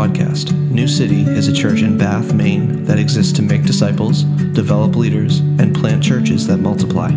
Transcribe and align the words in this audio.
podcast. 0.00 0.58
New 0.70 0.88
City 0.88 1.24
is 1.24 1.46
a 1.46 1.52
church 1.52 1.82
in 1.82 1.98
Bath, 1.98 2.32
Maine 2.32 2.84
that 2.84 2.98
exists 2.98 3.34
to 3.34 3.42
make 3.42 3.64
disciples, 3.64 4.22
develop 4.54 4.96
leaders, 4.96 5.40
and 5.40 5.74
plant 5.74 6.02
churches 6.02 6.46
that 6.46 6.56
multiply. 6.56 7.10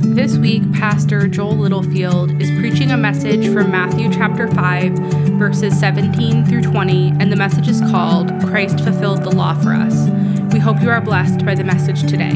This 0.00 0.36
week, 0.36 0.64
Pastor 0.72 1.28
Joel 1.28 1.58
Littlefield 1.58 2.42
is 2.42 2.50
preaching 2.58 2.90
a 2.90 2.96
message 2.96 3.46
from 3.52 3.70
Matthew 3.70 4.12
chapter 4.12 4.50
5, 4.50 4.98
verses 5.38 5.78
17 5.78 6.44
through 6.44 6.62
20, 6.62 7.12
and 7.20 7.30
the 7.30 7.36
message 7.36 7.68
is 7.68 7.80
called 7.82 8.30
Christ 8.48 8.80
Fulfilled 8.80 9.22
the 9.22 9.30
Law 9.30 9.54
for 9.54 9.72
Us. 9.72 10.10
We 10.52 10.58
hope 10.58 10.82
you 10.82 10.90
are 10.90 11.00
blessed 11.00 11.46
by 11.46 11.54
the 11.54 11.62
message 11.62 12.00
today. 12.10 12.34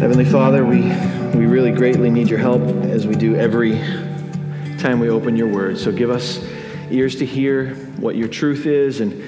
Heavenly 0.00 0.24
Father, 0.24 0.64
we, 0.64 0.80
we 1.38 1.44
really 1.44 1.72
greatly 1.72 2.08
need 2.08 2.30
your 2.30 2.38
help 2.38 2.62
as 2.86 3.06
we 3.06 3.14
do 3.16 3.36
every 3.36 3.78
time 4.84 5.00
we 5.00 5.08
open 5.08 5.34
your 5.34 5.46
word. 5.46 5.78
So 5.78 5.90
give 5.90 6.10
us 6.10 6.46
ears 6.90 7.16
to 7.16 7.24
hear 7.24 7.74
what 7.96 8.16
your 8.16 8.28
truth 8.28 8.66
is, 8.66 9.00
and 9.00 9.24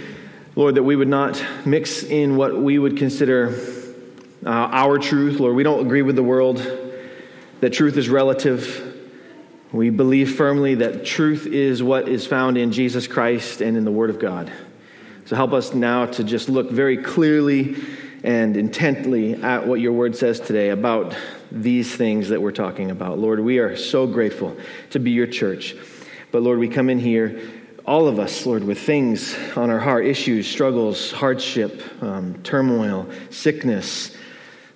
Lord, 0.54 0.74
that 0.74 0.82
we 0.82 0.96
would 0.96 1.08
not 1.08 1.42
mix 1.64 2.02
in 2.02 2.36
what 2.36 2.60
we 2.60 2.78
would 2.78 2.98
consider 2.98 3.58
uh, 4.44 4.50
our 4.50 4.98
truth. 4.98 5.40
Lord, 5.40 5.56
we 5.56 5.62
don't 5.62 5.80
agree 5.80 6.02
with 6.02 6.14
the 6.14 6.22
world, 6.22 6.58
that 7.60 7.72
truth 7.72 7.96
is 7.96 8.10
relative. 8.10 9.02
We 9.72 9.88
believe 9.88 10.36
firmly 10.36 10.74
that 10.74 11.06
truth 11.06 11.46
is 11.46 11.82
what 11.82 12.06
is 12.06 12.26
found 12.26 12.58
in 12.58 12.70
Jesus 12.70 13.06
Christ 13.06 13.62
and 13.62 13.78
in 13.78 13.86
the 13.86 13.90
Word 13.90 14.10
of 14.10 14.18
God. 14.18 14.52
So 15.24 15.36
help 15.36 15.54
us 15.54 15.72
now 15.72 16.04
to 16.04 16.22
just 16.22 16.50
look 16.50 16.70
very 16.70 16.98
clearly 16.98 17.82
and 18.26 18.56
intently 18.56 19.34
at 19.34 19.64
what 19.68 19.78
your 19.78 19.92
word 19.92 20.16
says 20.16 20.40
today 20.40 20.70
about 20.70 21.16
these 21.52 21.94
things 21.94 22.28
that 22.30 22.42
we're 22.42 22.50
talking 22.50 22.90
about. 22.90 23.20
Lord, 23.20 23.38
we 23.38 23.60
are 23.60 23.76
so 23.76 24.04
grateful 24.04 24.56
to 24.90 24.98
be 24.98 25.12
your 25.12 25.28
church. 25.28 25.76
But 26.32 26.42
Lord, 26.42 26.58
we 26.58 26.68
come 26.68 26.90
in 26.90 26.98
here, 26.98 27.40
all 27.86 28.08
of 28.08 28.18
us, 28.18 28.44
Lord, 28.44 28.64
with 28.64 28.80
things 28.80 29.36
on 29.56 29.70
our 29.70 29.78
heart 29.78 30.06
issues, 30.06 30.48
struggles, 30.48 31.12
hardship, 31.12 31.80
um, 32.02 32.34
turmoil, 32.42 33.08
sickness, 33.30 34.16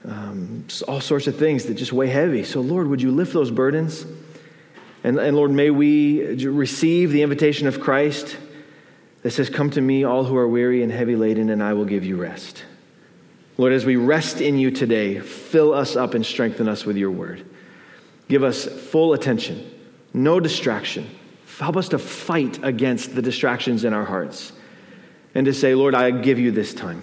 um, 0.04 0.64
all 0.86 1.00
sorts 1.00 1.26
of 1.26 1.36
things 1.36 1.64
that 1.64 1.74
just 1.74 1.92
weigh 1.92 2.06
heavy. 2.06 2.44
So, 2.44 2.60
Lord, 2.60 2.86
would 2.86 3.02
you 3.02 3.10
lift 3.10 3.32
those 3.32 3.50
burdens? 3.50 4.06
And, 5.02 5.18
and 5.18 5.36
Lord, 5.36 5.50
may 5.50 5.70
we 5.70 6.36
receive 6.46 7.10
the 7.10 7.22
invitation 7.22 7.66
of 7.66 7.80
Christ 7.80 8.36
that 9.22 9.32
says, 9.32 9.50
Come 9.50 9.70
to 9.70 9.80
me, 9.80 10.04
all 10.04 10.22
who 10.22 10.36
are 10.36 10.46
weary 10.46 10.84
and 10.84 10.92
heavy 10.92 11.16
laden, 11.16 11.50
and 11.50 11.60
I 11.60 11.72
will 11.72 11.84
give 11.84 12.04
you 12.04 12.16
rest. 12.16 12.62
Lord, 13.60 13.74
as 13.74 13.84
we 13.84 13.96
rest 13.96 14.40
in 14.40 14.58
you 14.58 14.70
today, 14.70 15.20
fill 15.20 15.74
us 15.74 15.94
up 15.94 16.14
and 16.14 16.24
strengthen 16.24 16.66
us 16.66 16.86
with 16.86 16.96
your 16.96 17.10
word. 17.10 17.44
Give 18.26 18.42
us 18.42 18.64
full 18.64 19.12
attention, 19.12 19.70
no 20.14 20.40
distraction. 20.40 21.06
Help 21.58 21.76
us 21.76 21.90
to 21.90 21.98
fight 21.98 22.64
against 22.64 23.14
the 23.14 23.20
distractions 23.20 23.84
in 23.84 23.92
our 23.92 24.06
hearts 24.06 24.52
and 25.34 25.44
to 25.44 25.52
say, 25.52 25.74
Lord, 25.74 25.94
I 25.94 26.10
give 26.10 26.38
you 26.38 26.50
this 26.50 26.72
time. 26.72 27.02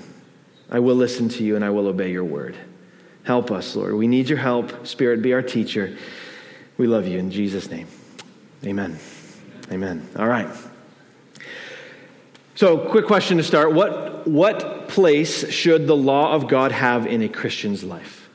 I 0.67 0.80
will 0.80 0.95
listen 0.95 1.30
to 1.30 1.44
you 1.44 1.55
and 1.55 1.64
I 1.64 1.69
will 1.69 1.86
obey 1.86 2.11
your 2.11 2.23
word. 2.23 2.58
Help 3.23 3.52
us, 3.52 3.75
Lord. 3.75 3.94
We 3.94 4.08
need 4.08 4.27
your 4.27 4.39
help. 4.39 4.88
Spirit, 4.88 5.21
be 5.21 5.33
our 5.33 5.44
teacher. 5.44 5.95
We 6.80 6.88
love 6.88 7.05
you 7.05 7.19
in 7.19 7.30
Jesus' 7.30 7.69
name. 7.69 7.86
Amen. 8.66 8.97
Amen. 9.71 10.09
All 10.17 10.27
right. 10.27 10.49
So, 12.55 12.80
quick 12.89 13.05
question 13.05 13.38
to 13.38 13.44
start. 13.44 13.73
What, 13.73 14.25
what 14.25 14.77
place 14.88 15.49
should 15.52 15.88
the 15.88 15.95
law 15.95 16.33
of 16.33 16.47
God 16.47 16.71
have 16.71 17.05
in 17.05 17.21
a 17.21 17.30
Christian's 17.30 17.83
life? 17.83 18.30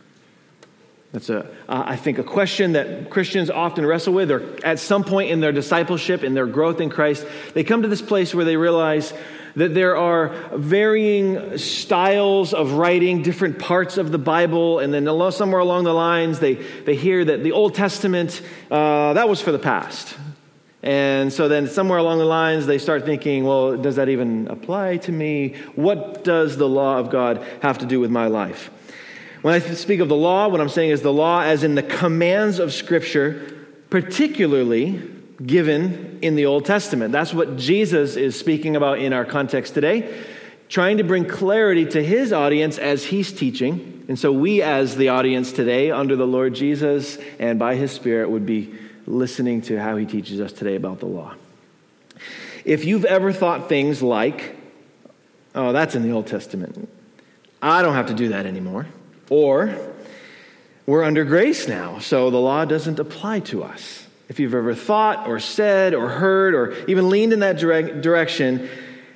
That's, 1.13 1.29
a, 1.29 1.41
uh, 1.69 1.83
I 1.87 1.97
think, 1.97 2.19
a 2.19 2.25
question 2.25 2.73
that 2.73 3.11
Christians 3.11 3.51
often 3.51 3.85
wrestle 3.85 4.15
with, 4.15 4.31
or 4.31 4.43
at 4.65 4.79
some 4.79 5.05
point 5.05 5.31
in 5.31 5.41
their 5.41 5.53
discipleship, 5.53 6.25
in 6.25 6.33
their 6.33 6.47
growth 6.47 6.81
in 6.81 6.89
Christ, 6.89 7.27
they 7.53 7.65
come 7.65 7.83
to 7.83 7.89
this 7.89 8.01
place 8.01 8.35
where 8.35 8.47
they 8.47 8.57
realize 8.57 9.13
that 9.55 9.75
there 9.75 9.95
are 9.97 10.29
varying 10.55 11.59
styles 11.59 12.55
of 12.55 12.73
writing 12.73 13.23
different 13.23 13.59
parts 13.59 13.99
of 13.99 14.11
the 14.11 14.19
Bible, 14.19 14.79
and 14.79 14.95
then 14.95 15.05
somewhere 15.33 15.61
along 15.61 15.85
the 15.85 15.93
lines, 15.93 16.39
they, 16.39 16.55
they 16.55 16.97
hear 16.97 17.23
that 17.23 17.43
the 17.43 17.53
Old 17.53 17.75
Testament, 17.75 18.41
uh, 18.71 19.13
that 19.13 19.29
was 19.29 19.43
for 19.43 19.53
the 19.53 19.59
past. 19.59 20.17
And 20.83 21.33
so 21.33 21.47
then, 21.47 21.69
somewhere 21.69 21.99
along 21.99 22.19
the 22.19 22.25
lines, 22.25 22.67
they 22.67 22.79
start 22.79 23.05
thinking, 23.05 23.45
well, 23.45 23.77
does 23.77 23.97
that 23.97 24.09
even 24.09 24.49
apply 24.49 24.97
to 24.99 25.13
me? 25.13 25.55
What 25.77 26.25
does 26.25 26.57
the 26.57 26.69
law 26.69 26.99
of 26.99 27.09
God 27.09 27.47
have 27.63 27.79
to 27.79 27.87
do 27.87 28.01
with 28.01 28.11
my 28.11 28.27
life? 28.27 28.71
When 29.43 29.55
I 29.55 29.61
speak 29.61 30.01
of 30.01 30.09
the 30.09 30.17
law, 30.17 30.49
what 30.49 30.61
I'm 30.61 30.69
saying 30.69 30.91
is 30.91 31.03
the 31.03 31.13
law 31.13 31.43
as 31.43 31.63
in 31.63 31.77
the 31.77 31.83
commands 31.83 32.59
of 32.59 32.73
Scripture, 32.73 33.67
particularly 33.91 35.03
given 35.45 36.19
in 36.21 36.35
the 36.35 36.47
Old 36.47 36.65
Testament. 36.65 37.13
That's 37.13 37.35
what 37.35 37.57
Jesus 37.57 38.17
is 38.17 38.39
speaking 38.39 38.75
about 38.75 38.99
in 38.99 39.13
our 39.13 39.25
context 39.25 39.75
today, 39.75 40.25
trying 40.69 40.99
to 40.99 41.05
bring 41.05 41.27
clarity 41.27 41.87
to 41.87 42.03
his 42.03 42.33
audience 42.33 42.79
as 42.79 43.05
he's 43.05 43.33
teaching. 43.33 44.05
And 44.09 44.19
so, 44.19 44.33
we, 44.33 44.63
as 44.63 44.97
the 44.97 45.11
audience 45.11 45.53
today, 45.53 45.93
under 45.93 46.17
the 46.17 46.27
Lord 46.27 46.55
Jesus 46.55 47.19
and 47.39 47.59
by 47.59 47.77
his 47.77 47.93
Spirit, 47.93 48.31
would 48.31 48.47
be 48.47 48.75
listening 49.07 49.63
to 49.63 49.81
how 49.81 49.97
he 49.97 50.07
teaches 50.07 50.41
us 50.41 50.53
today 50.53 50.77
about 50.77 51.01
the 51.01 51.07
law. 51.07 51.35
If 52.65 52.85
you've 52.85 53.05
ever 53.05 53.33
thought 53.33 53.69
things 53.69 54.03
like, 54.03 54.57
oh, 55.55 55.73
that's 55.73 55.95
in 55.95 56.03
the 56.03 56.13
Old 56.13 56.27
Testament, 56.27 56.89
I 57.61 57.83
don't 57.83 57.95
have 57.95 58.07
to 58.07 58.15
do 58.15 58.29
that 58.29 58.47
anymore, 58.47 58.87
or 59.31 59.77
we're 60.87 61.05
under 61.05 61.25
grace 61.25 61.69
now, 61.69 61.99
so 61.99 62.31
the 62.31 62.41
law 62.41 62.65
doesn't 62.65 62.99
apply 62.99 63.41
to 63.41 63.63
us. 63.63 64.07
If 64.29 64.41
you've 64.41 64.55
ever 64.55 64.75
thought 64.75 65.29
or 65.29 65.39
said 65.41 65.95
or 65.95 66.09
heard 66.09 66.55
or 66.55 66.73
even 66.87 67.11
leaned 67.11 67.33
in 67.33 67.41
that 67.41 67.59
direct 67.59 68.01
direction, 68.01 68.69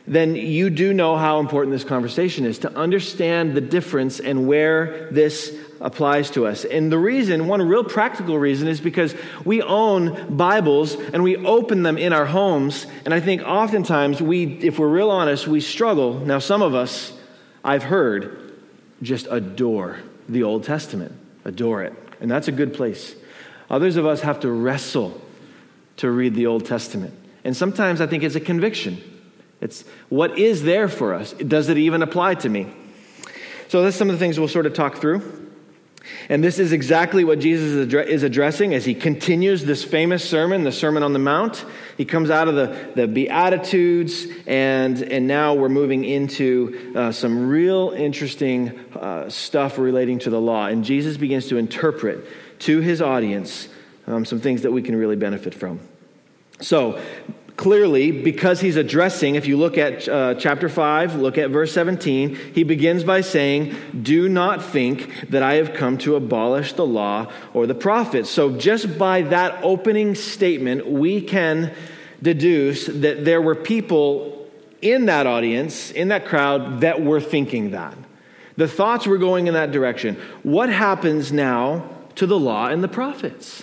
then 0.06 0.36
you 0.36 0.70
do 0.70 0.92
know 0.92 1.16
how 1.16 1.40
important 1.40 1.72
this 1.72 1.84
conversation 1.84 2.44
is 2.44 2.58
to 2.60 2.72
understand 2.76 3.54
the 3.54 3.60
difference 3.60 4.20
and 4.20 4.46
where 4.46 5.08
this 5.10 5.56
applies 5.80 6.30
to 6.30 6.46
us. 6.46 6.64
And 6.64 6.90
the 6.90 6.98
reason, 6.98 7.46
one 7.46 7.62
real 7.62 7.84
practical 7.84 8.38
reason, 8.38 8.68
is 8.68 8.80
because 8.80 9.14
we 9.44 9.62
own 9.62 10.36
Bibles 10.36 10.94
and 10.94 11.22
we 11.22 11.36
open 11.36 11.82
them 11.82 11.98
in 11.98 12.12
our 12.12 12.26
homes. 12.26 12.86
And 13.04 13.12
I 13.12 13.20
think 13.20 13.42
oftentimes 13.42 14.22
we, 14.22 14.44
if 14.58 14.78
we're 14.78 14.88
real 14.88 15.10
honest, 15.10 15.46
we 15.46 15.60
struggle. 15.60 16.20
Now, 16.20 16.38
some 16.38 16.62
of 16.62 16.74
us, 16.74 17.12
I've 17.64 17.82
heard, 17.82 18.54
just 19.02 19.26
adore 19.30 19.98
the 20.28 20.42
Old 20.42 20.64
Testament, 20.64 21.12
adore 21.44 21.82
it. 21.82 21.92
And 22.20 22.30
that's 22.30 22.48
a 22.48 22.52
good 22.52 22.72
place. 22.72 23.14
Others 23.68 23.96
of 23.96 24.06
us 24.06 24.22
have 24.22 24.40
to 24.40 24.50
wrestle 24.50 25.20
to 25.98 26.10
read 26.10 26.34
the 26.34 26.46
Old 26.46 26.64
Testament. 26.64 27.14
And 27.44 27.56
sometimes 27.56 28.00
I 28.00 28.06
think 28.06 28.22
it's 28.22 28.34
a 28.34 28.40
conviction. 28.40 29.02
It's 29.60 29.84
what 30.08 30.38
is 30.38 30.62
there 30.62 30.88
for 30.88 31.14
us? 31.14 31.32
Does 31.32 31.68
it 31.68 31.78
even 31.78 32.02
apply 32.02 32.34
to 32.36 32.48
me? 32.48 32.72
So 33.68 33.82
that's 33.82 33.96
some 33.96 34.08
of 34.08 34.14
the 34.14 34.18
things 34.18 34.38
we'll 34.38 34.48
sort 34.48 34.66
of 34.66 34.74
talk 34.74 34.98
through. 34.98 35.45
And 36.28 36.42
this 36.42 36.58
is 36.58 36.72
exactly 36.72 37.24
what 37.24 37.38
Jesus 37.38 37.88
is 37.90 38.22
addressing 38.22 38.74
as 38.74 38.84
he 38.84 38.94
continues 38.94 39.64
this 39.64 39.84
famous 39.84 40.28
sermon, 40.28 40.64
the 40.64 40.72
Sermon 40.72 41.02
on 41.02 41.12
the 41.12 41.18
Mount. 41.18 41.64
He 41.96 42.04
comes 42.04 42.30
out 42.30 42.48
of 42.48 42.54
the, 42.54 42.92
the 42.94 43.06
Beatitudes, 43.06 44.26
and, 44.46 45.00
and 45.02 45.26
now 45.26 45.54
we're 45.54 45.68
moving 45.68 46.04
into 46.04 46.92
uh, 46.94 47.12
some 47.12 47.48
real 47.48 47.90
interesting 47.90 48.78
uh, 48.94 49.28
stuff 49.28 49.78
relating 49.78 50.18
to 50.20 50.30
the 50.30 50.40
law. 50.40 50.66
And 50.66 50.84
Jesus 50.84 51.16
begins 51.16 51.48
to 51.48 51.56
interpret 51.56 52.24
to 52.60 52.80
his 52.80 53.00
audience 53.02 53.68
um, 54.06 54.24
some 54.24 54.40
things 54.40 54.62
that 54.62 54.72
we 54.72 54.82
can 54.82 54.96
really 54.96 55.16
benefit 55.16 55.54
from. 55.54 55.80
So, 56.60 57.00
clearly, 57.56 58.10
because 58.10 58.60
he's 58.60 58.76
addressing, 58.76 59.34
if 59.34 59.46
you 59.46 59.56
look 59.56 59.78
at 59.78 60.08
uh, 60.08 60.34
chapter 60.34 60.68
5, 60.68 61.16
look 61.16 61.38
at 61.38 61.50
verse 61.50 61.72
17, 61.72 62.34
he 62.54 62.62
begins 62.62 63.02
by 63.02 63.22
saying, 63.22 63.74
Do 64.02 64.28
not 64.28 64.62
think 64.62 65.30
that 65.30 65.42
I 65.42 65.54
have 65.54 65.72
come 65.72 65.98
to 65.98 66.16
abolish 66.16 66.74
the 66.74 66.86
law 66.86 67.32
or 67.54 67.66
the 67.66 67.74
prophets. 67.74 68.30
So, 68.30 68.56
just 68.56 68.98
by 68.98 69.22
that 69.22 69.62
opening 69.62 70.14
statement, 70.14 70.86
we 70.86 71.20
can 71.20 71.74
deduce 72.22 72.86
that 72.86 73.24
there 73.24 73.40
were 73.40 73.54
people 73.54 74.48
in 74.82 75.06
that 75.06 75.26
audience, 75.26 75.90
in 75.90 76.08
that 76.08 76.26
crowd, 76.26 76.82
that 76.82 77.02
were 77.02 77.20
thinking 77.20 77.70
that. 77.70 77.96
The 78.56 78.68
thoughts 78.68 79.06
were 79.06 79.18
going 79.18 79.46
in 79.46 79.54
that 79.54 79.72
direction. 79.72 80.16
What 80.42 80.68
happens 80.68 81.32
now 81.32 81.88
to 82.16 82.26
the 82.26 82.38
law 82.38 82.68
and 82.68 82.82
the 82.82 82.88
prophets? 82.88 83.62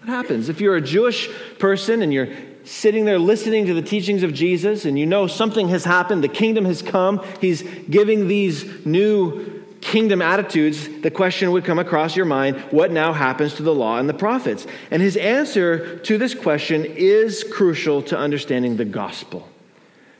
What 0.00 0.08
happens? 0.08 0.48
If 0.48 0.60
you're 0.60 0.76
a 0.76 0.80
Jewish 0.80 1.28
person 1.58 2.02
and 2.02 2.12
you're 2.12 2.28
sitting 2.64 3.04
there 3.04 3.18
listening 3.18 3.66
to 3.66 3.74
the 3.74 3.82
teachings 3.82 4.22
of 4.22 4.32
Jesus, 4.32 4.84
and 4.84 4.98
you 4.98 5.06
know 5.06 5.26
something 5.26 5.68
has 5.68 5.84
happened, 5.84 6.24
the 6.24 6.28
kingdom 6.28 6.64
has 6.64 6.82
come, 6.82 7.24
he's 7.40 7.62
giving 7.62 8.26
these 8.28 8.86
new 8.86 9.62
kingdom 9.80 10.22
attitudes, 10.22 10.88
the 11.02 11.10
question 11.10 11.52
would 11.52 11.64
come 11.64 11.78
across 11.78 12.16
your 12.16 12.24
mind 12.24 12.56
what 12.70 12.90
now 12.90 13.12
happens 13.12 13.54
to 13.54 13.62
the 13.62 13.74
law 13.74 13.98
and 13.98 14.08
the 14.08 14.14
prophets? 14.14 14.66
And 14.90 15.02
his 15.02 15.16
answer 15.16 15.98
to 15.98 16.16
this 16.16 16.34
question 16.34 16.84
is 16.86 17.44
crucial 17.44 18.02
to 18.04 18.18
understanding 18.18 18.78
the 18.78 18.86
gospel. 18.86 19.46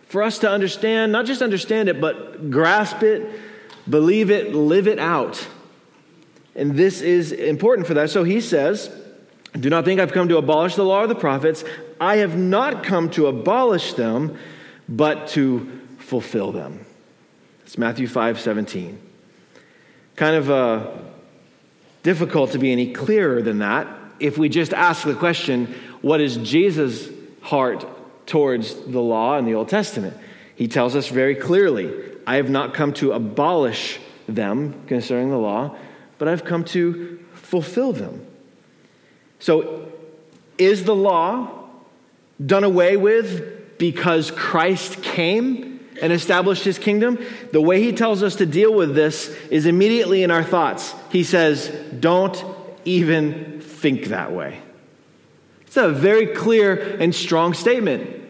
For 0.07 0.23
us 0.23 0.39
to 0.41 0.51
understand, 0.51 1.13
not 1.13 1.25
just 1.25 1.41
understand 1.41 1.89
it, 1.89 2.01
but 2.01 2.51
grasp 2.51 3.03
it, 3.03 3.29
believe 3.89 4.31
it, 4.31 4.55
live 4.55 4.87
it 4.87 4.99
out. 4.99 5.49
And 6.55 6.77
this 6.77 7.01
is 7.01 7.33
important 7.33 7.87
for 7.87 7.95
that. 7.95 8.11
So 8.11 8.23
he 8.23 8.41
says, 8.41 8.91
Do 9.59 9.71
not 9.71 9.85
think 9.85 10.01
I've 10.01 10.13
come 10.13 10.29
to 10.29 10.37
abolish 10.37 10.75
the 10.75 10.85
law 10.85 11.03
or 11.03 11.07
the 11.07 11.15
prophets. 11.15 11.65
I 12.01 12.17
have 12.17 12.37
not 12.37 12.83
come 12.83 13.11
to 13.11 13.29
abolish 13.29 13.93
them, 13.95 14.37
but 14.89 15.29
to 15.29 15.81
fulfill 15.99 16.53
them. 16.53 16.85
It's 17.63 17.79
Matthew 17.79 18.09
5 18.09 18.41
17. 18.41 19.01
Kind 20.17 20.37
of 20.37 20.51
uh, 20.51 20.91
difficult 22.03 22.53
to 22.53 22.59
be 22.59 22.73
any 22.73 22.93
clearer 22.93 23.43
than 23.43 23.59
that 23.59 23.89
if 24.21 24.39
we 24.39 24.49
just 24.49 24.73
ask 24.73 25.05
the 25.05 25.15
question 25.15 25.75
what 26.03 26.21
is 26.21 26.37
Jesus' 26.37 27.09
heart 27.41 27.87
towards 28.27 28.75
the 28.75 29.01
law 29.01 29.39
in 29.39 29.45
the 29.45 29.55
Old 29.55 29.69
Testament? 29.69 30.17
He 30.55 30.69
tells 30.69 30.95
us 30.95 31.09
very 31.09 31.35
clearly 31.35 31.93
I 32.27 32.37
have 32.37 32.51
not 32.51 32.75
come 32.75 32.93
to 32.95 33.13
abolish 33.13 33.99
them 34.29 34.87
concerning 34.87 35.31
the 35.31 35.39
law, 35.39 35.77
but 36.19 36.29
I've 36.29 36.45
come 36.45 36.65
to 36.67 37.19
fulfill 37.35 37.93
them. 37.93 38.25
So, 39.45 39.93
is 40.57 40.85
the 40.85 40.95
law 40.95 41.67
done 42.45 42.65
away 42.65 42.97
with 42.97 43.77
because 43.77 44.31
Christ 44.31 45.03
came 45.03 45.87
and 46.01 46.15
established 46.15 46.65
his 46.65 46.79
kingdom? 46.79 47.23
The 47.53 47.61
way 47.61 47.83
he 47.83 47.93
tells 47.93 48.23
us 48.23 48.37
to 48.37 48.47
deal 48.47 48.73
with 48.73 48.95
this 48.95 49.29
is 49.51 49.67
immediately 49.67 50.23
in 50.23 50.31
our 50.31 50.43
thoughts. 50.43 50.95
He 51.11 51.25
says, 51.25 51.69
Don't 52.01 52.43
even 52.87 53.61
think 53.61 54.07
that 54.07 54.33
way. 54.33 54.63
It's 55.67 55.77
a 55.77 55.91
very 55.91 56.29
clear 56.29 56.97
and 56.99 57.15
strong 57.15 57.53
statement. 57.53 58.23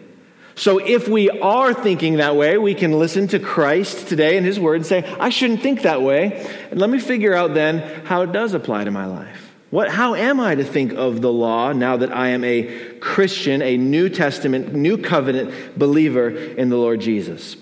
So, 0.56 0.78
if 0.78 1.06
we 1.06 1.30
are 1.30 1.72
thinking 1.72 2.16
that 2.16 2.34
way, 2.34 2.58
we 2.58 2.74
can 2.74 2.98
listen 2.98 3.28
to 3.28 3.38
Christ 3.38 4.08
today 4.08 4.36
and 4.36 4.44
His 4.44 4.58
Word 4.58 4.78
and 4.78 4.86
say, 4.86 5.04
I 5.20 5.28
shouldn't 5.28 5.62
think 5.62 5.82
that 5.82 6.02
way. 6.02 6.44
And 6.72 6.80
let 6.80 6.90
me 6.90 6.98
figure 6.98 7.34
out 7.34 7.54
then 7.54 8.04
how 8.04 8.22
it 8.22 8.32
does 8.32 8.52
apply 8.52 8.82
to 8.82 8.90
my 8.90 9.06
life. 9.06 9.43
What, 9.74 9.90
how 9.90 10.14
am 10.14 10.38
I 10.38 10.54
to 10.54 10.62
think 10.62 10.92
of 10.92 11.20
the 11.20 11.32
law 11.32 11.72
now 11.72 11.96
that 11.96 12.16
I 12.16 12.28
am 12.28 12.44
a 12.44 12.96
Christian, 13.00 13.60
a 13.60 13.76
New 13.76 14.08
Testament, 14.08 14.72
New 14.72 14.98
Covenant 14.98 15.76
believer 15.76 16.28
in 16.30 16.68
the 16.68 16.76
Lord 16.76 17.00
Jesus? 17.00 17.56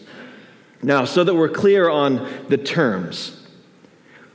Now, 0.83 1.07
so 1.07 1.25
that 1.25 1.35
we're 1.35 1.49
clear 1.49 1.89
on 1.89 2.29
the 2.51 2.59
terms, 2.59 3.43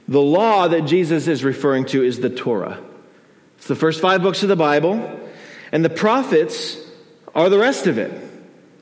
the 0.08 0.20
law 0.20 0.68
that 0.68 0.88
Jesus 0.88 1.28
is 1.28 1.44
referring 1.44 1.86
to 1.90 2.04
is 2.04 2.20
the 2.20 2.32
Torah. 2.32 2.84
It's 3.58 3.68
the 3.68 3.76
first 3.76 4.02
five 4.02 4.24
books 4.24 4.42
of 4.42 4.50
the 4.50 4.56
Bible, 4.56 5.20
and 5.72 5.86
the 5.86 5.92
prophets 5.92 6.80
are 7.36 7.48
the 7.48 7.60
rest 7.60 7.86
of 7.86 8.00
it. 8.00 8.12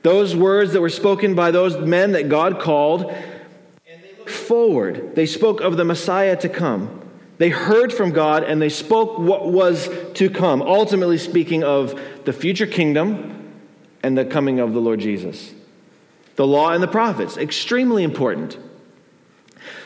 Those 0.04 0.34
words 0.34 0.72
that 0.72 0.80
were 0.80 0.88
spoken 0.88 1.34
by 1.34 1.50
those 1.50 1.76
men 1.76 2.12
that 2.12 2.30
God 2.30 2.60
called, 2.60 3.10
and 3.10 4.02
they 4.02 4.16
looked 4.16 4.30
forward. 4.30 5.14
They 5.14 5.26
spoke 5.26 5.60
of 5.60 5.76
the 5.76 5.84
Messiah 5.84 6.36
to 6.36 6.48
come. 6.48 7.02
They 7.38 7.50
heard 7.50 7.92
from 7.92 8.12
God 8.12 8.44
and 8.44 8.60
they 8.60 8.68
spoke 8.68 9.18
what 9.18 9.46
was 9.46 9.90
to 10.14 10.30
come, 10.30 10.62
ultimately 10.62 11.18
speaking 11.18 11.62
of 11.64 12.00
the 12.24 12.32
future 12.32 12.66
kingdom 12.66 13.52
and 14.02 14.16
the 14.16 14.24
coming 14.24 14.58
of 14.58 14.72
the 14.72 14.80
Lord 14.80 15.00
Jesus. 15.00 15.52
The 16.36 16.46
law 16.46 16.70
and 16.70 16.82
the 16.82 16.88
prophets, 16.88 17.36
extremely 17.36 18.02
important. 18.02 18.58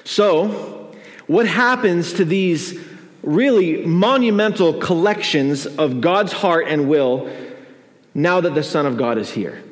So, 0.05 0.93
what 1.27 1.47
happens 1.47 2.15
to 2.15 2.25
these 2.25 2.79
really 3.23 3.85
monumental 3.85 4.75
collections 4.75 5.67
of 5.67 6.01
God's 6.01 6.33
heart 6.33 6.67
and 6.69 6.89
will 6.89 7.31
now 8.15 8.41
that 8.41 8.55
the 8.55 8.63
Son 8.63 8.87
of 8.87 8.97
God 8.97 9.19
is 9.19 9.31
here? 9.31 9.63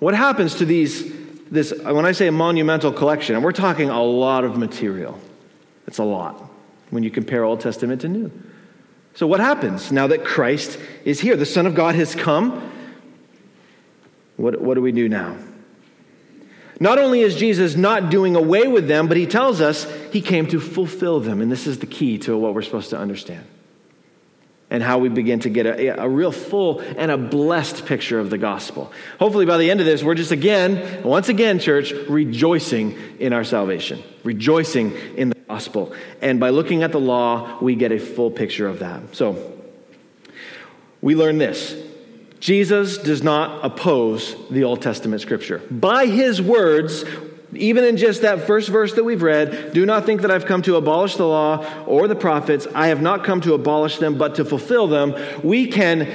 What 0.00 0.14
happens 0.14 0.56
to 0.56 0.64
these, 0.64 1.12
this, 1.50 1.72
when 1.82 2.04
I 2.04 2.12
say 2.12 2.26
a 2.26 2.32
monumental 2.32 2.92
collection, 2.92 3.36
and 3.36 3.44
we're 3.44 3.52
talking 3.52 3.90
a 3.90 4.02
lot 4.02 4.44
of 4.44 4.56
material. 4.56 5.20
It's 5.86 5.98
a 5.98 6.04
lot 6.04 6.50
when 6.90 7.02
you 7.02 7.10
compare 7.10 7.44
Old 7.44 7.60
Testament 7.60 8.00
to 8.02 8.08
New. 8.08 8.30
So, 9.14 9.26
what 9.26 9.40
happens 9.40 9.92
now 9.92 10.06
that 10.08 10.24
Christ 10.24 10.78
is 11.04 11.20
here? 11.20 11.36
The 11.36 11.46
Son 11.46 11.66
of 11.66 11.74
God 11.74 11.94
has 11.94 12.14
come. 12.14 12.70
What, 14.36 14.60
what 14.60 14.74
do 14.74 14.82
we 14.82 14.90
do 14.90 15.08
now? 15.08 15.36
Not 16.80 16.98
only 16.98 17.20
is 17.20 17.36
Jesus 17.36 17.76
not 17.76 18.10
doing 18.10 18.34
away 18.34 18.66
with 18.66 18.88
them, 18.88 19.06
but 19.06 19.16
he 19.16 19.26
tells 19.26 19.60
us 19.60 19.84
he 20.12 20.20
came 20.20 20.48
to 20.48 20.58
fulfill 20.58 21.20
them. 21.20 21.40
And 21.40 21.52
this 21.52 21.68
is 21.68 21.78
the 21.78 21.86
key 21.86 22.18
to 22.18 22.36
what 22.36 22.52
we're 22.52 22.62
supposed 22.62 22.90
to 22.90 22.98
understand 22.98 23.46
and 24.70 24.82
how 24.82 24.98
we 24.98 25.08
begin 25.08 25.40
to 25.40 25.50
get 25.50 25.66
a, 25.66 26.02
a, 26.02 26.08
real 26.08 26.32
full 26.32 26.80
and 26.80 27.10
a 27.10 27.18
blessed 27.18 27.86
picture 27.86 28.18
of 28.18 28.30
the 28.30 28.38
gospel. 28.38 28.92
Hopefully, 29.18 29.46
by 29.46 29.58
the 29.58 29.70
end 29.70 29.80
of 29.80 29.86
this, 29.86 30.02
we're 30.02 30.14
just 30.14 30.32
again, 30.32 31.02
once 31.02 31.28
again, 31.28 31.58
church, 31.58 31.92
rejoicing 32.08 32.98
in 33.18 33.32
our 33.32 33.44
salvation, 33.44 34.02
rejoicing 34.24 34.92
in 35.16 35.28
the 35.28 35.36
gospel. 35.48 35.94
And 36.20 36.40
by 36.40 36.50
looking 36.50 36.82
at 36.82 36.92
the 36.92 37.00
law, 37.00 37.58
we 37.60 37.74
get 37.74 37.92
a 37.92 37.98
full 37.98 38.30
picture 38.30 38.66
of 38.66 38.80
that. 38.80 39.14
So, 39.14 39.52
we 41.00 41.14
learn 41.14 41.38
this 41.38 41.76
Jesus 42.40 42.98
does 42.98 43.22
not 43.22 43.64
oppose 43.64 44.36
the 44.50 44.64
Old 44.64 44.82
Testament 44.82 45.22
scripture. 45.22 45.62
By 45.70 46.06
his 46.06 46.42
words, 46.42 47.04
even 47.56 47.84
in 47.84 47.96
just 47.96 48.22
that 48.22 48.46
first 48.46 48.68
verse 48.68 48.94
that 48.94 49.04
we've 49.04 49.22
read, 49.22 49.72
do 49.72 49.86
not 49.86 50.06
think 50.06 50.22
that 50.22 50.30
I've 50.30 50.46
come 50.46 50.62
to 50.62 50.76
abolish 50.76 51.16
the 51.16 51.26
law 51.26 51.64
or 51.86 52.08
the 52.08 52.16
prophets. 52.16 52.66
I 52.74 52.88
have 52.88 53.02
not 53.02 53.24
come 53.24 53.40
to 53.42 53.54
abolish 53.54 53.98
them, 53.98 54.18
but 54.18 54.36
to 54.36 54.44
fulfill 54.44 54.86
them. 54.86 55.14
We 55.42 55.68
can, 55.68 56.10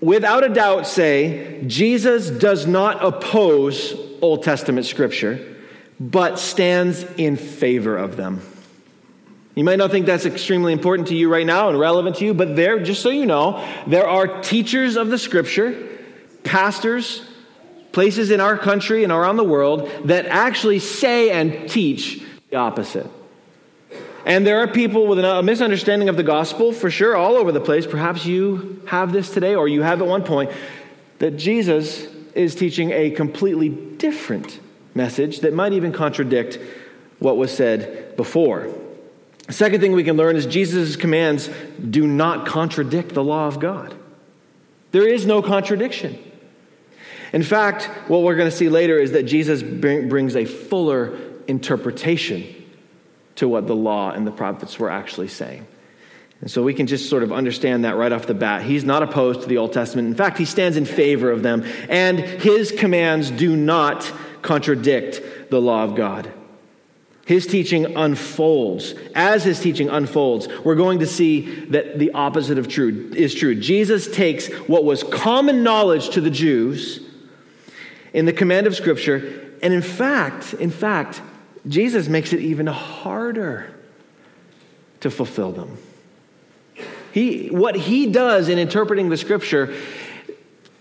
without 0.00 0.44
a 0.44 0.48
doubt, 0.48 0.86
say 0.86 1.62
Jesus 1.66 2.30
does 2.30 2.66
not 2.66 3.04
oppose 3.04 3.94
Old 4.20 4.42
Testament 4.42 4.86
scripture, 4.86 5.56
but 6.00 6.38
stands 6.38 7.02
in 7.16 7.36
favor 7.36 7.96
of 7.96 8.16
them. 8.16 8.40
You 9.54 9.64
might 9.64 9.78
not 9.78 9.90
think 9.90 10.06
that's 10.06 10.24
extremely 10.24 10.72
important 10.72 11.08
to 11.08 11.16
you 11.16 11.28
right 11.28 11.44
now 11.44 11.68
and 11.68 11.78
relevant 11.78 12.16
to 12.16 12.24
you, 12.24 12.32
but 12.32 12.54
there, 12.54 12.78
just 12.78 13.02
so 13.02 13.10
you 13.10 13.26
know, 13.26 13.66
there 13.88 14.06
are 14.06 14.40
teachers 14.40 14.96
of 14.96 15.08
the 15.08 15.18
scripture, 15.18 15.88
pastors, 16.44 17.27
places 17.92 18.30
in 18.30 18.40
our 18.40 18.56
country 18.56 19.02
and 19.04 19.12
around 19.12 19.36
the 19.36 19.44
world 19.44 19.90
that 20.04 20.26
actually 20.26 20.78
say 20.78 21.30
and 21.30 21.68
teach 21.68 22.22
the 22.50 22.56
opposite. 22.56 23.06
And 24.24 24.46
there 24.46 24.60
are 24.60 24.68
people 24.68 25.06
with 25.06 25.18
a 25.18 25.42
misunderstanding 25.42 26.08
of 26.08 26.16
the 26.16 26.22
gospel, 26.22 26.72
for 26.72 26.90
sure, 26.90 27.16
all 27.16 27.36
over 27.36 27.50
the 27.50 27.60
place. 27.60 27.86
Perhaps 27.86 28.26
you 28.26 28.82
have 28.86 29.10
this 29.12 29.30
today, 29.30 29.54
or 29.54 29.68
you 29.68 29.82
have 29.82 30.02
at 30.02 30.06
one 30.06 30.22
point, 30.22 30.50
that 31.18 31.36
Jesus 31.38 32.06
is 32.34 32.54
teaching 32.54 32.90
a 32.90 33.10
completely 33.10 33.70
different 33.70 34.60
message 34.94 35.40
that 35.40 35.54
might 35.54 35.72
even 35.72 35.92
contradict 35.92 36.58
what 37.20 37.36
was 37.36 37.50
said 37.52 38.16
before. 38.16 38.68
The 39.46 39.54
second 39.54 39.80
thing 39.80 39.92
we 39.92 40.04
can 40.04 40.16
learn 40.16 40.36
is 40.36 40.44
Jesus' 40.44 40.94
commands 40.94 41.48
do 41.88 42.06
not 42.06 42.46
contradict 42.46 43.14
the 43.14 43.24
law 43.24 43.46
of 43.46 43.58
God. 43.58 43.94
There 44.92 45.08
is 45.08 45.24
no 45.24 45.40
contradiction. 45.40 46.22
In 47.32 47.42
fact, 47.42 47.84
what 48.08 48.22
we're 48.22 48.36
going 48.36 48.50
to 48.50 48.56
see 48.56 48.68
later 48.68 48.98
is 48.98 49.12
that 49.12 49.24
Jesus 49.24 49.62
bring, 49.62 50.08
brings 50.08 50.36
a 50.36 50.44
fuller 50.44 51.18
interpretation 51.46 52.54
to 53.36 53.48
what 53.48 53.66
the 53.66 53.76
law 53.76 54.10
and 54.10 54.26
the 54.26 54.30
prophets 54.30 54.78
were 54.78 54.90
actually 54.90 55.28
saying. 55.28 55.66
And 56.40 56.50
so 56.50 56.62
we 56.62 56.74
can 56.74 56.86
just 56.86 57.10
sort 57.10 57.22
of 57.22 57.32
understand 57.32 57.84
that 57.84 57.96
right 57.96 58.12
off 58.12 58.26
the 58.26 58.34
bat. 58.34 58.62
He's 58.62 58.84
not 58.84 59.02
opposed 59.02 59.42
to 59.42 59.48
the 59.48 59.58
Old 59.58 59.72
Testament. 59.72 60.08
In 60.08 60.14
fact, 60.14 60.38
he 60.38 60.44
stands 60.44 60.76
in 60.76 60.84
favor 60.84 61.30
of 61.30 61.42
them, 61.42 61.64
and 61.88 62.18
his 62.18 62.70
commands 62.72 63.30
do 63.30 63.56
not 63.56 64.10
contradict 64.42 65.50
the 65.50 65.60
law 65.60 65.82
of 65.82 65.96
God. 65.96 66.32
His 67.26 67.46
teaching 67.46 67.96
unfolds. 67.96 68.94
As 69.14 69.44
his 69.44 69.60
teaching 69.60 69.90
unfolds, 69.90 70.48
we're 70.64 70.76
going 70.76 71.00
to 71.00 71.06
see 71.06 71.66
that 71.66 71.98
the 71.98 72.12
opposite 72.12 72.56
of 72.56 72.68
true 72.68 73.12
is 73.14 73.34
true. 73.34 73.54
Jesus 73.54 74.10
takes 74.10 74.46
what 74.68 74.84
was 74.84 75.02
common 75.02 75.62
knowledge 75.62 76.10
to 76.10 76.20
the 76.20 76.30
Jews 76.30 77.00
in 78.18 78.26
the 78.26 78.32
command 78.32 78.66
of 78.66 78.74
Scripture. 78.74 79.56
And 79.62 79.72
in 79.72 79.80
fact, 79.80 80.52
in 80.54 80.72
fact, 80.72 81.22
Jesus 81.68 82.08
makes 82.08 82.32
it 82.32 82.40
even 82.40 82.66
harder 82.66 83.72
to 85.00 85.08
fulfill 85.08 85.52
them. 85.52 85.78
He, 87.12 87.46
what 87.46 87.76
he 87.76 88.10
does 88.10 88.48
in 88.48 88.58
interpreting 88.58 89.08
the 89.08 89.16
Scripture, 89.16 89.72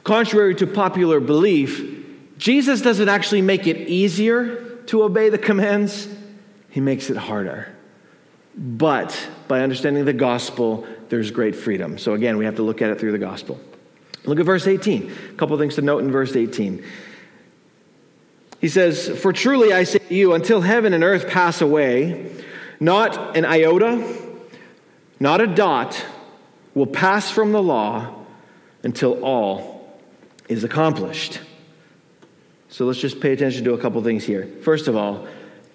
contrary 0.03 0.55
to 0.55 0.65
popular 0.65 1.19
belief, 1.19 2.05
Jesus 2.39 2.81
doesn't 2.81 3.07
actually 3.07 3.43
make 3.43 3.67
it 3.67 3.87
easier 3.87 4.77
to 4.87 5.03
obey 5.03 5.29
the 5.29 5.37
commands, 5.37 6.07
he 6.71 6.79
makes 6.79 7.11
it 7.11 7.17
harder. 7.17 7.71
But 8.55 9.29
by 9.47 9.61
understanding 9.61 10.05
the 10.05 10.13
gospel, 10.13 10.87
there's 11.09 11.29
great 11.29 11.55
freedom. 11.55 11.99
So 11.99 12.13
again, 12.13 12.37
we 12.37 12.45
have 12.45 12.55
to 12.55 12.63
look 12.63 12.81
at 12.81 12.89
it 12.89 12.99
through 12.99 13.11
the 13.11 13.19
gospel. 13.19 13.59
Look 14.25 14.39
at 14.39 14.45
verse 14.45 14.65
18. 14.65 15.11
A 15.11 15.33
couple 15.33 15.55
things 15.59 15.75
to 15.75 15.83
note 15.83 15.99
in 15.99 16.11
verse 16.11 16.35
18. 16.35 16.83
He 18.59 18.67
says, 18.69 19.07
For 19.19 19.33
truly 19.33 19.71
I 19.73 19.83
say 19.83 19.99
to 19.99 20.13
you, 20.13 20.33
until 20.33 20.61
heaven 20.61 20.93
and 20.93 21.03
earth 21.03 21.27
pass 21.27 21.61
away, 21.61 22.31
not 22.79 23.37
an 23.37 23.45
iota, 23.45 24.15
not 25.19 25.41
a 25.41 25.47
dot 25.47 26.05
will 26.73 26.87
pass 26.87 27.31
from 27.31 27.51
the 27.51 27.61
law 27.61 28.13
until 28.83 29.23
all 29.23 29.97
is 30.47 30.63
accomplished. 30.63 31.39
So 32.69 32.85
let's 32.85 32.99
just 32.99 33.19
pay 33.19 33.33
attention 33.33 33.63
to 33.65 33.73
a 33.73 33.77
couple 33.77 34.03
things 34.03 34.23
here. 34.23 34.47
First 34.61 34.87
of 34.87 34.95
all, 34.95 35.27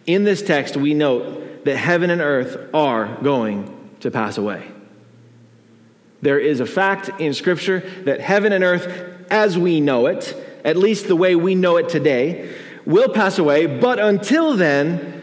in 0.07 0.25
this 0.25 0.43
text, 0.43 0.77
we 0.77 0.95
note 0.95 1.65
that 1.65 1.77
heaven 1.77 2.11
and 2.11 2.21
earth 2.21 2.69
are 2.75 3.17
going 3.23 3.91
to 4.01 4.11
pass 4.11 4.39
away. 4.39 4.69
There 6.21 6.39
is 6.39 6.61
a 6.61 6.67
fact 6.67 7.21
in 7.21 7.35
Scripture 7.35 7.81
that 8.05 8.21
heaven 8.21 8.53
and 8.53 8.63
earth, 8.63 8.87
as 9.31 9.59
we 9.59 9.81
know 9.81 10.07
it, 10.07 10.37
at 10.65 10.77
least 10.77 11.09
the 11.09 11.17
way 11.17 11.35
we 11.35 11.55
know 11.55 11.77
it 11.77 11.89
today, 11.89 12.55
will 12.85 13.09
pass 13.09 13.39
away. 13.39 13.67
But 13.67 13.99
until 13.99 14.57
then, 14.57 15.23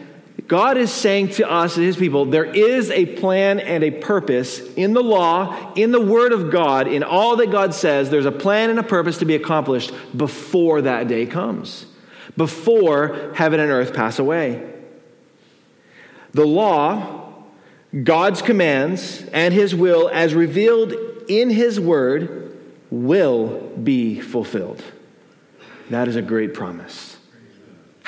God 0.50 0.76
is 0.76 0.90
saying 0.90 1.28
to 1.30 1.48
us, 1.48 1.76
his 1.76 1.96
people, 1.96 2.24
there 2.24 2.44
is 2.44 2.90
a 2.90 3.06
plan 3.06 3.60
and 3.60 3.84
a 3.84 3.92
purpose 3.92 4.58
in 4.74 4.94
the 4.94 5.02
law, 5.02 5.72
in 5.74 5.92
the 5.92 6.00
Word 6.00 6.32
of 6.32 6.50
God, 6.50 6.88
in 6.88 7.04
all 7.04 7.36
that 7.36 7.52
God 7.52 7.72
says. 7.72 8.10
There's 8.10 8.26
a 8.26 8.32
plan 8.32 8.68
and 8.68 8.78
a 8.78 8.82
purpose 8.82 9.18
to 9.18 9.24
be 9.24 9.36
accomplished 9.36 9.92
before 10.16 10.82
that 10.82 11.06
day 11.06 11.26
comes, 11.26 11.86
before 12.36 13.32
heaven 13.34 13.60
and 13.60 13.70
earth 13.70 13.94
pass 13.94 14.18
away. 14.18 14.68
The 16.32 16.46
law, 16.46 17.32
God's 18.02 18.42
commands, 18.42 19.22
and 19.32 19.54
His 19.54 19.74
will, 19.74 20.08
as 20.12 20.34
revealed 20.34 20.92
in 21.28 21.50
His 21.50 21.78
Word, 21.78 22.58
will 22.90 23.70
be 23.82 24.20
fulfilled. 24.20 24.82
That 25.90 26.08
is 26.08 26.16
a 26.16 26.22
great 26.22 26.54
promise. 26.54 27.09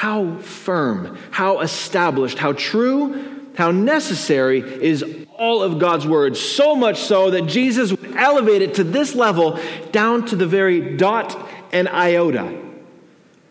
How 0.03 0.35
firm, 0.39 1.17
how 1.31 1.61
established, 1.61 2.37
how 2.37 2.55
true, 2.55 3.47
how 3.55 3.71
necessary 3.71 4.59
is 4.59 5.05
all 5.39 5.63
of 5.63 5.79
God's 5.79 6.09
word. 6.09 6.37
So 6.37 6.75
much 6.75 6.99
so 7.03 7.31
that 7.31 7.43
Jesus 7.43 7.93
would 7.93 8.17
elevate 8.17 8.63
it 8.63 8.75
to 8.75 8.83
this 8.83 9.15
level 9.15 9.61
down 9.93 10.27
to 10.27 10.35
the 10.35 10.45
very 10.45 10.97
dot 10.97 11.49
and 11.71 11.89
iota 11.89 12.53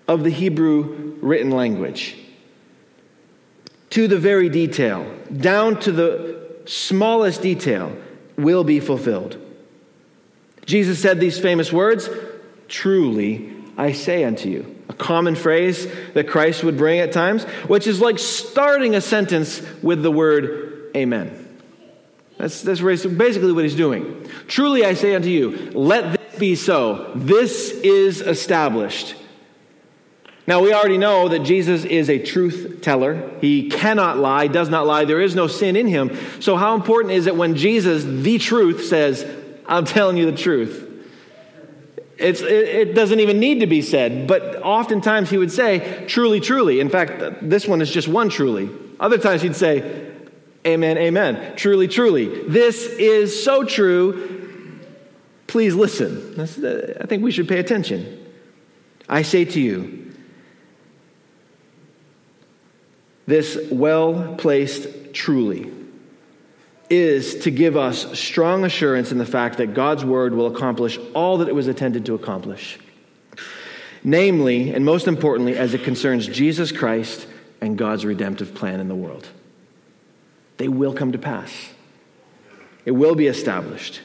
of 0.10 0.26
the 0.26 0.30
Hebrew 0.30 1.16
written 1.22 1.52
language. 1.52 2.18
To 3.92 4.10
the 4.10 4.20
very 4.20 4.50
detail, 4.50 5.10
down 5.34 5.80
to 5.80 5.94
the 5.94 6.50
smallest 6.66 7.42
detail, 7.42 7.96
will 8.36 8.66
be 8.66 8.82
fulfilled. 8.82 9.38
Jesus 10.66 11.02
said 11.02 11.22
these 11.22 11.40
famous 11.40 11.72
words 11.72 12.10
Truly, 12.68 13.54
I 13.78 13.94
say 13.94 14.26
unto 14.26 14.50
you 14.50 14.81
a 14.92 14.94
common 14.94 15.36
phrase 15.36 15.88
that 16.14 16.28
Christ 16.28 16.64
would 16.66 16.78
bring 16.78 17.00
at 17.00 17.14
times, 17.14 17.44
which 17.68 17.88
is 17.88 18.02
like 18.02 18.20
starting 18.20 18.94
a 18.94 19.02
sentence 19.02 19.62
with 19.82 20.04
the 20.04 20.12
word 20.12 20.92
amen. 20.96 21.38
That's, 22.38 22.62
that's 22.62 22.82
basically 22.82 23.54
what 23.54 23.64
he's 23.64 23.76
doing. 23.76 24.28
Truly 24.48 24.84
I 24.84 24.96
say 24.96 25.16
unto 25.16 25.30
you, 25.30 25.72
let 25.72 26.12
this 26.12 26.40
be 26.40 26.56
so. 26.56 27.14
This 27.16 27.72
is 27.72 28.20
established. 28.20 29.16
Now, 30.48 30.62
we 30.62 30.74
already 30.74 30.98
know 30.98 31.30
that 31.30 31.44
Jesus 31.44 31.86
is 31.86 32.10
a 32.10 32.18
truth 32.20 32.80
teller. 32.82 33.32
He 33.40 33.70
cannot 33.70 34.18
lie, 34.18 34.48
does 34.48 34.70
not 34.70 34.88
lie. 34.88 35.06
There 35.06 35.22
is 35.22 35.36
no 35.36 35.48
sin 35.48 35.76
in 35.78 35.88
him. 35.88 36.18
So, 36.42 36.58
how 36.58 36.76
important 36.76 37.14
is 37.14 37.28
it 37.28 37.36
when 37.36 37.56
Jesus, 37.56 38.04
the 38.04 38.40
truth, 38.40 38.86
says, 38.86 39.26
I'm 39.68 39.86
telling 39.86 40.18
you 40.18 40.30
the 40.30 40.36
truth? 40.36 40.91
It's, 42.18 42.42
it, 42.42 42.68
it 42.90 42.94
doesn't 42.94 43.20
even 43.20 43.40
need 43.40 43.62
to 43.62 43.68
be 43.68 43.82
said, 43.82 44.28
but 44.28 44.62
oftentimes 44.62 45.30
he 45.30 45.38
would 45.38 45.52
say, 45.52 46.06
truly, 46.08 46.40
truly. 46.40 46.80
In 46.80 46.90
fact, 46.90 47.22
this 47.42 47.68
one 47.68 47.82
is 47.82 47.90
just 47.90 48.08
one 48.08 48.30
truly. 48.30 48.70
Other 49.00 49.18
times 49.18 49.42
he'd 49.42 49.56
say, 49.56 50.12
amen, 50.66 50.98
amen. 50.98 51.56
Truly, 51.56 51.88
truly. 51.88 52.48
This 52.48 52.86
is 52.86 53.44
so 53.44 53.64
true. 53.64 54.80
Please 55.48 55.74
listen. 55.74 56.40
Uh, 56.40 57.00
I 57.02 57.08
think 57.08 57.24
we 57.24 57.32
should 57.32 57.48
pay 57.48 57.60
attention. 57.60 58.26
I 59.10 59.24
say 59.24 59.44
to 59.46 59.60
you, 59.60 60.14
this 63.26 63.58
well 63.72 64.36
placed 64.36 65.14
truly 65.14 65.81
is 66.92 67.36
to 67.40 67.52
give 67.52 67.78
us 67.78 68.20
strong 68.20 68.66
assurance 68.66 69.12
in 69.12 69.18
the 69.18 69.26
fact 69.26 69.58
that 69.58 69.74
God's 69.74 70.04
word 70.04 70.36
will 70.36 70.48
accomplish 70.48 71.00
all 71.14 71.38
that 71.38 71.48
it 71.48 71.56
was 71.56 71.68
intended 71.68 72.06
to 72.08 72.16
accomplish. 72.16 72.78
Namely, 74.04 74.74
and 74.74 74.84
most 74.84 75.08
importantly, 75.08 75.56
as 75.56 75.74
it 75.74 75.84
concerns 75.84 76.28
Jesus 76.28 76.72
Christ 76.72 77.28
and 77.62 77.78
God's 77.78 78.06
redemptive 78.06 78.54
plan 78.54 78.80
in 78.80 78.88
the 78.90 78.96
world. 78.96 79.28
They 80.58 80.68
will 80.68 80.94
come 80.94 81.14
to 81.14 81.18
pass, 81.18 81.72
it 82.86 82.92
will 82.92 83.16
be 83.16 83.28
established. 83.28 84.02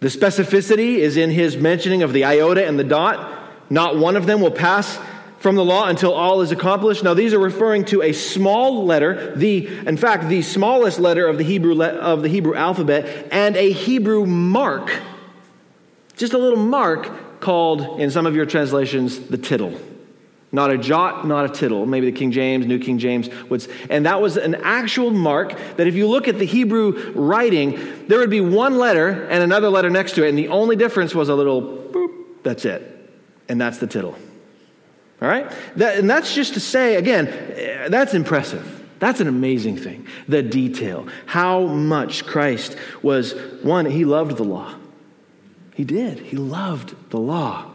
The 0.00 0.08
specificity 0.08 0.96
is 0.96 1.16
in 1.16 1.30
his 1.30 1.56
mentioning 1.56 2.02
of 2.02 2.12
the 2.12 2.24
iota 2.24 2.66
and 2.66 2.78
the 2.78 2.84
dot. 2.84 3.40
Not 3.70 3.96
one 3.96 4.16
of 4.16 4.26
them 4.26 4.42
will 4.42 4.50
pass 4.50 4.98
from 5.44 5.56
the 5.56 5.64
law 5.64 5.86
until 5.88 6.14
all 6.14 6.40
is 6.40 6.52
accomplished. 6.52 7.04
Now, 7.04 7.12
these 7.12 7.34
are 7.34 7.38
referring 7.38 7.84
to 7.86 8.00
a 8.00 8.14
small 8.14 8.86
letter, 8.86 9.36
the, 9.36 9.66
in 9.66 9.98
fact, 9.98 10.30
the 10.30 10.40
smallest 10.40 10.98
letter 10.98 11.26
of 11.26 11.36
the 11.36 11.44
Hebrew, 11.44 11.82
of 11.82 12.22
the 12.22 12.30
Hebrew 12.30 12.54
alphabet, 12.54 13.28
and 13.30 13.54
a 13.54 13.70
Hebrew 13.70 14.24
mark, 14.24 14.90
just 16.16 16.32
a 16.32 16.38
little 16.38 16.64
mark 16.64 17.40
called, 17.40 18.00
in 18.00 18.10
some 18.10 18.24
of 18.24 18.34
your 18.34 18.46
translations, 18.46 19.18
the 19.20 19.36
tittle. 19.36 19.78
Not 20.50 20.70
a 20.70 20.78
jot, 20.78 21.26
not 21.26 21.44
a 21.44 21.50
tittle. 21.50 21.84
Maybe 21.84 22.10
the 22.10 22.16
King 22.16 22.32
James, 22.32 22.64
New 22.64 22.78
King 22.78 22.96
James 22.96 23.28
would. 23.50 23.70
And 23.90 24.06
that 24.06 24.22
was 24.22 24.38
an 24.38 24.54
actual 24.54 25.10
mark 25.10 25.54
that 25.76 25.86
if 25.86 25.94
you 25.94 26.08
look 26.08 26.26
at 26.26 26.38
the 26.38 26.46
Hebrew 26.46 27.12
writing, 27.12 28.06
there 28.08 28.18
would 28.18 28.30
be 28.30 28.40
one 28.40 28.78
letter 28.78 29.24
and 29.24 29.42
another 29.42 29.68
letter 29.68 29.90
next 29.90 30.12
to 30.12 30.24
it, 30.24 30.30
and 30.30 30.38
the 30.38 30.48
only 30.48 30.74
difference 30.74 31.14
was 31.14 31.28
a 31.28 31.34
little 31.34 31.60
boop. 31.60 32.42
That's 32.42 32.64
it. 32.64 33.12
And 33.46 33.60
that's 33.60 33.76
the 33.76 33.86
tittle. 33.86 34.16
All 35.22 35.28
right? 35.28 35.50
That, 35.76 35.98
and 35.98 36.08
that's 36.08 36.34
just 36.34 36.54
to 36.54 36.60
say, 36.60 36.96
again, 36.96 37.28
eh, 37.28 37.88
that's 37.88 38.14
impressive. 38.14 38.82
That's 38.98 39.20
an 39.20 39.28
amazing 39.28 39.76
thing. 39.76 40.06
The 40.28 40.42
detail. 40.42 41.08
How 41.26 41.66
much 41.66 42.24
Christ 42.24 42.76
was, 43.02 43.34
one, 43.62 43.86
he 43.86 44.04
loved 44.04 44.36
the 44.36 44.44
law. 44.44 44.74
He 45.74 45.84
did. 45.84 46.20
He 46.20 46.36
loved 46.36 47.10
the 47.10 47.18
law. 47.18 47.70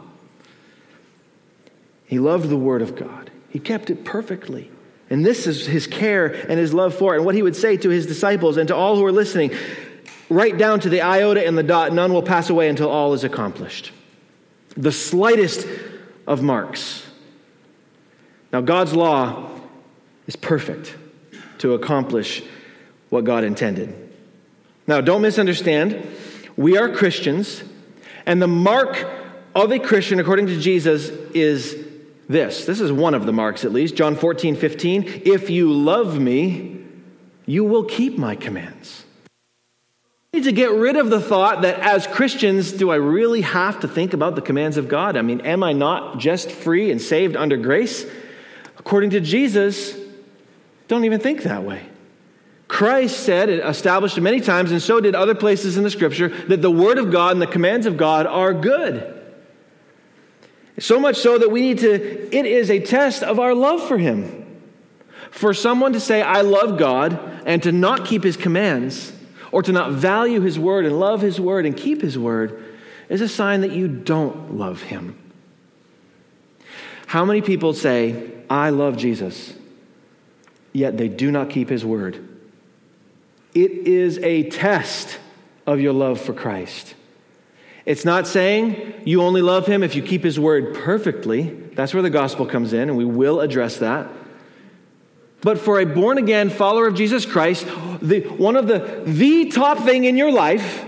He 2.05 2.17
loved 2.17 2.49
the 2.49 2.57
Word 2.57 2.81
of 2.81 2.95
God. 2.95 3.29
He 3.49 3.59
kept 3.59 3.89
it 3.89 4.03
perfectly. 4.03 4.71
And 5.09 5.25
this 5.25 5.47
is 5.47 5.65
his 5.65 5.87
care 5.87 6.27
and 6.27 6.59
his 6.59 6.73
love 6.73 6.95
for 6.95 7.13
it. 7.13 7.17
And 7.17 7.25
what 7.25 7.35
he 7.35 7.41
would 7.41 7.55
say 7.55 7.77
to 7.77 7.89
his 7.89 8.05
disciples 8.05 8.57
and 8.57 8.67
to 8.67 8.75
all 8.75 8.95
who 8.95 9.05
are 9.05 9.11
listening, 9.11 9.51
right 10.29 10.57
down 10.57 10.79
to 10.81 10.89
the 10.89 11.01
iota 11.01 11.45
and 11.45 11.57
the 11.57 11.63
dot, 11.63 11.93
none 11.93 12.13
will 12.13 12.23
pass 12.23 12.49
away 12.49 12.69
until 12.69 12.89
all 12.89 13.13
is 13.13 13.23
accomplished. 13.23 13.91
The 14.77 14.91
slightest 14.91 15.67
of 16.27 16.41
marks 16.41 17.08
now, 18.51 18.61
God's 18.61 18.93
law 18.93 19.49
is 20.27 20.35
perfect 20.35 20.95
to 21.59 21.73
accomplish 21.73 22.43
what 23.09 23.23
God 23.23 23.43
intended. 23.43 23.95
Now, 24.87 25.01
don't 25.01 25.21
misunderstand. 25.21 26.07
We 26.57 26.77
are 26.77 26.89
Christians, 26.89 27.63
and 28.25 28.41
the 28.41 28.47
mark 28.47 29.07
of 29.55 29.71
a 29.71 29.79
Christian, 29.79 30.19
according 30.19 30.47
to 30.47 30.59
Jesus, 30.59 31.09
is 31.33 31.85
this. 32.27 32.65
This 32.65 32.79
is 32.79 32.91
one 32.91 33.13
of 33.13 33.25
the 33.25 33.33
marks, 33.33 33.65
at 33.65 33.71
least. 33.71 33.95
John 33.95 34.15
14, 34.15 34.55
15. 34.55 35.23
If 35.25 35.49
you 35.49 35.71
love 35.71 36.19
me, 36.19 36.83
you 37.45 37.63
will 37.63 37.83
keep 37.83 38.17
my 38.17 38.35
commands. 38.35 39.05
We 40.31 40.39
need 40.39 40.45
to 40.45 40.51
get 40.51 40.71
rid 40.71 40.95
of 40.95 41.09
the 41.09 41.19
thought 41.19 41.63
that 41.63 41.79
as 41.79 42.05
Christians, 42.05 42.71
do 42.71 42.91
I 42.91 42.95
really 42.95 43.41
have 43.41 43.79
to 43.79 43.87
think 43.87 44.13
about 44.13 44.35
the 44.35 44.41
commands 44.41 44.77
of 44.77 44.87
God? 44.87 45.17
I 45.17 45.23
mean, 45.23 45.41
am 45.41 45.63
I 45.63 45.73
not 45.73 46.19
just 46.19 46.51
free 46.51 46.91
and 46.91 47.01
saved 47.01 47.35
under 47.35 47.57
grace? 47.57 48.05
According 48.79 49.11
to 49.11 49.19
Jesus, 49.19 49.95
don't 50.87 51.05
even 51.05 51.19
think 51.19 51.43
that 51.43 51.63
way. 51.63 51.83
Christ 52.67 53.21
said, 53.21 53.49
it 53.49 53.65
established 53.65 54.19
many 54.19 54.39
times, 54.39 54.71
and 54.71 54.81
so 54.81 55.01
did 55.01 55.15
other 55.15 55.35
places 55.35 55.75
in 55.75 55.83
the 55.83 55.89
scripture, 55.89 56.29
that 56.45 56.61
the 56.61 56.71
Word 56.71 56.97
of 56.97 57.11
God 57.11 57.33
and 57.33 57.41
the 57.41 57.47
commands 57.47 57.85
of 57.85 57.97
God 57.97 58.25
are 58.25 58.53
good. 58.53 59.15
So 60.77 60.99
much 60.99 61.17
so 61.17 61.37
that 61.37 61.49
we 61.49 61.61
need 61.61 61.79
to, 61.79 62.35
it 62.35 62.45
is 62.45 62.69
a 62.69 62.79
test 62.79 63.21
of 63.21 63.39
our 63.39 63.53
love 63.53 63.85
for 63.85 63.97
Him. 63.97 64.61
For 65.31 65.53
someone 65.53 65.93
to 65.93 65.99
say, 65.99 66.21
I 66.21 66.41
love 66.41 66.77
God, 66.77 67.19
and 67.45 67.61
to 67.63 67.71
not 67.71 68.05
keep 68.05 68.23
His 68.23 68.37
commands, 68.37 69.11
or 69.51 69.61
to 69.63 69.71
not 69.71 69.91
value 69.91 70.41
His 70.41 70.57
Word 70.57 70.85
and 70.85 70.99
love 70.99 71.21
His 71.21 71.39
Word 71.39 71.65
and 71.65 71.75
keep 71.75 72.01
His 72.01 72.17
Word, 72.17 72.63
is 73.09 73.19
a 73.21 73.27
sign 73.27 73.61
that 73.61 73.71
you 73.71 73.87
don't 73.87 74.53
love 74.53 74.83
Him. 74.83 75.17
How 77.09 77.25
many 77.25 77.41
people 77.41 77.73
say, 77.73 78.29
I 78.51 78.69
love 78.69 78.95
Jesus, 78.95 79.55
yet 80.73 80.95
they 80.95 81.07
do 81.07 81.31
not 81.31 81.49
keep 81.49 81.67
his 81.67 81.83
word. 81.83 82.23
It 83.55 83.71
is 83.71 84.19
a 84.19 84.47
test 84.51 85.17
of 85.65 85.79
your 85.79 85.91
love 85.91 86.21
for 86.21 86.33
Christ. 86.33 86.93
It's 87.83 88.05
not 88.05 88.27
saying 88.27 89.01
you 89.05 89.23
only 89.23 89.41
love 89.41 89.65
him 89.65 89.81
if 89.81 89.95
you 89.95 90.03
keep 90.03 90.23
his 90.23 90.39
word 90.39 90.75
perfectly. 90.75 91.49
That's 91.73 91.95
where 91.95 92.03
the 92.03 92.11
gospel 92.11 92.45
comes 92.45 92.73
in, 92.73 92.89
and 92.89 92.95
we 92.95 93.05
will 93.05 93.39
address 93.39 93.77
that. 93.77 94.07
But 95.41 95.57
for 95.57 95.79
a 95.79 95.87
born 95.87 96.19
again 96.19 96.51
follower 96.51 96.85
of 96.85 96.93
Jesus 96.93 97.25
Christ, 97.25 97.65
the, 98.03 98.19
one 98.37 98.55
of 98.55 98.67
the, 98.67 99.01
the 99.03 99.49
top 99.49 99.79
thing 99.79 100.03
in 100.03 100.15
your 100.15 100.31
life 100.31 100.85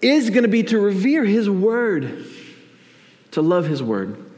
is 0.00 0.30
going 0.30 0.44
to 0.44 0.48
be 0.48 0.62
to 0.62 0.78
revere 0.78 1.26
his 1.26 1.50
word, 1.50 2.24
to 3.32 3.42
love 3.42 3.66
his 3.66 3.82
word. 3.82 4.28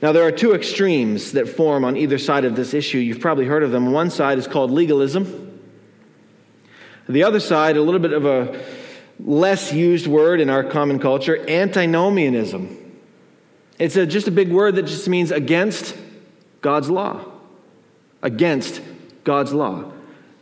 Now, 0.00 0.12
there 0.12 0.22
are 0.22 0.32
two 0.32 0.54
extremes 0.54 1.32
that 1.32 1.48
form 1.48 1.84
on 1.84 1.96
either 1.96 2.18
side 2.18 2.44
of 2.44 2.54
this 2.54 2.72
issue. 2.72 2.98
You've 2.98 3.20
probably 3.20 3.46
heard 3.46 3.64
of 3.64 3.72
them. 3.72 3.90
One 3.90 4.10
side 4.10 4.38
is 4.38 4.46
called 4.46 4.70
legalism, 4.70 5.60
The 7.08 7.24
other 7.24 7.40
side, 7.40 7.76
a 7.76 7.82
little 7.82 8.00
bit 8.00 8.12
of 8.12 8.24
a 8.24 8.62
less 9.18 9.72
used 9.72 10.06
word 10.06 10.40
in 10.40 10.50
our 10.50 10.62
common 10.62 11.00
culture, 11.00 11.48
antinomianism. 11.48 12.76
It's 13.78 13.96
a, 13.96 14.06
just 14.06 14.28
a 14.28 14.30
big 14.30 14.52
word 14.52 14.76
that 14.76 14.86
just 14.86 15.08
means 15.08 15.30
against 15.30 15.96
God's 16.60 16.90
law. 16.90 17.24
Against 18.22 18.80
God's 19.24 19.52
law. 19.52 19.92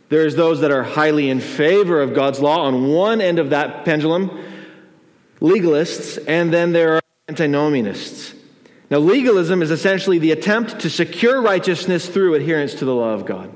There's 0.09 0.35
those 0.35 0.61
that 0.61 0.71
are 0.71 0.83
highly 0.83 1.29
in 1.29 1.39
favor 1.39 2.01
of 2.01 2.13
God's 2.13 2.39
law 2.39 2.61
on 2.61 2.87
one 2.87 3.21
end 3.21 3.39
of 3.39 3.49
that 3.49 3.85
pendulum, 3.85 4.43
legalists, 5.41 6.23
and 6.27 6.53
then 6.53 6.73
there 6.73 6.95
are 6.95 7.01
antinomianists. 7.27 8.36
Now, 8.89 8.99
legalism 8.99 9.61
is 9.61 9.69
essentially 9.69 10.17
the 10.17 10.31
attempt 10.31 10.79
to 10.79 10.89
secure 10.89 11.41
righteousness 11.41 12.07
through 12.07 12.35
adherence 12.35 12.75
to 12.75 12.85
the 12.85 12.95
law 12.95 13.13
of 13.13 13.25
God. 13.25 13.53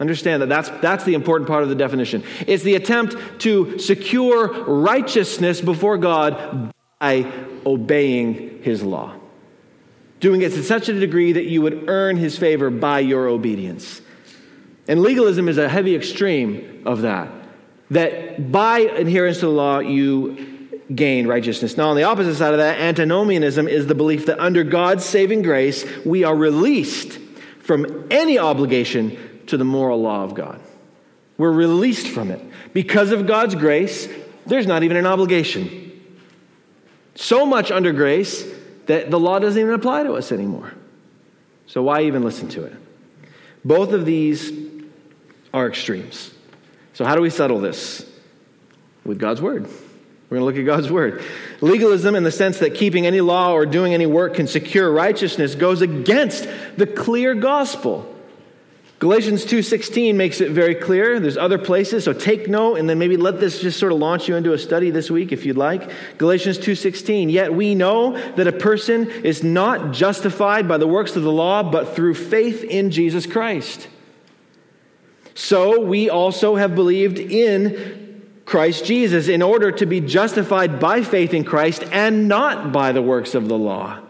Understand 0.00 0.42
that 0.42 0.48
that's, 0.48 0.70
that's 0.80 1.04
the 1.04 1.14
important 1.14 1.48
part 1.48 1.62
of 1.62 1.68
the 1.68 1.74
definition. 1.74 2.24
It's 2.46 2.62
the 2.62 2.74
attempt 2.74 3.40
to 3.42 3.78
secure 3.78 4.64
righteousness 4.64 5.60
before 5.60 5.98
God 5.98 6.72
by 6.98 7.30
obeying 7.66 8.62
his 8.62 8.82
law. 8.82 9.14
Doing 10.20 10.42
it 10.42 10.52
to 10.52 10.62
such 10.62 10.88
a 10.88 10.98
degree 10.98 11.32
that 11.32 11.44
you 11.44 11.62
would 11.62 11.88
earn 11.88 12.16
his 12.16 12.38
favor 12.38 12.70
by 12.70 13.00
your 13.00 13.28
obedience. 13.28 14.00
And 14.88 15.02
legalism 15.02 15.48
is 15.48 15.58
a 15.58 15.68
heavy 15.68 15.94
extreme 15.94 16.82
of 16.86 17.02
that. 17.02 17.28
That 17.90 18.50
by 18.50 18.80
adherence 18.80 19.40
to 19.40 19.46
the 19.46 19.52
law, 19.52 19.80
you 19.80 20.51
gain 20.94 21.26
righteousness. 21.26 21.76
Now, 21.76 21.90
on 21.90 21.96
the 21.96 22.02
opposite 22.04 22.34
side 22.36 22.52
of 22.52 22.58
that, 22.58 22.78
antinomianism 22.78 23.68
is 23.68 23.86
the 23.86 23.94
belief 23.94 24.26
that 24.26 24.38
under 24.40 24.64
God's 24.64 25.04
saving 25.04 25.42
grace, 25.42 25.84
we 26.04 26.24
are 26.24 26.34
released 26.34 27.18
from 27.60 28.08
any 28.10 28.38
obligation 28.38 29.42
to 29.46 29.56
the 29.56 29.64
moral 29.64 30.00
law 30.00 30.24
of 30.24 30.34
God. 30.34 30.60
We're 31.38 31.52
released 31.52 32.08
from 32.08 32.30
it. 32.30 32.40
Because 32.72 33.10
of 33.10 33.26
God's 33.26 33.54
grace, 33.54 34.08
there's 34.46 34.66
not 34.66 34.82
even 34.82 34.96
an 34.96 35.06
obligation. 35.06 35.90
So 37.14 37.46
much 37.46 37.70
under 37.70 37.92
grace 37.92 38.44
that 38.86 39.10
the 39.10 39.18
law 39.18 39.38
doesn't 39.38 39.60
even 39.60 39.74
apply 39.74 40.04
to 40.04 40.14
us 40.14 40.32
anymore. 40.32 40.72
So, 41.66 41.82
why 41.82 42.02
even 42.02 42.22
listen 42.22 42.48
to 42.50 42.64
it? 42.64 42.74
Both 43.64 43.92
of 43.92 44.04
these 44.04 44.52
are 45.54 45.68
extremes. 45.68 46.32
So, 46.92 47.04
how 47.04 47.14
do 47.14 47.22
we 47.22 47.30
settle 47.30 47.60
this? 47.60 48.08
With 49.04 49.18
God's 49.18 49.40
Word. 49.40 49.68
We're 50.32 50.38
going 50.38 50.54
to 50.54 50.60
look 50.60 50.66
at 50.66 50.74
God's 50.74 50.90
Word. 50.90 51.22
Legalism, 51.60 52.14
in 52.14 52.22
the 52.22 52.32
sense 52.32 52.60
that 52.60 52.74
keeping 52.74 53.06
any 53.06 53.20
law 53.20 53.52
or 53.52 53.66
doing 53.66 53.92
any 53.92 54.06
work 54.06 54.32
can 54.32 54.46
secure 54.46 54.90
righteousness, 54.90 55.54
goes 55.54 55.82
against 55.82 56.48
the 56.78 56.86
clear 56.86 57.34
gospel. 57.34 58.10
Galatians 58.98 59.44
2:16 59.44 60.16
makes 60.16 60.40
it 60.40 60.50
very 60.52 60.74
clear. 60.74 61.20
There's 61.20 61.36
other 61.36 61.58
places, 61.58 62.04
so 62.04 62.14
take 62.14 62.48
note 62.48 62.76
and 62.76 62.88
then 62.88 62.98
maybe 62.98 63.18
let 63.18 63.40
this 63.40 63.60
just 63.60 63.78
sort 63.78 63.92
of 63.92 63.98
launch 63.98 64.26
you 64.26 64.34
into 64.34 64.54
a 64.54 64.58
study 64.58 64.88
this 64.88 65.10
week 65.10 65.32
if 65.32 65.44
you'd 65.44 65.58
like. 65.58 65.90
Galatians 66.16 66.56
2:16, 66.56 67.28
"Yet 67.28 67.52
we 67.52 67.74
know 67.74 68.16
that 68.36 68.46
a 68.46 68.52
person 68.52 69.10
is 69.22 69.44
not 69.44 69.92
justified 69.92 70.66
by 70.66 70.78
the 70.78 70.86
works 70.86 71.14
of 71.14 71.24
the 71.24 71.32
law, 71.32 71.62
but 71.62 71.94
through 71.94 72.14
faith 72.14 72.64
in 72.64 72.90
Jesus 72.90 73.26
Christ." 73.26 73.86
So 75.34 75.78
we 75.78 76.08
also 76.08 76.56
have 76.56 76.74
believed 76.74 77.18
in 77.18 78.11
Christ 78.44 78.84
Jesus 78.84 79.28
in 79.28 79.42
order 79.42 79.70
to 79.72 79.86
be 79.86 80.00
justified 80.00 80.80
by 80.80 81.02
faith 81.02 81.32
in 81.32 81.44
Christ 81.44 81.84
and 81.92 82.28
not 82.28 82.72
by 82.72 82.92
the 82.92 83.02
works 83.02 83.34
of 83.34 83.48
the 83.48 83.58
law. 83.58 84.00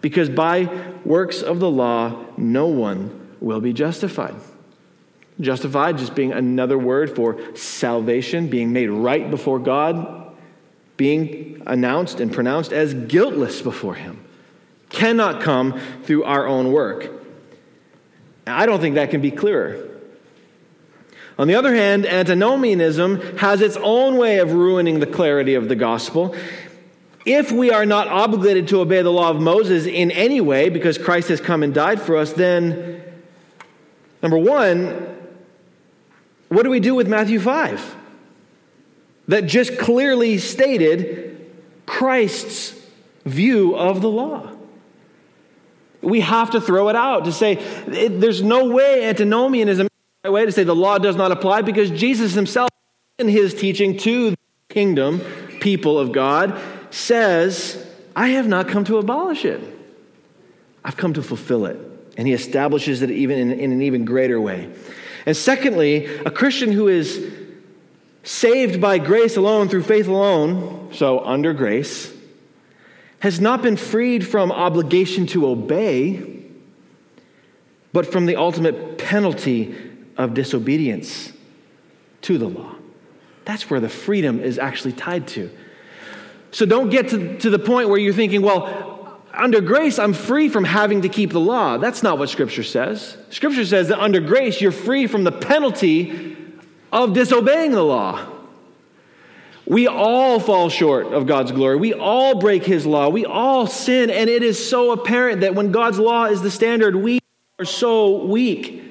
Because 0.00 0.28
by 0.28 0.92
works 1.04 1.42
of 1.42 1.60
the 1.60 1.70
law, 1.70 2.24
no 2.36 2.66
one 2.66 3.36
will 3.40 3.60
be 3.60 3.72
justified. 3.72 4.34
Justified 5.40 5.98
just 5.98 6.14
being 6.14 6.32
another 6.32 6.78
word 6.78 7.14
for 7.14 7.38
salvation, 7.56 8.48
being 8.48 8.72
made 8.72 8.88
right 8.88 9.30
before 9.30 9.58
God, 9.58 10.34
being 10.96 11.62
announced 11.66 12.20
and 12.20 12.32
pronounced 12.32 12.72
as 12.72 12.92
guiltless 12.92 13.62
before 13.62 13.94
Him. 13.94 14.22
Cannot 14.90 15.40
come 15.40 15.80
through 16.02 16.24
our 16.24 16.46
own 16.46 16.72
work. 16.72 17.10
I 18.46 18.66
don't 18.66 18.80
think 18.80 18.96
that 18.96 19.10
can 19.10 19.20
be 19.20 19.30
clearer. 19.30 19.89
On 21.40 21.48
the 21.48 21.54
other 21.54 21.74
hand, 21.74 22.04
antinomianism 22.04 23.38
has 23.38 23.62
its 23.62 23.78
own 23.78 24.18
way 24.18 24.40
of 24.40 24.52
ruining 24.52 25.00
the 25.00 25.06
clarity 25.06 25.54
of 25.54 25.70
the 25.70 25.74
gospel. 25.74 26.36
If 27.24 27.50
we 27.50 27.70
are 27.70 27.86
not 27.86 28.08
obligated 28.08 28.68
to 28.68 28.80
obey 28.80 29.00
the 29.00 29.10
law 29.10 29.30
of 29.30 29.40
Moses 29.40 29.86
in 29.86 30.10
any 30.10 30.42
way 30.42 30.68
because 30.68 30.98
Christ 30.98 31.30
has 31.30 31.40
come 31.40 31.62
and 31.62 31.72
died 31.72 31.98
for 31.98 32.18
us, 32.18 32.34
then, 32.34 33.02
number 34.20 34.36
one, 34.36 35.16
what 36.50 36.64
do 36.64 36.68
we 36.68 36.78
do 36.78 36.94
with 36.94 37.08
Matthew 37.08 37.40
5? 37.40 37.96
That 39.28 39.46
just 39.46 39.78
clearly 39.78 40.36
stated 40.36 41.50
Christ's 41.86 42.74
view 43.24 43.74
of 43.76 44.02
the 44.02 44.10
law. 44.10 44.46
We 46.02 46.20
have 46.20 46.50
to 46.50 46.60
throw 46.60 46.90
it 46.90 46.96
out 46.96 47.24
to 47.24 47.32
say 47.32 47.54
there's 47.86 48.42
no 48.42 48.66
way 48.66 49.04
antinomianism 49.04 49.89
way 50.28 50.44
to 50.44 50.52
say 50.52 50.64
the 50.64 50.74
law 50.74 50.98
does 50.98 51.16
not 51.16 51.32
apply 51.32 51.62
because 51.62 51.90
Jesus 51.90 52.34
himself, 52.34 52.68
in 53.18 53.28
his 53.28 53.54
teaching 53.54 53.96
to 53.98 54.30
the 54.30 54.36
kingdom, 54.68 55.20
people 55.60 55.98
of 55.98 56.12
God, 56.12 56.60
says, 56.90 57.86
I 58.14 58.28
have 58.28 58.46
not 58.46 58.68
come 58.68 58.84
to 58.84 58.98
abolish 58.98 59.44
it. 59.44 59.60
I've 60.84 60.96
come 60.96 61.14
to 61.14 61.22
fulfill 61.22 61.66
it. 61.66 61.78
And 62.16 62.26
he 62.26 62.34
establishes 62.34 63.02
it 63.02 63.10
even 63.10 63.38
in, 63.38 63.52
in 63.52 63.72
an 63.72 63.82
even 63.82 64.04
greater 64.04 64.40
way. 64.40 64.70
And 65.24 65.36
secondly, 65.36 66.06
a 66.06 66.30
Christian 66.30 66.72
who 66.72 66.88
is 66.88 67.32
saved 68.22 68.80
by 68.80 68.98
grace 68.98 69.36
alone 69.36 69.68
through 69.68 69.84
faith 69.84 70.06
alone, 70.08 70.90
so 70.92 71.20
under 71.20 71.54
grace, 71.54 72.12
has 73.20 73.40
not 73.40 73.62
been 73.62 73.76
freed 73.76 74.26
from 74.26 74.50
obligation 74.50 75.26
to 75.26 75.46
obey, 75.46 76.42
but 77.92 78.10
from 78.10 78.26
the 78.26 78.36
ultimate 78.36 78.98
penalty 78.98 79.89
of 80.20 80.34
disobedience 80.34 81.32
to 82.22 82.38
the 82.38 82.48
law. 82.48 82.74
That's 83.44 83.70
where 83.70 83.80
the 83.80 83.88
freedom 83.88 84.40
is 84.40 84.58
actually 84.58 84.92
tied 84.92 85.26
to. 85.28 85.50
So 86.52 86.66
don't 86.66 86.90
get 86.90 87.08
to, 87.10 87.38
to 87.38 87.50
the 87.50 87.58
point 87.58 87.88
where 87.88 87.98
you're 87.98 88.12
thinking, 88.12 88.42
well, 88.42 89.20
under 89.32 89.60
grace, 89.60 89.98
I'm 89.98 90.12
free 90.12 90.48
from 90.48 90.64
having 90.64 91.02
to 91.02 91.08
keep 91.08 91.32
the 91.32 91.40
law. 91.40 91.78
That's 91.78 92.02
not 92.02 92.18
what 92.18 92.28
Scripture 92.28 92.64
says. 92.64 93.16
Scripture 93.30 93.64
says 93.64 93.88
that 93.88 94.00
under 94.00 94.20
grace, 94.20 94.60
you're 94.60 94.72
free 94.72 95.06
from 95.06 95.24
the 95.24 95.32
penalty 95.32 96.36
of 96.92 97.14
disobeying 97.14 97.70
the 97.70 97.82
law. 97.82 98.26
We 99.66 99.86
all 99.86 100.40
fall 100.40 100.68
short 100.68 101.06
of 101.12 101.28
God's 101.28 101.52
glory. 101.52 101.76
We 101.76 101.94
all 101.94 102.40
break 102.40 102.64
His 102.64 102.84
law. 102.84 103.08
We 103.08 103.24
all 103.24 103.68
sin. 103.68 104.10
And 104.10 104.28
it 104.28 104.42
is 104.42 104.68
so 104.68 104.90
apparent 104.90 105.42
that 105.42 105.54
when 105.54 105.70
God's 105.70 106.00
law 106.00 106.24
is 106.24 106.42
the 106.42 106.50
standard, 106.50 106.96
we 106.96 107.20
are 107.60 107.64
so 107.64 108.24
weak. 108.24 108.89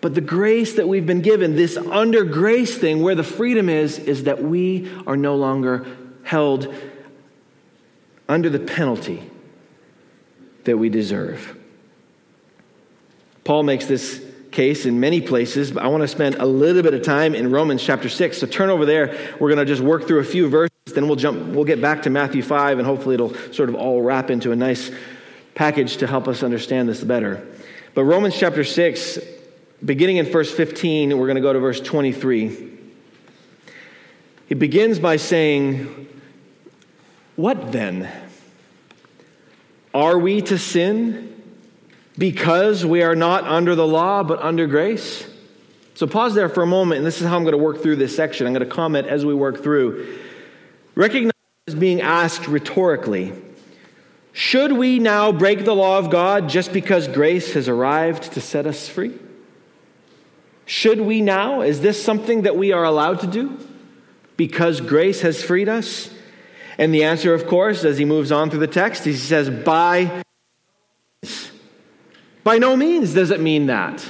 But 0.00 0.14
the 0.14 0.20
grace 0.20 0.74
that 0.74 0.86
we've 0.86 1.06
been 1.06 1.22
given, 1.22 1.56
this 1.56 1.76
under 1.76 2.24
grace 2.24 2.78
thing, 2.78 3.02
where 3.02 3.14
the 3.14 3.24
freedom 3.24 3.68
is, 3.68 3.98
is 3.98 4.24
that 4.24 4.42
we 4.42 4.90
are 5.06 5.16
no 5.16 5.34
longer 5.34 5.86
held 6.22 6.72
under 8.28 8.48
the 8.48 8.60
penalty 8.60 9.28
that 10.64 10.76
we 10.76 10.88
deserve. 10.88 11.56
Paul 13.42 13.62
makes 13.62 13.86
this 13.86 14.22
case 14.52 14.86
in 14.86 15.00
many 15.00 15.20
places, 15.20 15.70
but 15.70 15.82
I 15.82 15.88
want 15.88 16.02
to 16.02 16.08
spend 16.08 16.36
a 16.36 16.46
little 16.46 16.82
bit 16.82 16.94
of 16.94 17.02
time 17.02 17.34
in 17.34 17.50
Romans 17.50 17.82
chapter 17.82 18.08
6. 18.08 18.38
So 18.38 18.46
turn 18.46 18.70
over 18.70 18.84
there. 18.84 19.34
We're 19.40 19.48
going 19.48 19.58
to 19.58 19.64
just 19.64 19.82
work 19.82 20.06
through 20.06 20.20
a 20.20 20.24
few 20.24 20.48
verses, 20.48 20.70
then 20.86 21.06
we'll 21.06 21.16
jump 21.16 21.54
we'll 21.54 21.64
get 21.64 21.80
back 21.80 22.02
to 22.02 22.10
Matthew 22.10 22.42
5 22.42 22.78
and 22.78 22.86
hopefully 22.86 23.14
it'll 23.14 23.34
sort 23.52 23.68
of 23.68 23.74
all 23.74 24.02
wrap 24.02 24.30
into 24.30 24.52
a 24.52 24.56
nice 24.56 24.90
package 25.54 25.98
to 25.98 26.06
help 26.06 26.28
us 26.28 26.42
understand 26.42 26.88
this 26.88 27.02
better. 27.02 27.46
But 27.94 28.04
Romans 28.04 28.36
chapter 28.38 28.64
6 28.64 29.18
beginning 29.84 30.16
in 30.16 30.26
verse 30.26 30.52
15, 30.52 31.16
we're 31.16 31.26
going 31.26 31.36
to 31.36 31.40
go 31.40 31.52
to 31.52 31.58
verse 31.58 31.80
23. 31.80 32.78
He 34.46 34.54
begins 34.54 34.98
by 34.98 35.16
saying, 35.16 36.08
What 37.36 37.72
then? 37.72 38.10
Are 39.94 40.18
we 40.18 40.42
to 40.42 40.58
sin 40.58 41.42
because 42.16 42.84
we 42.84 43.02
are 43.02 43.14
not 43.14 43.44
under 43.44 43.74
the 43.74 43.86
law 43.86 44.22
but 44.22 44.40
under 44.40 44.66
grace? 44.66 45.26
So 45.94 46.06
pause 46.06 46.34
there 46.34 46.48
for 46.48 46.62
a 46.62 46.66
moment, 46.66 46.98
and 46.98 47.06
this 47.06 47.20
is 47.20 47.26
how 47.26 47.36
I'm 47.36 47.42
going 47.42 47.52
to 47.52 47.58
work 47.58 47.82
through 47.82 47.96
this 47.96 48.14
section. 48.14 48.46
I'm 48.46 48.52
going 48.52 48.68
to 48.68 48.72
comment 48.72 49.08
as 49.08 49.26
we 49.26 49.34
work 49.34 49.62
through. 49.62 50.18
Recognize 50.94 51.32
being 51.78 52.00
asked 52.00 52.48
rhetorically 52.48 53.32
Should 54.32 54.72
we 54.72 54.98
now 54.98 55.32
break 55.32 55.64
the 55.64 55.74
law 55.74 55.98
of 55.98 56.10
God 56.10 56.48
just 56.48 56.72
because 56.72 57.08
grace 57.08 57.52
has 57.52 57.68
arrived 57.68 58.32
to 58.32 58.40
set 58.40 58.66
us 58.66 58.88
free? 58.88 59.18
Should 60.68 61.00
we 61.00 61.22
now? 61.22 61.62
Is 61.62 61.80
this 61.80 62.00
something 62.00 62.42
that 62.42 62.54
we 62.54 62.72
are 62.72 62.84
allowed 62.84 63.20
to 63.20 63.26
do 63.26 63.58
because 64.36 64.82
grace 64.82 65.22
has 65.22 65.42
freed 65.42 65.66
us? 65.66 66.10
And 66.76 66.92
the 66.92 67.04
answer, 67.04 67.32
of 67.32 67.46
course, 67.46 67.84
as 67.84 67.96
he 67.96 68.04
moves 68.04 68.30
on 68.30 68.50
through 68.50 68.60
the 68.60 68.66
text, 68.66 69.06
he 69.06 69.14
says, 69.14 69.48
by 69.48 70.22
by 72.44 72.58
no 72.58 72.76
means 72.76 73.14
does 73.14 73.30
it 73.30 73.40
mean 73.40 73.68
that. 73.68 74.06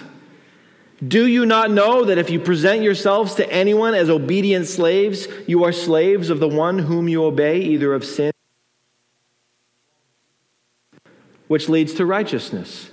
Do 1.06 1.28
you 1.28 1.46
not 1.46 1.70
know 1.70 2.04
that 2.04 2.18
if 2.18 2.28
you 2.28 2.40
present 2.40 2.82
yourselves 2.82 3.36
to 3.36 3.48
anyone 3.52 3.94
as 3.94 4.10
obedient 4.10 4.66
slaves, 4.66 5.28
you 5.46 5.62
are 5.62 5.70
slaves 5.70 6.28
of 6.28 6.40
the 6.40 6.48
one 6.48 6.80
whom 6.80 7.08
you 7.08 7.22
obey, 7.22 7.60
either 7.60 7.94
of 7.94 8.04
sin, 8.04 8.32
which 11.46 11.68
leads 11.68 11.94
to 11.94 12.04
righteousness? 12.04 12.90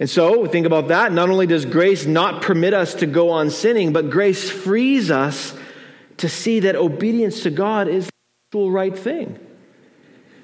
And 0.00 0.08
so, 0.08 0.46
think 0.46 0.64
about 0.64 0.88
that. 0.88 1.12
Not 1.12 1.28
only 1.28 1.46
does 1.46 1.66
grace 1.66 2.06
not 2.06 2.40
permit 2.40 2.72
us 2.72 2.94
to 2.94 3.06
go 3.06 3.28
on 3.30 3.50
sinning, 3.50 3.92
but 3.92 4.08
grace 4.08 4.50
frees 4.50 5.10
us 5.10 5.54
to 6.16 6.28
see 6.28 6.60
that 6.60 6.74
obedience 6.74 7.42
to 7.42 7.50
God 7.50 7.86
is 7.86 8.06
the 8.06 8.12
actual 8.48 8.70
right 8.70 8.98
thing. 8.98 9.38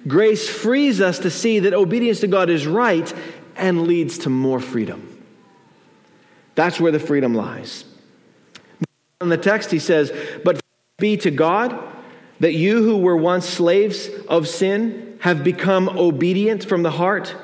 Grace 0.06 0.46
frees 0.46 1.00
us 1.00 1.20
to 1.20 1.30
see 1.30 1.60
that 1.60 1.72
obedience 1.72 2.20
to 2.20 2.26
God 2.26 2.50
is 2.50 2.66
right 2.66 3.12
and 3.56 3.86
leads 3.86 4.18
to 4.18 4.30
more 4.30 4.60
freedom. 4.60 5.24
That's 6.54 6.78
where 6.78 6.92
the 6.92 7.00
freedom 7.00 7.34
lies. 7.34 7.86
In 9.22 9.30
the 9.30 9.38
text, 9.38 9.70
he 9.70 9.78
says, 9.78 10.12
But 10.44 10.60
be 10.98 11.16
to 11.18 11.30
God 11.30 11.82
that 12.40 12.52
you 12.52 12.82
who 12.82 12.98
were 12.98 13.16
once 13.16 13.48
slaves 13.48 14.10
of 14.28 14.46
sin 14.46 15.18
have 15.20 15.42
become 15.42 15.88
obedient 15.88 16.62
from 16.62 16.82
the 16.82 16.90
heart 16.90 17.34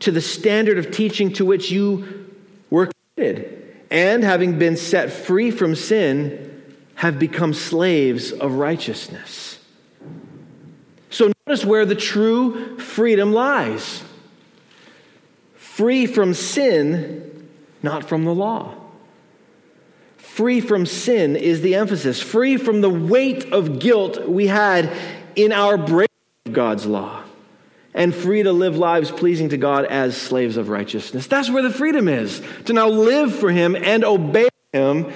to 0.00 0.10
the 0.10 0.20
standard 0.20 0.78
of 0.78 0.90
teaching 0.90 1.32
to 1.34 1.44
which 1.44 1.70
you 1.70 2.26
were 2.70 2.90
committed, 3.16 3.76
and 3.90 4.22
having 4.22 4.58
been 4.58 4.76
set 4.76 5.10
free 5.12 5.50
from 5.50 5.74
sin, 5.74 6.46
have 6.96 7.18
become 7.18 7.54
slaves 7.54 8.32
of 8.32 8.52
righteousness. 8.52 9.58
So 11.08 11.32
notice 11.46 11.64
where 11.64 11.86
the 11.86 11.94
true 11.94 12.78
freedom 12.78 13.32
lies 13.32 14.04
free 15.56 16.04
from 16.04 16.34
sin, 16.34 17.48
not 17.82 18.06
from 18.06 18.24
the 18.24 18.34
law. 18.34 18.74
Free 20.18 20.60
from 20.60 20.84
sin 20.84 21.36
is 21.36 21.62
the 21.62 21.74
emphasis. 21.74 22.20
Free 22.20 22.56
from 22.58 22.82
the 22.82 22.90
weight 22.90 23.52
of 23.52 23.78
guilt 23.78 24.28
we 24.28 24.46
had 24.46 24.92
in 25.36 25.52
our 25.52 25.78
break 25.78 26.10
of 26.44 26.52
God's 26.52 26.84
law. 26.86 27.22
And 27.92 28.14
free 28.14 28.44
to 28.44 28.52
live 28.52 28.76
lives 28.76 29.10
pleasing 29.10 29.48
to 29.48 29.56
God 29.56 29.84
as 29.84 30.16
slaves 30.16 30.56
of 30.56 30.68
righteousness. 30.68 31.26
That's 31.26 31.50
where 31.50 31.62
the 31.62 31.70
freedom 31.70 32.06
is 32.08 32.40
to 32.66 32.72
now 32.72 32.88
live 32.88 33.34
for 33.34 33.50
Him 33.50 33.74
and 33.74 34.04
obey 34.04 34.48
Him 34.72 35.12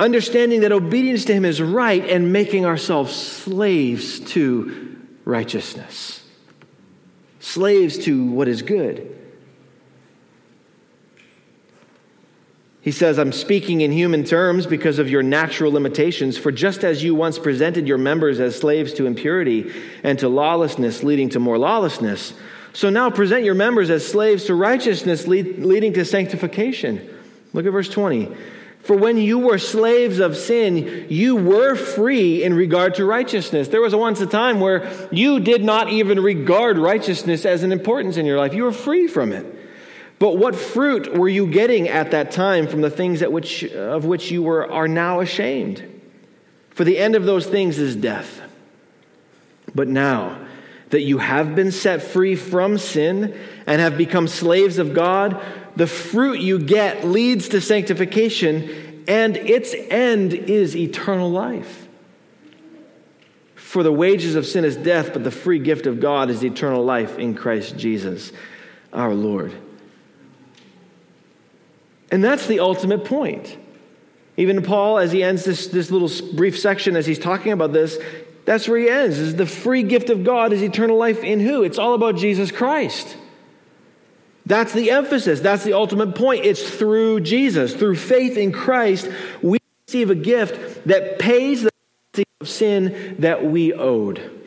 understanding 0.00 0.62
that 0.62 0.72
obedience 0.72 1.26
to 1.26 1.34
Him 1.34 1.44
is 1.44 1.60
right 1.60 2.04
and 2.08 2.32
making 2.32 2.64
ourselves 2.64 3.14
slaves 3.14 4.18
to 4.20 4.98
righteousness, 5.24 6.24
slaves 7.38 7.98
to 7.98 8.24
what 8.30 8.48
is 8.48 8.62
good. 8.62 9.16
He 12.82 12.92
says, 12.92 13.18
I'm 13.18 13.32
speaking 13.32 13.82
in 13.82 13.92
human 13.92 14.24
terms 14.24 14.66
because 14.66 14.98
of 14.98 15.10
your 15.10 15.22
natural 15.22 15.70
limitations. 15.70 16.38
For 16.38 16.50
just 16.50 16.82
as 16.82 17.04
you 17.04 17.14
once 17.14 17.38
presented 17.38 17.86
your 17.86 17.98
members 17.98 18.40
as 18.40 18.58
slaves 18.58 18.94
to 18.94 19.06
impurity 19.06 19.70
and 20.02 20.18
to 20.20 20.28
lawlessness, 20.28 21.02
leading 21.02 21.28
to 21.30 21.40
more 21.40 21.58
lawlessness, 21.58 22.32
so 22.72 22.88
now 22.88 23.10
present 23.10 23.44
your 23.44 23.54
members 23.54 23.90
as 23.90 24.06
slaves 24.06 24.44
to 24.44 24.54
righteousness, 24.54 25.26
lead, 25.26 25.58
leading 25.58 25.92
to 25.94 26.04
sanctification. 26.04 27.06
Look 27.52 27.66
at 27.66 27.72
verse 27.72 27.88
20. 27.88 28.34
For 28.82 28.96
when 28.96 29.18
you 29.18 29.40
were 29.40 29.58
slaves 29.58 30.20
of 30.20 30.36
sin, 30.36 31.06
you 31.10 31.36
were 31.36 31.76
free 31.76 32.42
in 32.42 32.54
regard 32.54 32.94
to 32.94 33.04
righteousness. 33.04 33.68
There 33.68 33.82
was 33.82 33.94
once 33.94 34.22
a 34.22 34.26
time 34.26 34.58
where 34.58 34.90
you 35.12 35.40
did 35.40 35.62
not 35.62 35.90
even 35.90 36.20
regard 36.20 36.78
righteousness 36.78 37.44
as 37.44 37.62
an 37.62 37.72
importance 37.72 38.16
in 38.16 38.24
your 38.24 38.38
life. 38.38 38.54
You 38.54 38.62
were 38.64 38.72
free 38.72 39.06
from 39.06 39.32
it. 39.32 39.59
But 40.20 40.36
what 40.36 40.54
fruit 40.54 41.16
were 41.16 41.30
you 41.30 41.46
getting 41.46 41.88
at 41.88 42.10
that 42.10 42.30
time 42.30 42.68
from 42.68 42.82
the 42.82 42.90
things 42.90 43.22
at 43.22 43.32
which, 43.32 43.64
of 43.64 44.04
which 44.04 44.30
you 44.30 44.42
were, 44.42 44.70
are 44.70 44.86
now 44.86 45.20
ashamed? 45.20 45.82
For 46.68 46.84
the 46.84 46.98
end 46.98 47.16
of 47.16 47.24
those 47.24 47.46
things 47.46 47.78
is 47.78 47.96
death. 47.96 48.42
But 49.74 49.88
now 49.88 50.38
that 50.90 51.00
you 51.00 51.18
have 51.18 51.54
been 51.54 51.72
set 51.72 52.02
free 52.02 52.36
from 52.36 52.76
sin 52.76 53.34
and 53.66 53.80
have 53.80 53.96
become 53.96 54.28
slaves 54.28 54.78
of 54.78 54.92
God, 54.92 55.42
the 55.74 55.86
fruit 55.86 56.40
you 56.40 56.58
get 56.58 57.02
leads 57.02 57.48
to 57.48 57.60
sanctification, 57.62 59.04
and 59.08 59.38
its 59.38 59.74
end 59.74 60.34
is 60.34 60.76
eternal 60.76 61.30
life. 61.30 61.88
For 63.54 63.82
the 63.82 63.92
wages 63.92 64.34
of 64.34 64.44
sin 64.44 64.66
is 64.66 64.76
death, 64.76 65.14
but 65.14 65.24
the 65.24 65.30
free 65.30 65.60
gift 65.60 65.86
of 65.86 65.98
God 65.98 66.28
is 66.28 66.44
eternal 66.44 66.84
life 66.84 67.18
in 67.18 67.34
Christ 67.34 67.78
Jesus 67.78 68.32
our 68.92 69.14
Lord. 69.14 69.54
And 72.10 72.22
that's 72.24 72.46
the 72.46 72.60
ultimate 72.60 73.04
point. 73.04 73.56
Even 74.36 74.62
Paul, 74.62 74.98
as 74.98 75.12
he 75.12 75.22
ends 75.22 75.44
this, 75.44 75.66
this 75.68 75.90
little 75.90 76.10
brief 76.34 76.58
section, 76.58 76.96
as 76.96 77.06
he's 77.06 77.18
talking 77.18 77.52
about 77.52 77.72
this, 77.72 77.98
that's 78.44 78.66
where 78.66 78.78
he 78.78 78.88
ends. 78.88 79.18
Is 79.18 79.36
the 79.36 79.46
free 79.46 79.82
gift 79.82 80.10
of 80.10 80.24
God 80.24 80.52
is 80.52 80.62
eternal 80.62 80.96
life 80.96 81.22
in 81.22 81.40
who? 81.40 81.62
It's 81.62 81.78
all 81.78 81.94
about 81.94 82.16
Jesus 82.16 82.50
Christ. 82.50 83.16
That's 84.46 84.72
the 84.72 84.90
emphasis. 84.90 85.40
That's 85.40 85.62
the 85.62 85.74
ultimate 85.74 86.14
point. 86.14 86.44
It's 86.44 86.68
through 86.68 87.20
Jesus, 87.20 87.74
through 87.74 87.96
faith 87.96 88.36
in 88.36 88.50
Christ, 88.50 89.08
we 89.42 89.58
receive 89.86 90.10
a 90.10 90.14
gift 90.14 90.86
that 90.86 91.18
pays 91.18 91.62
the 91.62 91.70
penalty 92.12 92.30
of 92.40 92.48
sin 92.48 93.16
that 93.20 93.44
we 93.44 93.72
owed. 93.72 94.38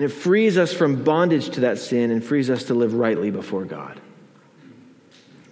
it 0.00 0.08
frees 0.08 0.58
us 0.58 0.72
from 0.72 1.04
bondage 1.04 1.50
to 1.50 1.60
that 1.60 1.78
sin 1.78 2.10
and 2.10 2.24
frees 2.24 2.50
us 2.50 2.64
to 2.64 2.74
live 2.74 2.94
rightly 2.94 3.30
before 3.30 3.64
God. 3.64 4.00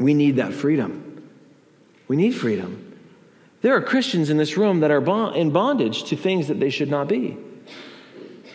We 0.02 0.14
need 0.14 0.36
that 0.36 0.52
freedom. 0.52 1.28
We 2.08 2.16
need 2.16 2.32
freedom. 2.32 2.98
There 3.62 3.74
are 3.76 3.80
Christians 3.80 4.28
in 4.28 4.36
this 4.36 4.56
room 4.56 4.80
that 4.80 4.90
are 4.90 5.34
in 5.34 5.50
bondage 5.50 6.04
to 6.04 6.16
things 6.16 6.48
that 6.48 6.58
they 6.58 6.70
should 6.70 6.90
not 6.90 7.08
be. 7.08 7.36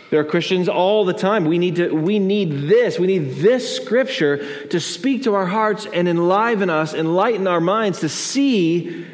There 0.09 0.19
are 0.19 0.25
Christians 0.25 0.69
all 0.69 1.05
the 1.05 1.13
time. 1.13 1.45
We 1.45 1.57
need, 1.57 1.77
to, 1.77 1.89
we 1.89 2.19
need 2.19 2.69
this. 2.69 2.97
We 2.97 3.07
need 3.07 3.35
this 3.35 3.75
scripture 3.75 4.67
to 4.67 4.79
speak 4.79 5.23
to 5.23 5.35
our 5.35 5.45
hearts 5.45 5.85
and 5.85 6.07
enliven 6.07 6.69
us, 6.69 6.93
enlighten 6.93 7.47
our 7.47 7.59
minds 7.59 7.99
to 8.01 8.09
see 8.09 9.05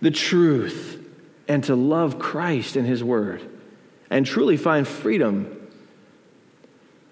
the 0.00 0.10
truth 0.10 1.02
and 1.48 1.64
to 1.64 1.74
love 1.74 2.18
Christ 2.18 2.76
and 2.76 2.86
His 2.86 3.02
Word 3.02 3.40
and 4.10 4.26
truly 4.26 4.58
find 4.58 4.86
freedom. 4.86 5.61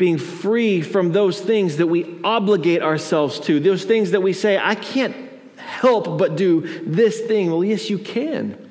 Being 0.00 0.16
free 0.16 0.80
from 0.80 1.12
those 1.12 1.38
things 1.38 1.76
that 1.76 1.88
we 1.88 2.18
obligate 2.24 2.80
ourselves 2.80 3.38
to, 3.40 3.60
those 3.60 3.84
things 3.84 4.12
that 4.12 4.22
we 4.22 4.32
say, 4.32 4.56
I 4.56 4.74
can't 4.74 5.14
help 5.58 6.16
but 6.16 6.36
do 6.36 6.62
this 6.86 7.20
thing. 7.20 7.50
Well, 7.50 7.62
yes, 7.62 7.90
you 7.90 7.98
can 7.98 8.70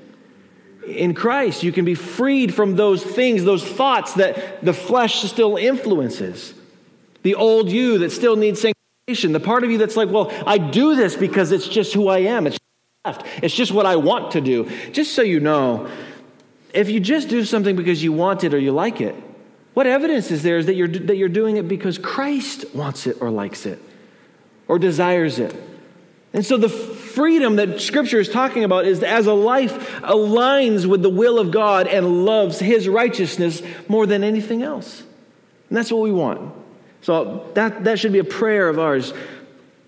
in 0.88 1.14
Christ. 1.14 1.62
You 1.62 1.72
can 1.72 1.86
be 1.86 1.94
freed 1.94 2.52
from 2.52 2.76
those 2.76 3.04
things, 3.04 3.44
those 3.44 3.64
thoughts 3.64 4.16
that 4.16 4.66
the 4.66 4.74
flesh 4.74 5.22
still 5.22 5.56
influences. 5.56 6.56
The 7.22 7.36
old 7.36 7.70
you 7.70 8.00
that 8.00 8.12
still 8.12 8.36
needs 8.36 8.60
sanctification. 8.62 9.32
The 9.32 9.40
part 9.40 9.64
of 9.64 9.70
you 9.70 9.78
that's 9.78 9.96
like, 9.96 10.10
well, 10.10 10.32
I 10.48 10.58
do 10.58 10.96
this 10.96 11.16
because 11.16 11.52
it's 11.52 11.68
just 11.68 11.94
who 11.94 12.08
I 12.08 12.22
am. 12.22 12.48
It's 12.48 12.58
left. 13.06 13.24
It's 13.44 13.54
just 13.54 13.72
what 13.72 13.86
I 13.86 13.98
want 13.98 14.32
to 14.32 14.42
do. 14.42 14.68
Just 14.94 15.14
so 15.14 15.22
you 15.22 15.40
know, 15.40 15.88
if 16.74 16.90
you 16.90 17.00
just 17.00 17.30
do 17.30 17.46
something 17.46 17.76
because 17.76 18.02
you 18.02 18.14
want 18.14 18.44
it 18.44 18.56
or 18.56 18.58
you 18.58 18.72
like 18.72 19.00
it, 19.00 19.16
what 19.80 19.88
evidence 19.88 20.30
is 20.30 20.44
there 20.44 20.58
is 20.58 20.66
that 20.66 20.74
you're, 20.74 20.90
that 20.90 21.16
you're 21.16 21.30
doing 21.30 21.56
it 21.56 21.70
because 21.70 21.98
Christ 21.98 22.66
wants 22.76 23.08
it 23.08 23.22
or 23.22 23.30
likes 23.30 23.66
it 23.66 23.82
or 24.68 24.78
desires 24.78 25.40
it? 25.40 25.56
And 26.34 26.46
so 26.46 26.58
the 26.58 26.68
freedom 26.68 27.56
that 27.56 27.80
Scripture 27.80 28.20
is 28.20 28.28
talking 28.28 28.66
about 28.66 28.84
is 28.84 29.02
as 29.04 29.26
a 29.26 29.34
life 29.34 30.02
aligns 30.02 30.86
with 30.86 31.02
the 31.02 31.10
will 31.10 31.40
of 31.40 31.52
God 31.52 31.88
and 31.88 32.26
loves 32.26 32.60
His 32.60 32.90
righteousness 32.90 33.62
more 33.88 34.06
than 34.06 34.22
anything 34.22 34.64
else. 34.64 35.00
And 35.70 35.78
that's 35.78 35.94
what 35.94 36.02
we 36.02 36.12
want. 36.12 36.54
So 37.02 37.50
that, 37.54 37.86
that 37.86 38.00
should 38.00 38.12
be 38.12 38.20
a 38.20 38.26
prayer 38.26 38.68
of 38.68 38.80
ours, 38.80 39.14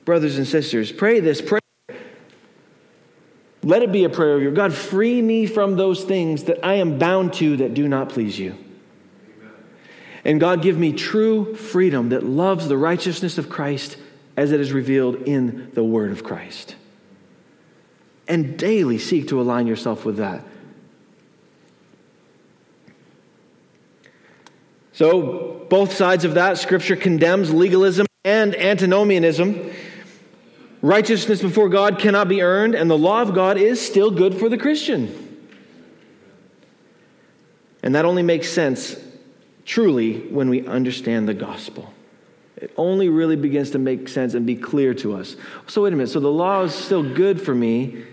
brothers 0.05 0.37
and 0.37 0.47
sisters. 0.47 0.89
Pray 0.89 1.19
this. 1.19 1.41
Pray. 1.41 1.59
Let 3.61 3.83
it 3.83 3.91
be 3.91 4.05
a 4.05 4.09
prayer 4.09 4.37
of 4.37 4.41
your 4.41 4.53
God, 4.53 4.73
free 4.73 5.21
me 5.21 5.47
from 5.47 5.75
those 5.75 6.05
things 6.05 6.45
that 6.45 6.65
I 6.65 6.75
am 6.75 6.97
bound 6.97 7.33
to 7.33 7.57
that 7.57 7.73
do 7.73 7.89
not 7.89 8.07
please 8.07 8.39
you. 8.39 8.55
And 10.23 10.39
God, 10.39 10.61
give 10.61 10.77
me 10.77 10.93
true 10.93 11.55
freedom 11.55 12.09
that 12.09 12.23
loves 12.23 12.67
the 12.67 12.77
righteousness 12.77 13.37
of 13.37 13.49
Christ 13.49 13.97
as 14.37 14.51
it 14.51 14.59
is 14.59 14.71
revealed 14.71 15.15
in 15.23 15.71
the 15.73 15.83
Word 15.83 16.11
of 16.11 16.23
Christ. 16.23 16.75
And 18.27 18.57
daily 18.57 18.97
seek 18.97 19.29
to 19.29 19.41
align 19.41 19.67
yourself 19.67 20.05
with 20.05 20.17
that. 20.17 20.43
So, 24.93 25.65
both 25.69 25.93
sides 25.93 26.25
of 26.25 26.35
that, 26.35 26.57
Scripture 26.57 26.95
condemns 26.95 27.51
legalism 27.51 28.05
and 28.23 28.55
antinomianism. 28.55 29.71
Righteousness 30.81 31.41
before 31.41 31.69
God 31.69 31.97
cannot 31.97 32.27
be 32.27 32.41
earned, 32.41 32.75
and 32.75 32.89
the 32.89 32.97
law 32.97 33.21
of 33.21 33.33
God 33.33 33.57
is 33.57 33.81
still 33.81 34.11
good 34.11 34.35
for 34.35 34.49
the 34.49 34.57
Christian. 34.57 35.47
And 37.81 37.95
that 37.95 38.05
only 38.05 38.21
makes 38.21 38.49
sense 38.49 38.95
truly 39.65 40.19
when 40.29 40.49
we 40.49 40.65
understand 40.65 41.27
the 41.27 41.33
gospel. 41.33 41.93
It 42.61 42.71
only 42.77 43.09
really 43.09 43.35
begins 43.35 43.71
to 43.71 43.79
make 43.79 44.07
sense 44.07 44.35
and 44.35 44.45
be 44.45 44.55
clear 44.55 44.93
to 44.95 45.15
us. 45.15 45.35
So, 45.67 45.83
wait 45.83 45.93
a 45.93 45.95
minute. 45.95 46.09
So, 46.09 46.19
the 46.19 46.31
law 46.31 46.61
is 46.61 46.75
still 46.75 47.01
good 47.01 47.41
for 47.41 47.55
me, 47.55 48.03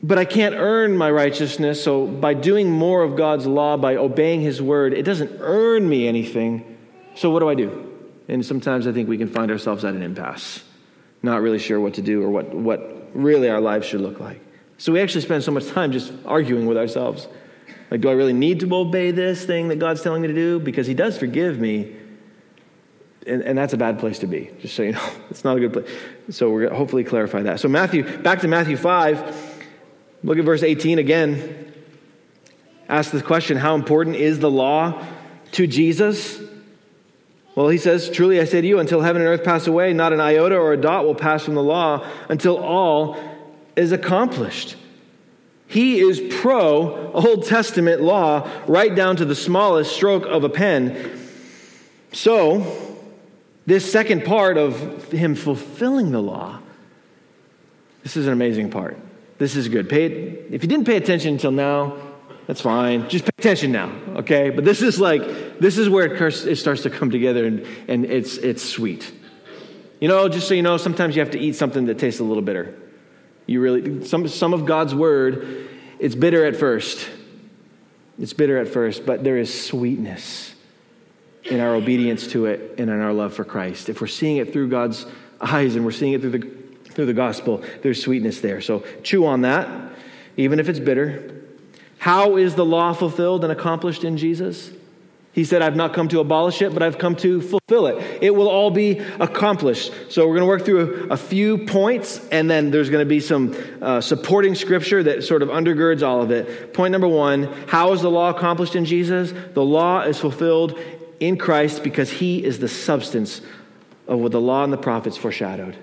but 0.00 0.16
I 0.16 0.24
can't 0.24 0.54
earn 0.54 0.96
my 0.96 1.10
righteousness. 1.10 1.82
So, 1.82 2.06
by 2.06 2.34
doing 2.34 2.70
more 2.70 3.02
of 3.02 3.16
God's 3.16 3.46
law, 3.46 3.76
by 3.76 3.96
obeying 3.96 4.42
His 4.42 4.62
word, 4.62 4.92
it 4.92 5.02
doesn't 5.02 5.38
earn 5.40 5.88
me 5.88 6.06
anything. 6.06 6.78
So, 7.16 7.30
what 7.30 7.40
do 7.40 7.48
I 7.48 7.56
do? 7.56 7.92
And 8.28 8.46
sometimes 8.46 8.86
I 8.86 8.92
think 8.92 9.08
we 9.08 9.18
can 9.18 9.28
find 9.28 9.50
ourselves 9.50 9.84
at 9.84 9.94
an 9.94 10.02
impasse, 10.02 10.62
not 11.22 11.42
really 11.42 11.58
sure 11.58 11.80
what 11.80 11.94
to 11.94 12.02
do 12.02 12.22
or 12.22 12.30
what, 12.30 12.54
what 12.54 13.10
really 13.12 13.48
our 13.48 13.60
lives 13.60 13.86
should 13.86 14.00
look 14.00 14.20
like. 14.20 14.40
So, 14.78 14.92
we 14.92 15.00
actually 15.00 15.22
spend 15.22 15.42
so 15.42 15.50
much 15.50 15.66
time 15.66 15.90
just 15.90 16.12
arguing 16.24 16.66
with 16.66 16.76
ourselves. 16.76 17.26
Like, 17.94 18.00
do 18.00 18.08
I 18.08 18.14
really 18.14 18.32
need 18.32 18.58
to 18.58 18.74
obey 18.74 19.12
this 19.12 19.44
thing 19.44 19.68
that 19.68 19.78
God's 19.78 20.02
telling 20.02 20.20
me 20.20 20.26
to 20.26 20.34
do? 20.34 20.58
Because 20.58 20.88
He 20.88 20.94
does 20.94 21.16
forgive 21.16 21.60
me. 21.60 21.94
And, 23.24 23.40
and 23.42 23.56
that's 23.56 23.72
a 23.72 23.76
bad 23.76 24.00
place 24.00 24.18
to 24.18 24.26
be, 24.26 24.50
just 24.60 24.74
so 24.74 24.82
you 24.82 24.90
know. 24.90 25.10
It's 25.30 25.44
not 25.44 25.58
a 25.58 25.60
good 25.60 25.72
place. 25.72 25.88
So, 26.30 26.50
we're 26.50 26.62
going 26.62 26.72
to 26.72 26.76
hopefully 26.76 27.04
clarify 27.04 27.42
that. 27.42 27.60
So, 27.60 27.68
Matthew, 27.68 28.18
back 28.18 28.40
to 28.40 28.48
Matthew 28.48 28.76
5, 28.76 29.64
look 30.24 30.38
at 30.38 30.44
verse 30.44 30.64
18 30.64 30.98
again. 30.98 31.72
Ask 32.88 33.12
the 33.12 33.22
question 33.22 33.58
how 33.58 33.76
important 33.76 34.16
is 34.16 34.40
the 34.40 34.50
law 34.50 35.00
to 35.52 35.68
Jesus? 35.68 36.40
Well, 37.54 37.68
he 37.68 37.78
says, 37.78 38.10
Truly 38.10 38.40
I 38.40 38.44
say 38.44 38.60
to 38.60 38.66
you, 38.66 38.80
until 38.80 39.02
heaven 39.02 39.22
and 39.22 39.28
earth 39.28 39.44
pass 39.44 39.68
away, 39.68 39.92
not 39.92 40.12
an 40.12 40.20
iota 40.20 40.56
or 40.56 40.72
a 40.72 40.76
dot 40.76 41.04
will 41.04 41.14
pass 41.14 41.44
from 41.44 41.54
the 41.54 41.62
law 41.62 42.04
until 42.28 42.58
all 42.58 43.16
is 43.76 43.92
accomplished. 43.92 44.78
He 45.66 46.00
is 46.00 46.20
pro 46.40 47.12
Old 47.12 47.46
Testament 47.46 48.02
law, 48.02 48.48
right 48.66 48.94
down 48.94 49.16
to 49.16 49.24
the 49.24 49.34
smallest 49.34 49.94
stroke 49.94 50.24
of 50.26 50.44
a 50.44 50.48
pen. 50.48 51.20
So, 52.12 52.94
this 53.66 53.90
second 53.90 54.24
part 54.24 54.56
of 54.56 55.10
him 55.10 55.34
fulfilling 55.34 56.10
the 56.10 56.20
law, 56.20 56.58
this 58.02 58.16
is 58.16 58.26
an 58.26 58.32
amazing 58.32 58.70
part. 58.70 58.98
This 59.38 59.56
is 59.56 59.68
good. 59.68 59.88
Pay, 59.88 60.06
if 60.06 60.62
you 60.62 60.68
didn't 60.68 60.84
pay 60.84 60.96
attention 60.96 61.32
until 61.32 61.50
now, 61.50 61.96
that's 62.46 62.60
fine. 62.60 63.08
Just 63.08 63.24
pay 63.24 63.32
attention 63.38 63.72
now, 63.72 63.90
okay? 64.16 64.50
But 64.50 64.64
this 64.64 64.82
is 64.82 65.00
like, 65.00 65.58
this 65.58 65.78
is 65.78 65.88
where 65.88 66.14
it 66.14 66.56
starts 66.56 66.82
to 66.82 66.90
come 66.90 67.10
together 67.10 67.46
and, 67.46 67.66
and 67.88 68.04
it's, 68.04 68.36
it's 68.36 68.62
sweet. 68.62 69.10
You 70.00 70.08
know, 70.08 70.28
just 70.28 70.46
so 70.46 70.54
you 70.54 70.62
know, 70.62 70.76
sometimes 70.76 71.16
you 71.16 71.20
have 71.20 71.30
to 71.30 71.38
eat 71.38 71.56
something 71.56 71.86
that 71.86 71.98
tastes 71.98 72.20
a 72.20 72.24
little 72.24 72.42
bitter. 72.42 72.78
You 73.46 73.60
really, 73.60 74.04
some, 74.04 74.26
some 74.28 74.54
of 74.54 74.64
God's 74.64 74.94
word, 74.94 75.68
it's 75.98 76.14
bitter 76.14 76.46
at 76.46 76.56
first. 76.56 77.08
It's 78.18 78.32
bitter 78.32 78.58
at 78.58 78.68
first, 78.68 79.04
but 79.04 79.24
there 79.24 79.36
is 79.36 79.66
sweetness 79.66 80.54
in 81.44 81.60
our 81.60 81.74
obedience 81.74 82.28
to 82.28 82.46
it 82.46 82.76
and 82.78 82.88
in 82.90 83.00
our 83.00 83.12
love 83.12 83.34
for 83.34 83.44
Christ. 83.44 83.88
If 83.88 84.00
we're 84.00 84.06
seeing 84.06 84.38
it 84.38 84.52
through 84.52 84.68
God's 84.68 85.04
eyes 85.40 85.76
and 85.76 85.84
we're 85.84 85.90
seeing 85.90 86.12
it 86.12 86.20
through 86.20 86.30
the, 86.30 86.90
through 86.90 87.06
the 87.06 87.14
gospel, 87.14 87.62
there's 87.82 88.02
sweetness 88.02 88.40
there. 88.40 88.60
So 88.60 88.84
chew 89.02 89.26
on 89.26 89.42
that, 89.42 89.92
even 90.36 90.58
if 90.58 90.68
it's 90.68 90.78
bitter. 90.78 91.42
How 91.98 92.36
is 92.36 92.54
the 92.54 92.64
law 92.64 92.92
fulfilled 92.92 93.44
and 93.44 93.52
accomplished 93.52 94.04
in 94.04 94.16
Jesus? 94.16 94.70
He 95.34 95.42
said, 95.42 95.62
I've 95.62 95.74
not 95.74 95.94
come 95.94 96.06
to 96.08 96.20
abolish 96.20 96.62
it, 96.62 96.72
but 96.72 96.80
I've 96.80 96.96
come 96.96 97.16
to 97.16 97.40
fulfill 97.42 97.88
it. 97.88 98.22
It 98.22 98.36
will 98.36 98.48
all 98.48 98.70
be 98.70 99.00
accomplished. 99.18 99.92
So 100.08 100.28
we're 100.28 100.36
going 100.36 100.42
to 100.42 100.46
work 100.46 100.64
through 100.64 101.08
a, 101.10 101.14
a 101.14 101.16
few 101.16 101.58
points, 101.66 102.24
and 102.28 102.48
then 102.48 102.70
there's 102.70 102.88
going 102.88 103.02
to 103.02 103.08
be 103.08 103.18
some 103.18 103.56
uh, 103.82 104.00
supporting 104.00 104.54
scripture 104.54 105.02
that 105.02 105.24
sort 105.24 105.42
of 105.42 105.48
undergirds 105.48 106.06
all 106.06 106.22
of 106.22 106.30
it. 106.30 106.72
Point 106.72 106.92
number 106.92 107.08
one 107.08 107.44
How 107.66 107.92
is 107.92 108.00
the 108.00 108.10
law 108.12 108.30
accomplished 108.30 108.76
in 108.76 108.84
Jesus? 108.84 109.34
The 109.54 109.64
law 109.64 110.02
is 110.02 110.20
fulfilled 110.20 110.78
in 111.18 111.36
Christ 111.36 111.82
because 111.82 112.10
he 112.10 112.44
is 112.44 112.60
the 112.60 112.68
substance 112.68 113.40
of 114.06 114.20
what 114.20 114.30
the 114.30 114.40
law 114.40 114.62
and 114.62 114.72
the 114.72 114.76
prophets 114.76 115.16
foreshadowed. 115.16 115.76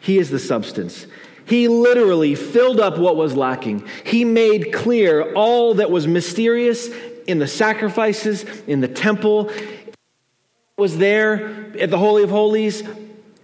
He 0.00 0.16
is 0.16 0.30
the 0.30 0.38
substance. 0.38 1.06
He 1.44 1.68
literally 1.68 2.34
filled 2.34 2.80
up 2.80 2.96
what 2.96 3.16
was 3.16 3.36
lacking. 3.36 3.86
He 4.04 4.24
made 4.24 4.72
clear 4.72 5.34
all 5.34 5.74
that 5.74 5.90
was 5.90 6.06
mysterious 6.06 6.88
in 7.26 7.38
the 7.38 7.48
sacrifices, 7.48 8.44
in 8.66 8.80
the 8.80 8.88
temple, 8.88 9.50
was 10.76 10.98
there 10.98 11.72
at 11.78 11.90
the 11.90 11.98
Holy 11.98 12.22
of 12.22 12.30
Holies, 12.30 12.82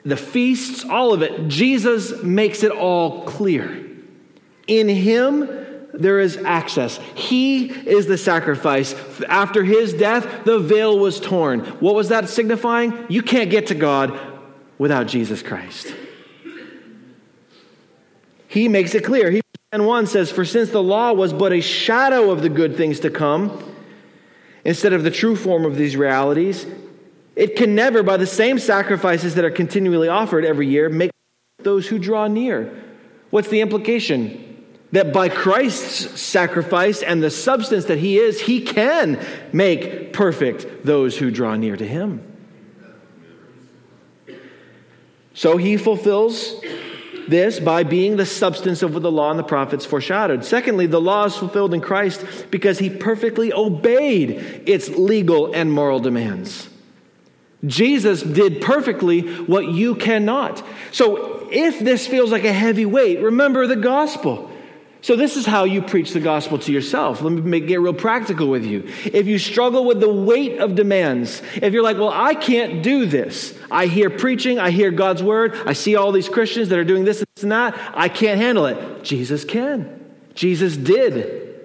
the 0.05 0.17
feasts, 0.17 0.85
all 0.85 1.13
of 1.13 1.23
it. 1.23 1.49
Jesus 1.49 2.23
makes 2.23 2.63
it 2.63 2.73
all 2.73 3.25
clear. 3.25 3.87
In 4.67 4.89
Him, 4.89 5.49
there 5.95 6.21
is 6.21 6.37
access. 6.39 6.99
He 7.15 7.67
is 7.67 8.07
the 8.07 8.19
sacrifice. 8.19 8.95
After 9.29 9.65
His 9.65 9.95
death, 9.95 10.45
the 10.45 10.59
veil 10.59 10.99
was 10.99 11.21
torn. 11.21 11.61
What 11.81 11.95
was 11.95 12.09
that 12.09 12.29
signifying? 12.29 13.07
You 13.09 13.23
can't 13.23 13.51
get 13.51 13.69
to 13.69 13.75
God 13.75 14.19
without 14.79 15.07
Jesus 15.07 15.43
Christ. 15.43 15.95
He 18.49 18.69
makes 18.69 18.95
it 18.95 19.05
clear. 19.05 19.31
Hebrews 19.31 19.43
1 19.87 20.07
says, 20.07 20.31
For 20.31 20.45
since 20.45 20.71
the 20.71 20.83
law 20.83 21.13
was 21.13 21.33
but 21.33 21.53
a 21.53 21.63
shadow 21.63 22.31
of 22.31 22.43
the 22.43 22.51
good 22.51 22.77
things 22.77 23.01
to 23.01 23.11
come, 23.11 23.72
instead 24.65 24.93
of 24.93 25.03
the 25.03 25.11
true 25.11 25.37
form 25.37 25.65
of 25.65 25.77
these 25.77 25.97
realities, 25.97 26.67
it 27.35 27.57
can 27.57 27.75
never, 27.75 28.03
by 28.03 28.17
the 28.17 28.27
same 28.27 28.59
sacrifices 28.59 29.35
that 29.35 29.45
are 29.45 29.51
continually 29.51 30.09
offered 30.09 30.45
every 30.45 30.67
year, 30.67 30.89
make 30.89 31.11
those 31.59 31.89
who 31.89 31.99
draw 31.99 32.27
near. 32.27 32.83
What's 33.31 33.49
the 33.49 33.61
implication? 33.61 34.67
That 34.93 35.13
by 35.13 35.31
Christ's 35.31 36.21
sacrifice 36.21 37.03
and 37.03 37.23
the 37.23 37.31
substance 37.31 37.87
that 37.87 37.99
he 37.99 38.19
is, 38.19 38.43
he 38.43 38.61
can 38.61 39.25
make 39.53 40.13
perfect 40.13 40.85
those 40.85 41.17
who 41.17 41.31
draw 41.31 41.57
near 41.57 41.77
to 41.77 41.87
him. 41.87 42.29
So 45.35 45.57
he 45.57 45.79
fulfills 45.79 46.61
this 47.29 47.61
by 47.61 47.83
being 47.83 48.17
the 48.17 48.27
substance 48.27 48.83
of 48.83 48.95
what 48.95 49.03
the 49.03 49.13
law 49.13 49.31
and 49.31 49.39
the 49.39 49.45
prophets 49.45 49.85
foreshadowed. 49.85 50.45
Secondly, 50.45 50.87
the 50.87 51.01
law 51.01 51.25
is 51.25 51.37
fulfilled 51.37 51.75
in 51.75 51.81
Christ 51.81 52.25
because 52.51 52.79
he 52.79 52.91
perfectly 52.91 53.53
obeyed 53.53 54.63
its 54.67 54.89
legal 54.91 55.53
and 55.53 55.73
moral 55.73 56.01
demands. 56.01 56.69
Jesus 57.65 58.23
did 58.23 58.61
perfectly 58.61 59.21
what 59.45 59.69
you 59.69 59.95
cannot. 59.95 60.65
So 60.91 61.49
if 61.53 61.79
this 61.79 62.07
feels 62.07 62.33
like 62.33 62.45
a 62.45 62.53
heavy 62.53 62.87
weight, 62.87 63.21
remember 63.21 63.67
the 63.67 63.77
gospel. 63.77 64.52
So, 65.03 65.17
this 65.17 65.37
is 65.37 65.45
how 65.45 65.65
you 65.65 65.83
preach 65.83 66.13
the 66.13 66.21
gospel 66.21 66.61
to 66.61 66.73
yourself. 66.73 67.23
Let 67.23 67.33
me 67.33 67.41
make, 67.41 67.67
get 67.67 67.81
real 67.81 67.93
practical 67.93 68.47
with 68.47 68.65
you. 68.65 68.89
If 69.05 69.27
you 69.27 69.37
struggle 69.37 69.85
with 69.85 69.99
the 69.99 70.09
weight 70.09 70.61
of 70.61 70.77
demands, 70.77 71.43
if 71.57 71.73
you're 71.73 71.83
like, 71.83 71.99
well, 71.99 72.13
I 72.15 72.37
can't 72.37 72.85
do 72.85 73.05
this, 73.05 73.59
I 73.69 73.87
hear 73.87 74.11
preaching, 74.11 74.61
I 74.61 74.71
hear 74.71 74.93
God's 74.93 75.21
word, 75.21 75.57
I 75.67 75.73
see 75.73 75.97
all 75.97 76.13
these 76.13 76.29
Christians 76.29 76.69
that 76.69 76.79
are 76.79 76.85
doing 76.85 77.05
this 77.05 77.25
and 77.43 77.51
that, 77.51 77.77
I 77.95 78.09
can't 78.09 78.41
handle 78.41 78.67
it. 78.67 79.03
Jesus 79.03 79.45
can. 79.45 80.15
Jesus 80.35 80.77
did. 80.77 81.61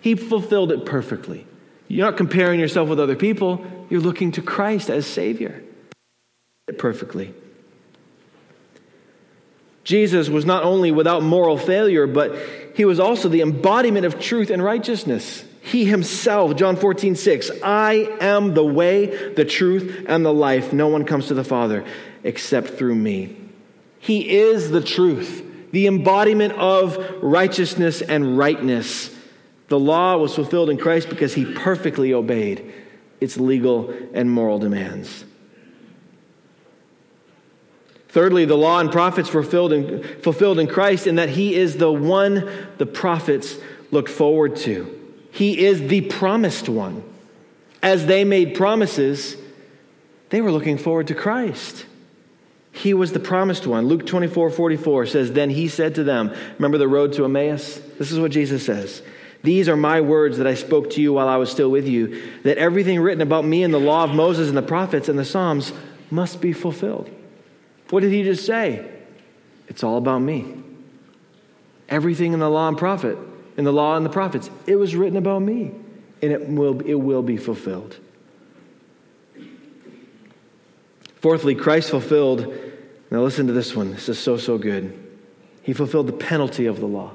He 0.00 0.14
fulfilled 0.14 0.72
it 0.72 0.86
perfectly. 0.86 1.46
You're 1.88 2.06
not 2.06 2.16
comparing 2.16 2.58
yourself 2.58 2.88
with 2.88 2.98
other 2.98 3.16
people, 3.16 3.66
you're 3.90 4.00
looking 4.00 4.32
to 4.32 4.42
Christ 4.42 4.88
as 4.88 5.06
Savior. 5.06 5.62
It 6.66 6.78
Perfectly. 6.78 7.34
Jesus 9.84 10.28
was 10.28 10.46
not 10.46 10.62
only 10.62 10.92
without 10.92 11.22
moral 11.22 11.58
failure, 11.58 12.06
but 12.06 12.36
he 12.74 12.84
was 12.84 13.00
also 13.00 13.28
the 13.28 13.42
embodiment 13.42 14.06
of 14.06 14.18
truth 14.20 14.50
and 14.50 14.62
righteousness. 14.62 15.44
He 15.62 15.84
himself, 15.84 16.56
John 16.56 16.76
14, 16.76 17.14
6, 17.14 17.50
I 17.62 18.16
am 18.20 18.54
the 18.54 18.64
way, 18.64 19.32
the 19.32 19.44
truth, 19.44 20.04
and 20.08 20.24
the 20.24 20.32
life. 20.32 20.72
No 20.72 20.88
one 20.88 21.04
comes 21.04 21.28
to 21.28 21.34
the 21.34 21.44
Father 21.44 21.84
except 22.24 22.70
through 22.70 22.96
me. 22.96 23.36
He 24.00 24.38
is 24.38 24.70
the 24.70 24.80
truth, 24.80 25.70
the 25.70 25.86
embodiment 25.86 26.54
of 26.54 26.98
righteousness 27.22 28.02
and 28.02 28.36
rightness. 28.36 29.14
The 29.68 29.78
law 29.78 30.16
was 30.16 30.34
fulfilled 30.34 30.70
in 30.70 30.78
Christ 30.78 31.08
because 31.08 31.34
he 31.34 31.44
perfectly 31.44 32.12
obeyed 32.12 32.72
its 33.20 33.36
legal 33.36 33.94
and 34.12 34.30
moral 34.30 34.58
demands. 34.58 35.24
Thirdly, 38.12 38.44
the 38.44 38.58
law 38.58 38.78
and 38.78 38.92
prophets 38.92 39.32
were 39.32 39.42
fulfilled 39.42 39.72
in, 39.72 40.02
fulfilled 40.20 40.58
in 40.58 40.66
Christ 40.66 41.06
in 41.06 41.14
that 41.14 41.30
he 41.30 41.54
is 41.54 41.78
the 41.78 41.90
one 41.90 42.46
the 42.76 42.84
prophets 42.84 43.56
looked 43.90 44.10
forward 44.10 44.56
to. 44.56 45.16
He 45.30 45.64
is 45.64 45.88
the 45.88 46.02
promised 46.02 46.68
one. 46.68 47.02
As 47.82 48.04
they 48.04 48.24
made 48.24 48.54
promises, 48.54 49.38
they 50.28 50.42
were 50.42 50.52
looking 50.52 50.76
forward 50.76 51.06
to 51.06 51.14
Christ. 51.14 51.86
He 52.70 52.92
was 52.92 53.12
the 53.12 53.18
promised 53.18 53.66
one. 53.66 53.86
Luke 53.86 54.04
24 54.04 54.50
44 54.50 55.06
says, 55.06 55.32
Then 55.32 55.48
he 55.48 55.66
said 55.66 55.94
to 55.94 56.04
them, 56.04 56.34
Remember 56.58 56.76
the 56.76 56.88
road 56.88 57.14
to 57.14 57.24
Emmaus? 57.24 57.78
This 57.98 58.12
is 58.12 58.20
what 58.20 58.30
Jesus 58.30 58.62
says. 58.62 59.00
These 59.42 59.70
are 59.70 59.76
my 59.76 60.02
words 60.02 60.36
that 60.36 60.46
I 60.46 60.54
spoke 60.54 60.90
to 60.90 61.00
you 61.00 61.14
while 61.14 61.28
I 61.28 61.36
was 61.36 61.50
still 61.50 61.70
with 61.70 61.88
you, 61.88 62.30
that 62.42 62.58
everything 62.58 63.00
written 63.00 63.22
about 63.22 63.46
me 63.46 63.62
in 63.62 63.70
the 63.70 63.80
law 63.80 64.04
of 64.04 64.10
Moses 64.10 64.48
and 64.48 64.56
the 64.56 64.60
prophets 64.60 65.08
and 65.08 65.18
the 65.18 65.24
Psalms 65.24 65.72
must 66.10 66.42
be 66.42 66.52
fulfilled. 66.52 67.10
What 67.92 68.00
did 68.00 68.10
he 68.10 68.22
just 68.22 68.46
say? 68.46 68.90
It's 69.68 69.84
all 69.84 69.98
about 69.98 70.20
me. 70.20 70.54
Everything 71.90 72.32
in 72.32 72.38
the 72.38 72.48
law 72.48 72.66
and 72.66 72.78
prophet, 72.78 73.18
in 73.58 73.64
the 73.64 73.72
law 73.72 73.98
and 73.98 74.06
the 74.06 74.08
prophets, 74.08 74.48
it 74.66 74.76
was 74.76 74.96
written 74.96 75.18
about 75.18 75.42
me, 75.42 75.72
and 76.22 76.32
it 76.32 76.48
will, 76.48 76.80
it 76.80 76.94
will 76.94 77.22
be 77.22 77.36
fulfilled. 77.36 77.98
Fourthly, 81.16 81.54
Christ 81.54 81.90
fulfilled, 81.90 82.54
now 83.10 83.20
listen 83.20 83.46
to 83.48 83.52
this 83.52 83.76
one. 83.76 83.90
This 83.90 84.08
is 84.08 84.18
so, 84.18 84.38
so 84.38 84.56
good. 84.56 84.98
He 85.62 85.74
fulfilled 85.74 86.06
the 86.06 86.14
penalty 86.14 86.64
of 86.64 86.80
the 86.80 86.86
law 86.86 87.12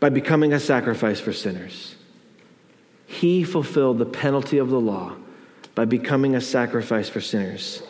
by 0.00 0.08
becoming 0.08 0.52
a 0.52 0.58
sacrifice 0.58 1.20
for 1.20 1.32
sinners. 1.32 1.94
He 3.06 3.44
fulfilled 3.44 3.98
the 3.98 4.06
penalty 4.06 4.58
of 4.58 4.70
the 4.70 4.80
law 4.80 5.14
by 5.76 5.84
becoming 5.84 6.34
a 6.34 6.40
sacrifice 6.40 7.08
for 7.08 7.20
sinners. 7.20 7.84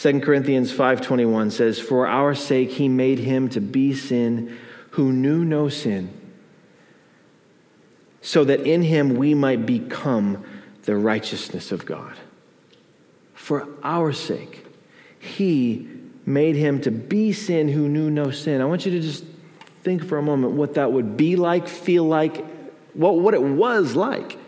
2 0.00 0.22
Corinthians 0.22 0.72
5:21 0.72 1.50
says, 1.50 1.78
"For 1.78 2.06
our 2.06 2.34
sake 2.34 2.70
he 2.70 2.88
made 2.88 3.18
him 3.18 3.50
to 3.50 3.60
be 3.60 3.92
sin 3.92 4.56
who 4.92 5.12
knew 5.12 5.44
no 5.44 5.68
sin, 5.68 6.08
so 8.22 8.44
that 8.44 8.60
in 8.60 8.82
him 8.82 9.16
we 9.16 9.34
might 9.34 9.66
become 9.66 10.38
the 10.84 10.96
righteousness 10.96 11.70
of 11.70 11.84
God. 11.84 12.14
For 13.34 13.68
our 13.82 14.12
sake, 14.12 14.64
he 15.18 15.86
made 16.24 16.56
him 16.56 16.80
to 16.80 16.90
be 16.90 17.32
sin 17.32 17.68
who 17.68 17.88
knew 17.88 18.10
no 18.10 18.30
sin. 18.30 18.60
I 18.60 18.64
want 18.64 18.86
you 18.86 18.92
to 18.92 19.00
just 19.00 19.24
think 19.82 20.04
for 20.04 20.16
a 20.16 20.22
moment 20.22 20.54
what 20.54 20.74
that 20.74 20.92
would 20.92 21.16
be 21.16 21.36
like, 21.36 21.68
feel 21.68 22.04
like, 22.04 22.44
what, 22.94 23.18
what 23.18 23.34
it 23.34 23.42
was 23.42 23.96
like. 23.96 24.38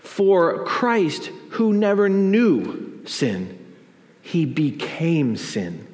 For 0.00 0.64
Christ, 0.64 1.30
who 1.50 1.72
never 1.72 2.08
knew 2.08 3.02
sin, 3.04 3.55
he 4.26 4.44
became 4.44 5.36
sin. 5.36 5.86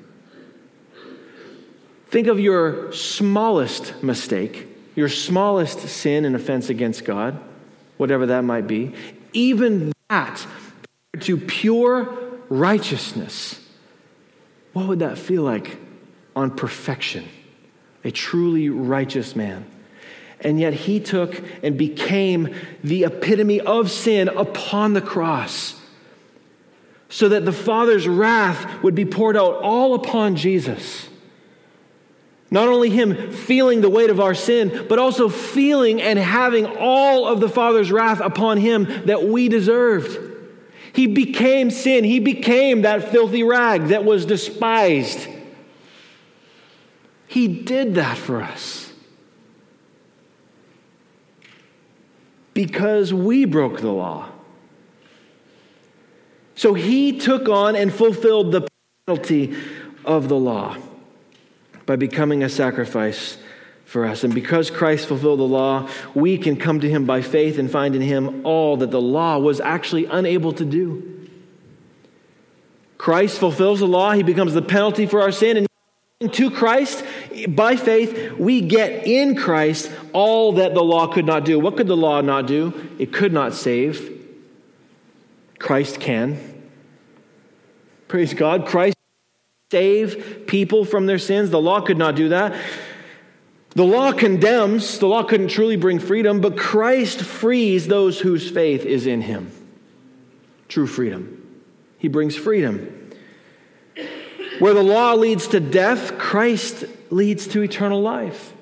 Think 2.09 2.29
of 2.29 2.41
your 2.41 2.93
smallest 2.93 4.03
mistake, 4.03 4.69
your 4.95 5.11
smallest 5.11 5.81
sin 5.81 6.25
and 6.25 6.35
offense 6.35 6.71
against 6.71 7.05
God, 7.05 7.39
whatever 7.99 8.27
that 8.27 8.43
might 8.43 8.67
be 8.67 8.95
even 9.33 9.93
that 10.09 10.47
to 11.21 11.37
pure 11.37 12.19
righteousness, 12.49 13.61
what 14.73 14.89
would 14.89 15.01
that 15.01 15.19
feel 15.19 15.43
like 15.43 15.79
on 16.35 16.51
perfection? 16.51 17.29
A 18.05 18.11
truly 18.11 18.69
righteous 18.71 19.37
man. 19.37 19.67
And 20.41 20.59
yet 20.59 20.73
he 20.73 21.01
took 21.01 21.41
and 21.63 21.79
became 21.79 22.55
the 22.83 23.05
epitome 23.05 23.61
of 23.61 23.91
sin 23.91 24.29
upon 24.29 24.95
the 24.95 25.01
cross 25.01 25.81
so 27.13 27.29
that 27.29 27.45
the 27.45 27.53
Father's 27.53 28.09
wrath 28.09 28.83
would 28.83 28.95
be 28.95 29.05
poured 29.05 29.37
out 29.37 29.57
all 29.57 29.95
upon 29.95 30.35
Jesus. 30.35 31.11
Not 32.51 32.69
only 32.69 32.89
him 32.89 33.31
feeling 33.31 33.83
the 33.83 33.91
weight 33.91 34.09
of 34.09 34.19
our 34.19 34.35
sin, 34.35 34.87
but 34.89 34.99
also 34.99 35.29
feeling 35.29 36.01
and 36.01 36.19
having 36.19 36.65
all 36.65 37.27
of 37.27 37.39
the 37.39 37.51
Father's 37.51 37.93
wrath 37.93 38.21
upon 38.21 38.57
him 38.57 39.05
that 39.05 39.25
we 39.25 39.51
deserved. 39.51 40.19
He 40.95 41.07
became 41.07 41.71
sin. 41.71 42.03
He 42.03 42.19
became 42.19 42.83
that 42.83 43.11
filthy 43.11 43.43
rag 43.43 43.89
that 43.89 44.07
was 44.07 44.25
despised. 44.25 45.29
He 47.29 47.47
did 47.47 47.97
that 47.97 48.17
for 48.17 48.41
us. 48.43 48.91
Because 52.55 53.13
we 53.13 53.45
broke 53.45 53.81
the 53.81 53.93
law. 53.93 54.31
So 56.63 56.75
he 56.75 57.19
took 57.19 57.49
on 57.49 57.75
and 57.75 57.93
fulfilled 57.93 58.53
the 58.53 58.69
penalty 59.05 59.53
of 60.05 60.29
the 60.29 60.37
law 60.37 60.77
by 61.87 61.97
becoming 61.97 62.45
a 62.45 62.49
sacrifice 62.49 63.37
for 63.85 64.05
us. 64.05 64.23
And 64.23 64.33
because 64.33 64.71
Christ 64.71 65.09
fulfilled 65.09 65.41
the 65.41 65.43
law, 65.43 65.89
we 66.15 66.39
can 66.39 66.55
come 66.55 66.79
to 66.79 66.89
him 66.89 67.05
by 67.05 67.21
faith 67.21 67.59
and 67.59 67.69
find 67.69 67.97
in 67.97 68.01
him 68.01 68.47
all 68.47 68.77
that 68.77 68.93
the 68.93 69.01
law 69.01 69.41
was 69.41 69.61
actually 69.61 70.07
unable 70.07 70.53
to 70.53 70.65
do. 70.65 71.29
Christ 72.97 73.41
fulfills 73.41 73.81
the 73.81 73.89
law, 73.89 74.13
he 74.13 74.23
becomes 74.23 74.55
the 74.55 74.63
penalty 74.63 75.07
for 75.07 75.21
our 75.21 75.33
sin. 75.33 75.67
And 76.21 76.33
to 76.33 76.49
Christ, 76.49 77.05
by 77.49 77.75
faith, 77.75 78.35
we 78.39 78.61
get 78.61 79.09
in 79.09 79.35
Christ 79.35 79.91
all 80.13 80.53
that 80.53 80.75
the 80.75 80.85
law 80.85 81.09
could 81.09 81.27
not 81.27 81.45
do. 81.45 81.59
What 81.59 81.77
could 81.77 81.89
the 81.89 81.97
law 81.97 82.21
not 82.21 82.47
do? 82.47 82.89
It 83.01 83.13
could 83.13 83.33
not 83.33 83.53
save. 83.53 84.21
Christ 85.59 85.99
can. 85.99 86.52
Praise 88.13 88.35
God. 88.35 88.67
Christ 88.67 88.95
save 89.71 90.47
people 90.47 90.85
from 90.85 91.07
their 91.07 91.19
sins. 91.19 91.49
The 91.49 91.59
law 91.59 91.81
could 91.81 91.97
not 91.97 92.15
do 92.15 92.29
that. 92.29 92.55
The 93.71 93.85
law 93.85 94.13
condemns, 94.13 94.99
the 94.99 95.07
law 95.07 95.23
couldn't 95.23 95.49
truly 95.49 95.77
bring 95.77 95.99
freedom, 95.99 96.43
but 96.43 96.59
Christ 96.59 97.23
frees 97.23 97.87
those 97.87 98.21
whose 98.21 98.51
faith 98.51 98.85
is 98.85 99.07
in 99.07 99.23
him. 99.23 99.51
True 100.69 100.87
freedom. 100.87 101.63
He 101.97 102.09
brings 102.09 102.37
freedom. 102.37 103.13
Where 104.59 104.75
the 104.75 104.83
law 104.83 105.15
leads 105.15 105.47
to 105.47 105.61
death, 105.61 106.19
Christ 106.19 106.85
leads 107.09 107.47
to 107.47 107.63
eternal 107.63 108.03
life. 108.03 108.53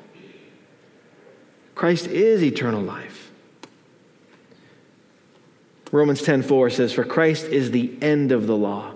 Christ 1.75 2.07
is 2.07 2.45
eternal 2.45 2.83
life. 2.83 3.33
Romans 5.91 6.23
10:4 6.23 6.71
says 6.71 6.93
for 6.93 7.03
Christ 7.03 7.47
is 7.47 7.73
the 7.73 7.93
end 8.01 8.31
of 8.31 8.47
the 8.47 8.57
law 8.57 8.95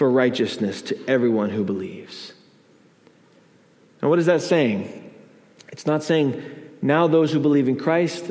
for 0.00 0.10
righteousness 0.10 0.80
to 0.80 0.98
everyone 1.06 1.50
who 1.50 1.62
believes. 1.62 2.32
Now, 4.00 4.08
what 4.08 4.18
is 4.18 4.24
that 4.24 4.40
saying? 4.40 5.12
It's 5.68 5.84
not 5.84 6.02
saying 6.02 6.42
now 6.80 7.06
those 7.06 7.34
who 7.34 7.38
believe 7.38 7.68
in 7.68 7.76
Christ 7.76 8.30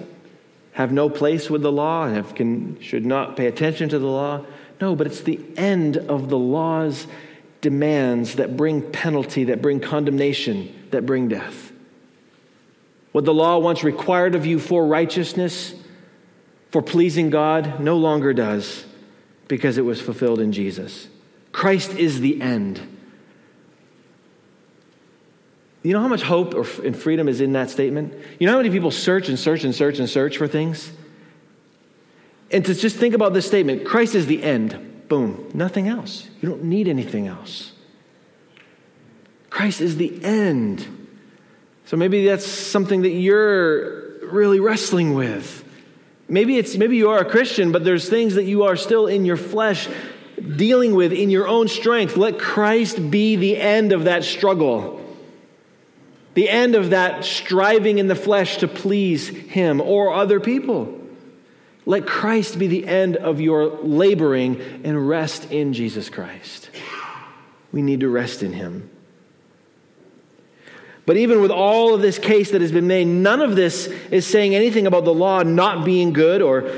have 0.71 0.91
no 0.91 1.11
place 1.11 1.47
with 1.47 1.61
the 1.61 1.71
law 1.71 2.05
and 2.05 2.15
have, 2.15 2.33
can, 2.33 2.81
should 2.81 3.05
not 3.05 3.37
pay 3.37 3.45
attention 3.45 3.87
to 3.89 3.99
the 3.99 4.07
law. 4.07 4.43
No, 4.81 4.95
but 4.95 5.05
it's 5.05 5.21
the 5.21 5.39
end 5.57 5.97
of 5.97 6.29
the 6.29 6.39
law's 6.39 7.05
demands 7.61 8.37
that 8.37 8.57
bring 8.57 8.81
penalty, 8.91 9.43
that 9.43 9.61
bring 9.61 9.79
condemnation, 9.79 10.73
that 10.89 11.05
bring 11.05 11.27
death. 11.27 11.71
What 13.11 13.25
the 13.25 13.33
law 13.35 13.59
once 13.59 13.83
required 13.83 14.33
of 14.33 14.43
you 14.43 14.57
for 14.57 14.87
righteousness, 14.87 15.75
for 16.71 16.81
pleasing 16.81 17.29
God, 17.29 17.79
no 17.79 17.97
longer 17.97 18.33
does 18.33 18.87
because 19.47 19.77
it 19.77 19.85
was 19.85 20.01
fulfilled 20.01 20.39
in 20.39 20.51
Jesus. 20.51 21.07
Christ 21.51 21.93
is 21.93 22.19
the 22.19 22.41
end. 22.41 22.79
You 25.81 25.93
know 25.93 26.01
how 26.01 26.07
much 26.07 26.23
hope 26.23 26.53
and 26.79 26.95
freedom 26.95 27.27
is 27.27 27.41
in 27.41 27.53
that 27.53 27.69
statement? 27.69 28.13
You 28.37 28.47
know 28.47 28.53
how 28.53 28.59
many 28.59 28.69
people 28.69 28.91
search 28.91 29.29
and 29.29 29.39
search 29.39 29.63
and 29.63 29.73
search 29.73 29.99
and 29.99 30.09
search 30.09 30.37
for 30.37 30.47
things? 30.47 30.91
And 32.51 32.65
to 32.65 32.73
just 32.73 32.97
think 32.97 33.13
about 33.13 33.33
this 33.33 33.45
statement 33.45 33.85
Christ 33.85 34.15
is 34.15 34.25
the 34.27 34.43
end. 34.43 35.07
Boom. 35.07 35.49
Nothing 35.53 35.87
else. 35.87 36.27
You 36.41 36.49
don't 36.49 36.65
need 36.65 36.87
anything 36.87 37.27
else. 37.27 37.71
Christ 39.49 39.81
is 39.81 39.97
the 39.97 40.23
end. 40.23 41.07
So 41.85 41.97
maybe 41.97 42.25
that's 42.27 42.45
something 42.45 43.01
that 43.01 43.09
you're 43.09 44.27
really 44.27 44.59
wrestling 44.59 45.15
with. 45.15 45.65
Maybe 46.27 46.57
it's 46.57 46.77
maybe 46.77 46.97
you 46.97 47.09
are 47.09 47.19
a 47.19 47.25
Christian, 47.25 47.71
but 47.71 47.83
there's 47.83 48.07
things 48.07 48.35
that 48.35 48.45
you 48.45 48.63
are 48.63 48.75
still 48.75 49.07
in 49.07 49.25
your 49.25 49.37
flesh 49.37 49.87
dealing 50.39 50.95
with 50.95 51.11
in 51.11 51.29
your 51.29 51.47
own 51.47 51.67
strength. 51.67 52.17
Let 52.17 52.39
Christ 52.39 53.11
be 53.11 53.35
the 53.35 53.57
end 53.57 53.91
of 53.91 54.05
that 54.05 54.23
struggle, 54.23 55.01
the 56.33 56.49
end 56.49 56.75
of 56.75 56.91
that 56.91 57.25
striving 57.25 57.97
in 57.99 58.07
the 58.07 58.15
flesh 58.15 58.57
to 58.57 58.67
please 58.67 59.27
Him 59.27 59.81
or 59.81 60.13
other 60.13 60.39
people. 60.39 60.95
Let 61.85 62.05
Christ 62.05 62.59
be 62.59 62.67
the 62.67 62.87
end 62.87 63.17
of 63.17 63.41
your 63.41 63.77
laboring 63.81 64.61
and 64.83 65.07
rest 65.07 65.51
in 65.51 65.73
Jesus 65.73 66.09
Christ. 66.09 66.69
We 67.71 67.81
need 67.81 68.01
to 68.01 68.09
rest 68.09 68.43
in 68.43 68.53
Him. 68.53 68.89
But 71.05 71.17
even 71.17 71.41
with 71.41 71.49
all 71.49 71.95
of 71.95 72.01
this 72.01 72.19
case 72.19 72.51
that 72.51 72.61
has 72.61 72.71
been 72.71 72.85
made, 72.85 73.07
none 73.07 73.41
of 73.41 73.55
this 73.55 73.87
is 74.11 74.27
saying 74.27 74.53
anything 74.53 74.85
about 74.85 75.05
the 75.05 75.13
law 75.13 75.41
not 75.41 75.83
being 75.83 76.13
good 76.13 76.43
or 76.43 76.69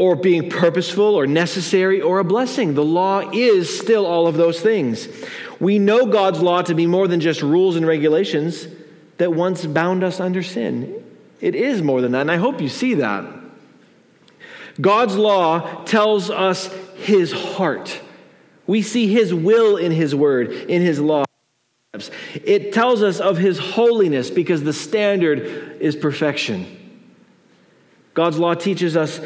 or 0.00 0.16
being 0.16 0.48
purposeful 0.48 1.14
or 1.14 1.26
necessary 1.26 2.00
or 2.00 2.20
a 2.20 2.24
blessing. 2.24 2.72
The 2.72 2.82
law 2.82 3.20
is 3.34 3.78
still 3.78 4.06
all 4.06 4.26
of 4.26 4.34
those 4.34 4.58
things. 4.58 5.06
We 5.60 5.78
know 5.78 6.06
God's 6.06 6.40
law 6.40 6.62
to 6.62 6.74
be 6.74 6.86
more 6.86 7.06
than 7.06 7.20
just 7.20 7.42
rules 7.42 7.76
and 7.76 7.86
regulations 7.86 8.66
that 9.18 9.34
once 9.34 9.66
bound 9.66 10.02
us 10.02 10.18
under 10.18 10.42
sin. 10.42 11.04
It 11.42 11.54
is 11.54 11.82
more 11.82 12.00
than 12.00 12.12
that, 12.12 12.22
and 12.22 12.30
I 12.30 12.38
hope 12.38 12.62
you 12.62 12.70
see 12.70 12.94
that. 12.94 13.26
God's 14.80 15.16
law 15.16 15.84
tells 15.84 16.30
us 16.30 16.72
his 16.96 17.30
heart. 17.30 18.00
We 18.66 18.80
see 18.80 19.12
his 19.12 19.34
will 19.34 19.76
in 19.76 19.92
his 19.92 20.14
word, 20.14 20.50
in 20.50 20.80
his 20.80 20.98
law. 20.98 21.26
It 22.42 22.72
tells 22.72 23.02
us 23.02 23.20
of 23.20 23.36
his 23.36 23.58
holiness 23.58 24.30
because 24.30 24.62
the 24.62 24.72
standard 24.72 25.76
is 25.78 25.94
perfection. 25.94 26.78
God's 28.14 28.38
law 28.38 28.54
teaches 28.54 28.96
us 28.96 29.20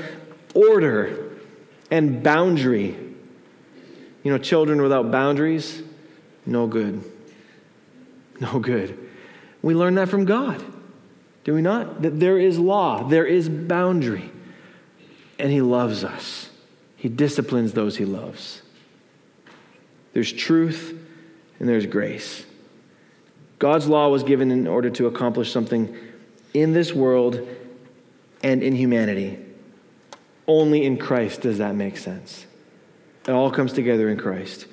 order 0.55 1.31
and 1.91 2.23
boundary. 2.23 2.97
You 4.23 4.33
know, 4.33 4.39
children 4.39 4.81
without 4.81 5.11
boundaries, 5.11 5.83
no 6.47 6.67
good. 6.67 7.05
No 8.41 8.59
good. 8.59 8.99
We 9.63 9.75
learn 9.75 9.95
that 9.95 10.09
from 10.09 10.25
God, 10.25 10.63
do 11.45 11.55
we 11.55 11.63
not? 11.63 12.03
That 12.03 12.19
there 12.19 12.39
is 12.39 12.59
law, 12.59 13.05
there 13.05 13.27
is 13.27 13.49
boundary, 13.49 14.31
and 15.39 15.53
He 15.53 15.61
loves 15.61 16.05
us. 16.05 16.51
He 17.05 17.11
disciplines 17.11 17.75
those 17.75 17.99
he 17.99 18.07
loves. 18.07 18.63
There's 20.15 20.33
truth 20.33 20.99
and 21.59 21.69
there's 21.69 21.85
grace. 21.85 22.47
God's 23.59 23.87
law 23.87 24.09
was 24.09 24.23
given 24.23 24.51
in 24.51 24.67
order 24.67 24.89
to 24.89 25.07
accomplish 25.07 25.53
something 25.53 25.95
in 26.55 26.73
this 26.73 26.95
world 26.95 27.47
and 28.43 28.63
in 28.63 28.75
humanity. 28.75 29.39
Only 30.47 30.85
in 30.85 30.99
Christ 30.99 31.43
does 31.43 31.59
that 31.59 31.75
make 31.75 31.97
sense. 31.97 32.47
It 33.27 33.31
all 33.31 33.51
comes 33.51 33.73
together 33.73 34.09
in 34.09 34.19
Christ. 34.19 34.67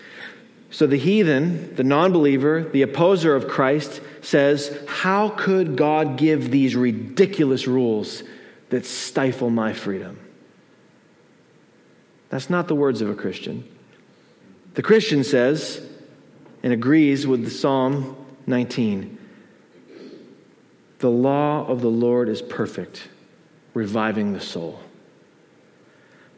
So 0.69 0.87
the 0.87 0.97
heathen, 0.97 1.75
the 1.75 1.83
non 1.83 2.11
believer, 2.11 2.63
the 2.63 2.81
opposer 2.81 3.35
of 3.35 3.47
Christ 3.47 4.01
says, 4.21 4.77
How 4.87 5.29
could 5.29 5.75
God 5.75 6.17
give 6.17 6.51
these 6.51 6.75
ridiculous 6.75 7.67
rules 7.67 8.23
that 8.69 8.85
stifle 8.85 9.49
my 9.49 9.73
freedom? 9.73 10.19
That's 12.29 12.49
not 12.49 12.69
the 12.69 12.75
words 12.75 13.01
of 13.01 13.09
a 13.09 13.15
Christian. 13.15 13.65
The 14.73 14.81
Christian 14.81 15.25
says, 15.25 15.85
and 16.63 16.71
agrees 16.71 17.27
with 17.27 17.43
the 17.43 17.51
Psalm 17.51 18.15
19 18.47 19.17
The 20.99 21.09
law 21.09 21.65
of 21.67 21.81
the 21.81 21.89
Lord 21.89 22.29
is 22.29 22.41
perfect, 22.41 23.09
reviving 23.73 24.33
the 24.33 24.39
soul. 24.39 24.79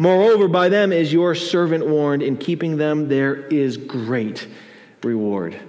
Moreover, 0.00 0.48
by 0.48 0.70
them 0.70 0.94
is 0.94 1.12
your 1.12 1.34
servant 1.34 1.86
warned. 1.86 2.22
In 2.22 2.38
keeping 2.38 2.78
them, 2.78 3.08
there 3.08 3.34
is 3.48 3.76
great 3.76 4.48
reward. 5.02 5.60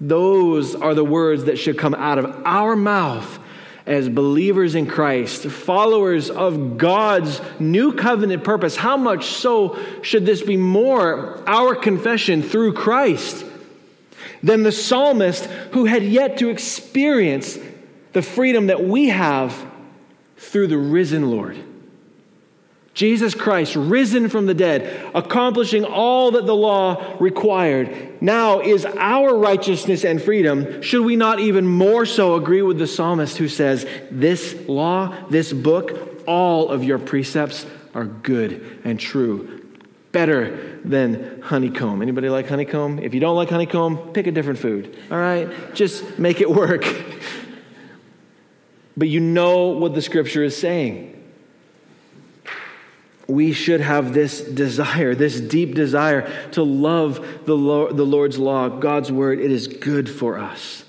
Those 0.00 0.74
are 0.74 0.94
the 0.94 1.04
words 1.04 1.44
that 1.44 1.58
should 1.58 1.76
come 1.76 1.94
out 1.94 2.16
of 2.16 2.24
our 2.46 2.74
mouth 2.74 3.38
as 3.84 4.08
believers 4.08 4.74
in 4.74 4.86
Christ, 4.86 5.42
followers 5.44 6.30
of 6.30 6.78
God's 6.78 7.42
new 7.60 7.92
covenant 7.92 8.44
purpose. 8.44 8.76
How 8.76 8.96
much 8.96 9.26
so 9.26 9.78
should 10.00 10.24
this 10.24 10.40
be 10.40 10.56
more 10.56 11.46
our 11.46 11.74
confession 11.74 12.40
through 12.40 12.72
Christ 12.72 13.44
than 14.42 14.62
the 14.62 14.72
psalmist 14.72 15.44
who 15.72 15.84
had 15.84 16.02
yet 16.02 16.38
to 16.38 16.48
experience 16.48 17.58
the 18.14 18.22
freedom 18.22 18.68
that 18.68 18.84
we 18.84 19.08
have 19.10 19.66
through 20.38 20.68
the 20.68 20.78
risen 20.78 21.30
Lord? 21.30 21.62
Jesus 22.98 23.32
Christ, 23.32 23.76
risen 23.76 24.28
from 24.28 24.46
the 24.46 24.54
dead, 24.54 25.12
accomplishing 25.14 25.84
all 25.84 26.32
that 26.32 26.46
the 26.46 26.54
law 26.54 27.14
required, 27.20 28.20
now 28.20 28.58
is 28.58 28.84
our 28.84 29.36
righteousness 29.36 30.04
and 30.04 30.20
freedom. 30.20 30.82
Should 30.82 31.04
we 31.04 31.14
not 31.14 31.38
even 31.38 31.64
more 31.64 32.06
so 32.06 32.34
agree 32.34 32.60
with 32.60 32.76
the 32.76 32.88
psalmist 32.88 33.38
who 33.38 33.46
says, 33.46 33.86
This 34.10 34.52
law, 34.66 35.14
this 35.30 35.52
book, 35.52 36.24
all 36.26 36.70
of 36.70 36.82
your 36.82 36.98
precepts 36.98 37.66
are 37.94 38.04
good 38.04 38.80
and 38.82 38.98
true, 38.98 39.64
better 40.10 40.80
than 40.82 41.40
honeycomb. 41.40 42.02
Anybody 42.02 42.28
like 42.28 42.48
honeycomb? 42.48 42.98
If 42.98 43.14
you 43.14 43.20
don't 43.20 43.36
like 43.36 43.50
honeycomb, 43.50 44.12
pick 44.12 44.26
a 44.26 44.32
different 44.32 44.58
food. 44.58 44.98
All 45.08 45.18
right? 45.18 45.72
Just 45.72 46.18
make 46.18 46.40
it 46.40 46.50
work. 46.50 46.84
but 48.96 49.06
you 49.06 49.20
know 49.20 49.68
what 49.68 49.94
the 49.94 50.02
scripture 50.02 50.42
is 50.42 50.56
saying 50.56 51.14
we 53.28 53.52
should 53.52 53.82
have 53.82 54.14
this 54.14 54.40
desire, 54.40 55.14
this 55.14 55.38
deep 55.38 55.74
desire 55.74 56.30
to 56.52 56.62
love 56.62 57.44
the, 57.44 57.54
Lord, 57.54 57.94
the 57.94 58.06
Lord's 58.06 58.38
law, 58.38 58.70
God's 58.70 59.12
word. 59.12 59.38
It 59.38 59.50
is 59.50 59.68
good 59.68 60.08
for 60.08 60.38
us. 60.38 60.84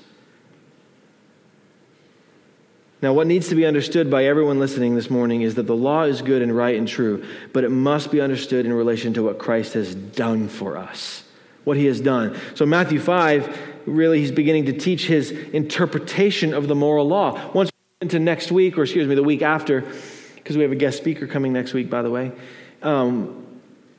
Now, 3.01 3.13
what 3.13 3.27
needs 3.27 3.49
to 3.49 3.55
be 3.55 3.65
understood 3.65 4.09
by 4.09 4.25
everyone 4.25 4.59
listening 4.59 4.95
this 4.95 5.09
morning 5.09 5.41
is 5.41 5.55
that 5.55 5.67
the 5.67 5.75
law 5.75 6.03
is 6.03 6.21
good 6.21 6.41
and 6.41 6.55
right 6.55 6.77
and 6.77 6.87
true, 6.87 7.25
but 7.53 7.63
it 7.63 7.69
must 7.69 8.09
be 8.11 8.19
understood 8.19 8.65
in 8.65 8.73
relation 8.73 9.13
to 9.13 9.23
what 9.23 9.37
Christ 9.37 9.73
has 9.73 9.93
done 9.93 10.47
for 10.49 10.77
us, 10.77 11.23
what 11.65 11.77
he 11.77 11.85
has 11.85 12.01
done. 12.01 12.37
So, 12.55 12.65
Matthew 12.65 12.99
5, 12.99 13.57
really, 13.85 14.19
he's 14.19 14.31
beginning 14.31 14.65
to 14.65 14.73
teach 14.73 15.07
his 15.07 15.31
interpretation 15.31 16.53
of 16.53 16.67
the 16.67 16.75
moral 16.75 17.07
law. 17.07 17.51
Once 17.53 17.69
into 18.01 18.19
next 18.19 18.49
week, 18.49 18.77
or 18.77 18.83
excuse 18.83 19.07
me, 19.07 19.15
the 19.15 19.23
week 19.23 19.41
after, 19.41 19.85
because 20.49 20.57
we 20.57 20.63
have 20.63 20.71
a 20.71 20.75
guest 20.75 20.97
speaker 20.97 21.27
coming 21.27 21.53
next 21.53 21.75
week, 21.75 21.91
by 21.91 22.01
the 22.01 22.09
way. 22.09 22.31
Um, 22.81 23.45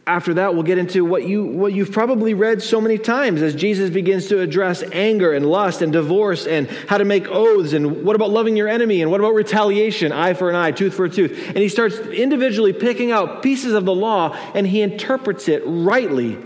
after 0.04 0.34
that, 0.34 0.52
we'll 0.54 0.64
get 0.64 0.78
into 0.78 1.04
what, 1.04 1.22
you, 1.22 1.44
what 1.44 1.72
you've 1.72 1.92
probably 1.92 2.34
read 2.34 2.60
so 2.60 2.80
many 2.80 2.98
times 2.98 3.40
as 3.40 3.54
Jesus 3.54 3.88
begins 3.88 4.26
to 4.30 4.40
address 4.40 4.82
anger 4.90 5.32
and 5.32 5.46
lust 5.46 5.80
and 5.80 5.92
divorce 5.92 6.48
and 6.48 6.66
how 6.88 6.98
to 6.98 7.04
make 7.04 7.28
oaths 7.28 7.72
and 7.72 8.02
what 8.04 8.16
about 8.16 8.30
loving 8.30 8.56
your 8.56 8.66
enemy 8.66 9.00
and 9.00 9.12
what 9.12 9.20
about 9.20 9.34
retaliation, 9.34 10.10
eye 10.10 10.34
for 10.34 10.50
an 10.50 10.56
eye, 10.56 10.72
tooth 10.72 10.92
for 10.92 11.04
a 11.04 11.08
tooth. 11.08 11.40
And 11.46 11.58
he 11.58 11.68
starts 11.68 11.96
individually 11.98 12.72
picking 12.72 13.12
out 13.12 13.44
pieces 13.44 13.72
of 13.72 13.84
the 13.84 13.94
law 13.94 14.36
and 14.52 14.66
he 14.66 14.82
interprets 14.82 15.46
it 15.46 15.62
rightly 15.64 16.36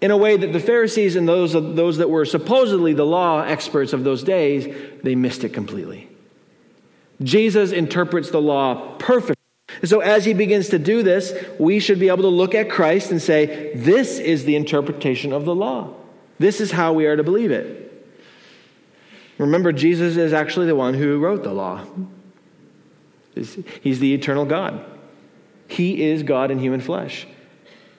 in 0.00 0.10
a 0.10 0.16
way 0.16 0.38
that 0.38 0.54
the 0.54 0.60
Pharisees 0.60 1.14
and 1.14 1.28
those, 1.28 1.52
those 1.52 1.98
that 1.98 2.08
were 2.08 2.24
supposedly 2.24 2.94
the 2.94 3.04
law 3.04 3.42
experts 3.42 3.92
of 3.92 4.02
those 4.02 4.22
days, 4.22 4.74
they 5.02 5.14
missed 5.14 5.44
it 5.44 5.50
completely. 5.50 6.08
Jesus 7.22 7.72
interprets 7.72 8.30
the 8.30 8.40
law 8.40 8.96
perfectly. 8.98 9.36
And 9.80 9.88
so, 9.88 10.00
as 10.00 10.24
he 10.24 10.34
begins 10.34 10.68
to 10.70 10.78
do 10.78 11.02
this, 11.02 11.34
we 11.58 11.80
should 11.80 11.98
be 11.98 12.08
able 12.08 12.22
to 12.22 12.28
look 12.28 12.54
at 12.54 12.70
Christ 12.70 13.10
and 13.10 13.20
say, 13.20 13.72
This 13.74 14.18
is 14.18 14.44
the 14.44 14.56
interpretation 14.56 15.32
of 15.32 15.44
the 15.44 15.54
law. 15.54 15.94
This 16.38 16.60
is 16.60 16.72
how 16.72 16.92
we 16.92 17.06
are 17.06 17.16
to 17.16 17.22
believe 17.22 17.50
it. 17.50 17.80
Remember, 19.38 19.72
Jesus 19.72 20.16
is 20.16 20.32
actually 20.32 20.66
the 20.66 20.76
one 20.76 20.94
who 20.94 21.18
wrote 21.18 21.42
the 21.42 21.52
law, 21.52 21.84
He's 23.34 24.00
the 24.00 24.14
eternal 24.14 24.44
God. 24.44 24.84
He 25.66 26.02
is 26.04 26.22
God 26.22 26.50
in 26.50 26.58
human 26.58 26.80
flesh. 26.80 27.26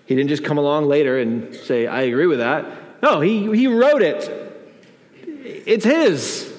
He 0.06 0.16
didn't 0.16 0.30
just 0.30 0.46
come 0.46 0.58
along 0.58 0.86
later 0.86 1.18
and 1.18 1.54
say, 1.54 1.88
I 1.88 2.04
agree 2.04 2.28
with 2.28 2.38
that. 2.40 3.02
No, 3.02 3.22
he, 3.22 3.54
he 3.56 3.68
wrote 3.68 4.02
it. 4.02 4.30
It's 5.66 5.84
His. 5.84 6.55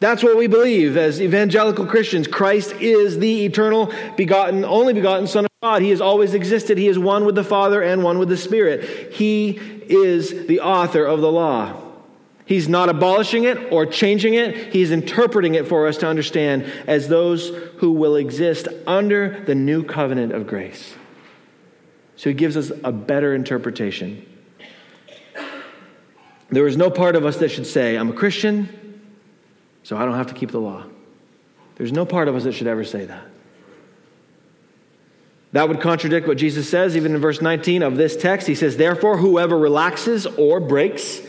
That's 0.00 0.22
what 0.22 0.36
we 0.36 0.46
believe 0.46 0.96
as 0.96 1.20
evangelical 1.20 1.84
Christians. 1.84 2.28
Christ 2.28 2.72
is 2.74 3.18
the 3.18 3.44
eternal, 3.44 3.92
begotten, 4.16 4.64
only 4.64 4.92
begotten 4.92 5.26
Son 5.26 5.44
of 5.44 5.50
God. 5.60 5.82
He 5.82 5.90
has 5.90 6.00
always 6.00 6.34
existed. 6.34 6.78
He 6.78 6.86
is 6.86 6.98
one 6.98 7.24
with 7.24 7.34
the 7.34 7.42
Father 7.42 7.82
and 7.82 8.04
one 8.04 8.18
with 8.18 8.28
the 8.28 8.36
Spirit. 8.36 9.12
He 9.12 9.50
is 9.50 10.46
the 10.46 10.60
author 10.60 11.04
of 11.04 11.20
the 11.20 11.32
law. 11.32 11.82
He's 12.46 12.68
not 12.68 12.88
abolishing 12.88 13.44
it 13.44 13.72
or 13.72 13.84
changing 13.84 14.34
it. 14.34 14.72
He's 14.72 14.90
interpreting 14.90 15.56
it 15.56 15.66
for 15.66 15.86
us 15.86 15.98
to 15.98 16.06
understand 16.06 16.64
as 16.86 17.08
those 17.08 17.48
who 17.78 17.92
will 17.92 18.16
exist 18.16 18.68
under 18.86 19.44
the 19.44 19.54
new 19.54 19.82
covenant 19.82 20.32
of 20.32 20.46
grace. 20.46 20.94
So 22.16 22.30
he 22.30 22.34
gives 22.34 22.56
us 22.56 22.72
a 22.84 22.92
better 22.92 23.34
interpretation. 23.34 24.24
There 26.50 26.66
is 26.66 26.76
no 26.76 26.90
part 26.90 27.16
of 27.16 27.26
us 27.26 27.36
that 27.38 27.50
should 27.50 27.66
say, 27.66 27.96
I'm 27.96 28.10
a 28.10 28.14
Christian, 28.14 28.87
so 29.88 29.96
I 29.96 30.04
don't 30.04 30.16
have 30.16 30.26
to 30.26 30.34
keep 30.34 30.50
the 30.50 30.60
law. 30.60 30.84
There's 31.76 31.92
no 31.92 32.04
part 32.04 32.28
of 32.28 32.36
us 32.36 32.44
that 32.44 32.52
should 32.52 32.66
ever 32.66 32.84
say 32.84 33.06
that. 33.06 33.24
That 35.52 35.66
would 35.66 35.80
contradict 35.80 36.28
what 36.28 36.36
Jesus 36.36 36.68
says, 36.68 36.94
even 36.94 37.14
in 37.14 37.22
verse 37.22 37.40
19 37.40 37.82
of 37.82 37.96
this 37.96 38.14
text. 38.14 38.46
He 38.46 38.54
says, 38.54 38.76
Therefore, 38.76 39.16
whoever 39.16 39.56
relaxes 39.56 40.26
or 40.26 40.60
breaks 40.60 41.22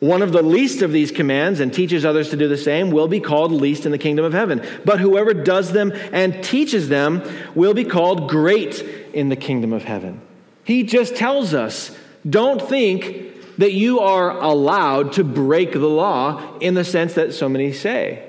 one 0.00 0.20
of 0.20 0.32
the 0.32 0.42
least 0.42 0.82
of 0.82 0.92
these 0.92 1.10
commands 1.10 1.58
and 1.58 1.72
teaches 1.72 2.04
others 2.04 2.28
to 2.28 2.36
do 2.36 2.48
the 2.48 2.58
same 2.58 2.90
will 2.90 3.08
be 3.08 3.18
called 3.18 3.50
least 3.50 3.86
in 3.86 3.92
the 3.92 3.98
kingdom 3.98 4.26
of 4.26 4.34
heaven. 4.34 4.62
But 4.84 5.00
whoever 5.00 5.32
does 5.32 5.72
them 5.72 5.90
and 6.12 6.44
teaches 6.44 6.90
them 6.90 7.22
will 7.54 7.72
be 7.72 7.84
called 7.84 8.28
great 8.28 8.82
in 9.14 9.30
the 9.30 9.36
kingdom 9.36 9.72
of 9.72 9.84
heaven. 9.84 10.20
He 10.64 10.82
just 10.82 11.16
tells 11.16 11.54
us 11.54 11.96
don't 12.28 12.60
think 12.60 13.35
that 13.58 13.72
you 13.72 14.00
are 14.00 14.30
allowed 14.30 15.12
to 15.14 15.24
break 15.24 15.72
the 15.72 15.88
law 15.88 16.58
in 16.58 16.74
the 16.74 16.84
sense 16.84 17.14
that 17.14 17.32
so 17.34 17.48
many 17.48 17.72
say. 17.72 18.22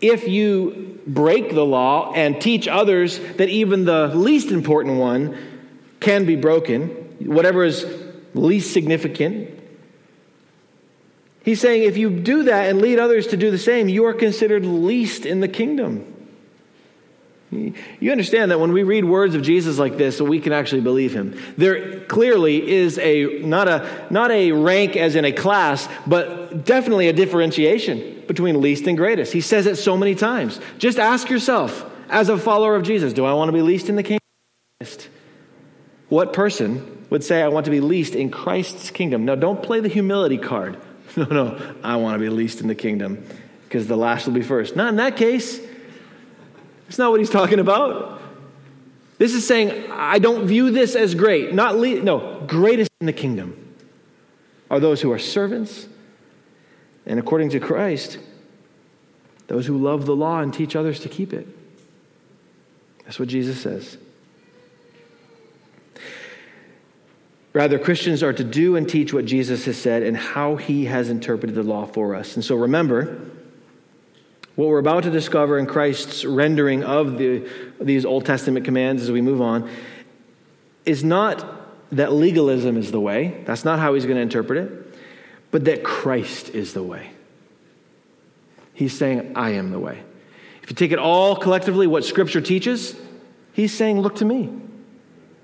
If 0.00 0.28
you 0.28 1.00
break 1.06 1.54
the 1.54 1.64
law 1.64 2.12
and 2.12 2.40
teach 2.40 2.68
others 2.68 3.18
that 3.18 3.48
even 3.48 3.84
the 3.84 4.08
least 4.08 4.50
important 4.50 4.98
one 4.98 5.36
can 6.00 6.24
be 6.24 6.36
broken, 6.36 6.88
whatever 7.20 7.64
is 7.64 7.84
least 8.34 8.72
significant, 8.72 9.58
he's 11.42 11.60
saying 11.60 11.82
if 11.82 11.96
you 11.96 12.10
do 12.10 12.44
that 12.44 12.68
and 12.68 12.80
lead 12.80 12.98
others 12.98 13.28
to 13.28 13.36
do 13.36 13.50
the 13.50 13.58
same, 13.58 13.88
you 13.88 14.04
are 14.04 14.14
considered 14.14 14.64
least 14.64 15.26
in 15.26 15.40
the 15.40 15.48
kingdom. 15.48 16.14
You 17.50 18.12
understand 18.12 18.50
that 18.50 18.60
when 18.60 18.72
we 18.72 18.82
read 18.82 19.06
words 19.06 19.34
of 19.34 19.40
Jesus 19.42 19.78
like 19.78 19.96
this, 19.96 20.20
we 20.20 20.38
can 20.38 20.52
actually 20.52 20.82
believe 20.82 21.14
him. 21.14 21.40
There 21.56 22.00
clearly 22.00 22.70
is 22.70 22.98
a 22.98 23.40
not 23.40 23.68
a 23.68 24.06
not 24.10 24.30
a 24.30 24.52
rank 24.52 24.96
as 24.96 25.14
in 25.14 25.24
a 25.24 25.32
class, 25.32 25.88
but 26.06 26.66
definitely 26.66 27.08
a 27.08 27.12
differentiation 27.14 28.24
between 28.26 28.60
least 28.60 28.86
and 28.86 28.98
greatest. 28.98 29.32
He 29.32 29.40
says 29.40 29.66
it 29.66 29.76
so 29.76 29.96
many 29.96 30.14
times. 30.14 30.60
Just 30.76 30.98
ask 30.98 31.30
yourself, 31.30 31.90
as 32.10 32.28
a 32.28 32.36
follower 32.36 32.76
of 32.76 32.82
Jesus, 32.82 33.14
do 33.14 33.24
I 33.24 33.32
want 33.32 33.48
to 33.48 33.52
be 33.52 33.62
least 33.62 33.88
in 33.88 33.96
the 33.96 34.02
kingdom? 34.02 34.18
What 36.10 36.34
person 36.34 37.06
would 37.10 37.24
say 37.24 37.42
I 37.42 37.48
want 37.48 37.64
to 37.64 37.70
be 37.70 37.80
least 37.80 38.14
in 38.14 38.30
Christ's 38.30 38.90
kingdom? 38.90 39.24
Now 39.24 39.34
don't 39.34 39.62
play 39.62 39.80
the 39.80 39.88
humility 39.88 40.38
card. 40.38 40.78
No, 41.16 41.24
no, 41.24 41.74
I 41.82 41.96
want 41.96 42.14
to 42.14 42.18
be 42.20 42.28
least 42.28 42.60
in 42.60 42.68
the 42.68 42.76
kingdom 42.76 43.26
because 43.64 43.88
the 43.88 43.96
last 43.96 44.26
will 44.26 44.34
be 44.34 44.42
first. 44.42 44.76
Not 44.76 44.90
in 44.90 44.96
that 44.96 45.16
case. 45.16 45.58
That's 46.88 46.98
not 46.98 47.10
what 47.10 47.20
he's 47.20 47.28
talking 47.28 47.58
about. 47.58 48.18
This 49.18 49.34
is 49.34 49.46
saying, 49.46 49.90
I 49.90 50.18
don't 50.18 50.46
view 50.46 50.70
this 50.70 50.96
as 50.96 51.14
great. 51.14 51.52
Not 51.52 51.76
le- 51.76 52.00
no, 52.00 52.42
greatest 52.46 52.90
in 53.00 53.06
the 53.06 53.12
kingdom 53.12 53.74
are 54.70 54.80
those 54.80 55.02
who 55.02 55.12
are 55.12 55.18
servants, 55.18 55.86
and 57.04 57.18
according 57.18 57.50
to 57.50 57.60
Christ, 57.60 58.18
those 59.48 59.66
who 59.66 59.76
love 59.76 60.06
the 60.06 60.16
law 60.16 60.40
and 60.40 60.52
teach 60.52 60.74
others 60.74 61.00
to 61.00 61.10
keep 61.10 61.34
it. 61.34 61.46
That's 63.04 63.18
what 63.18 63.28
Jesus 63.28 63.60
says. 63.60 63.98
Rather, 67.52 67.78
Christians 67.78 68.22
are 68.22 68.32
to 68.32 68.44
do 68.44 68.76
and 68.76 68.88
teach 68.88 69.12
what 69.12 69.26
Jesus 69.26 69.64
has 69.66 69.76
said 69.76 70.02
and 70.02 70.16
how 70.16 70.56
he 70.56 70.86
has 70.86 71.10
interpreted 71.10 71.54
the 71.54 71.62
law 71.62 71.86
for 71.86 72.14
us. 72.14 72.34
And 72.34 72.44
so 72.44 72.54
remember, 72.56 73.20
what 74.58 74.66
we're 74.66 74.80
about 74.80 75.04
to 75.04 75.10
discover 75.10 75.56
in 75.56 75.66
Christ's 75.66 76.24
rendering 76.24 76.82
of 76.82 77.16
the, 77.16 77.48
these 77.80 78.04
Old 78.04 78.26
Testament 78.26 78.64
commands 78.64 79.04
as 79.04 79.12
we 79.12 79.20
move 79.20 79.40
on 79.40 79.70
is 80.84 81.04
not 81.04 81.46
that 81.92 82.12
legalism 82.12 82.76
is 82.76 82.90
the 82.90 82.98
way, 82.98 83.40
that's 83.46 83.64
not 83.64 83.78
how 83.78 83.94
he's 83.94 84.04
going 84.04 84.16
to 84.16 84.20
interpret 84.20 84.64
it, 84.64 84.98
but 85.52 85.66
that 85.66 85.84
Christ 85.84 86.56
is 86.56 86.72
the 86.72 86.82
way. 86.82 87.08
He's 88.74 88.98
saying, 88.98 89.34
I 89.36 89.50
am 89.50 89.70
the 89.70 89.78
way. 89.78 90.02
If 90.64 90.70
you 90.70 90.74
take 90.74 90.90
it 90.90 90.98
all 90.98 91.36
collectively, 91.36 91.86
what 91.86 92.04
Scripture 92.04 92.40
teaches, 92.40 92.96
he's 93.52 93.72
saying, 93.72 94.00
Look 94.00 94.16
to 94.16 94.24
me. 94.24 94.52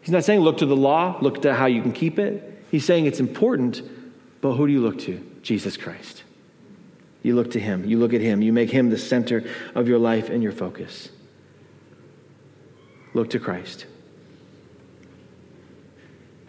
He's 0.00 0.10
not 0.10 0.24
saying, 0.24 0.40
Look 0.40 0.58
to 0.58 0.66
the 0.66 0.74
law, 0.74 1.18
look 1.20 1.42
to 1.42 1.54
how 1.54 1.66
you 1.66 1.82
can 1.82 1.92
keep 1.92 2.18
it. 2.18 2.64
He's 2.72 2.84
saying 2.84 3.06
it's 3.06 3.20
important, 3.20 3.80
but 4.40 4.54
who 4.54 4.66
do 4.66 4.72
you 4.72 4.80
look 4.80 4.98
to? 5.02 5.24
Jesus 5.40 5.76
Christ. 5.76 6.23
You 7.24 7.34
look 7.34 7.52
to 7.52 7.58
Him. 7.58 7.86
You 7.86 7.98
look 7.98 8.12
at 8.12 8.20
Him. 8.20 8.42
You 8.42 8.52
make 8.52 8.70
Him 8.70 8.90
the 8.90 8.98
center 8.98 9.42
of 9.74 9.88
your 9.88 9.98
life 9.98 10.28
and 10.28 10.42
your 10.42 10.52
focus. 10.52 11.08
Look 13.14 13.30
to 13.30 13.40
Christ. 13.40 13.86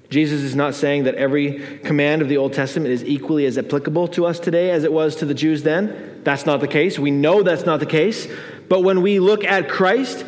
Jesus 0.10 0.42
is 0.42 0.54
not 0.54 0.76
saying 0.76 1.06
that 1.06 1.16
every 1.16 1.80
command 1.80 2.22
of 2.22 2.28
the 2.28 2.38
Old 2.38 2.52
Testament 2.52 2.92
is 2.92 3.06
equally 3.06 3.46
as 3.46 3.58
applicable 3.58 4.10
to 4.10 4.26
us 4.26 4.38
today 4.38 4.70
as 4.70 4.84
it 4.84 4.92
was 4.92 5.16
to 5.18 5.26
the 5.26 5.34
Jews 5.34 5.64
then. 5.64 6.22
That's 6.26 6.46
not 6.46 6.60
the 6.60 6.68
case. 6.68 7.00
We 7.00 7.10
know 7.10 7.42
that's 7.42 7.66
not 7.66 7.80
the 7.80 7.86
case. 7.86 8.28
But 8.68 8.82
when 8.82 9.02
we 9.02 9.20
look 9.20 9.46
at 9.46 9.70
Christ, 9.70 10.26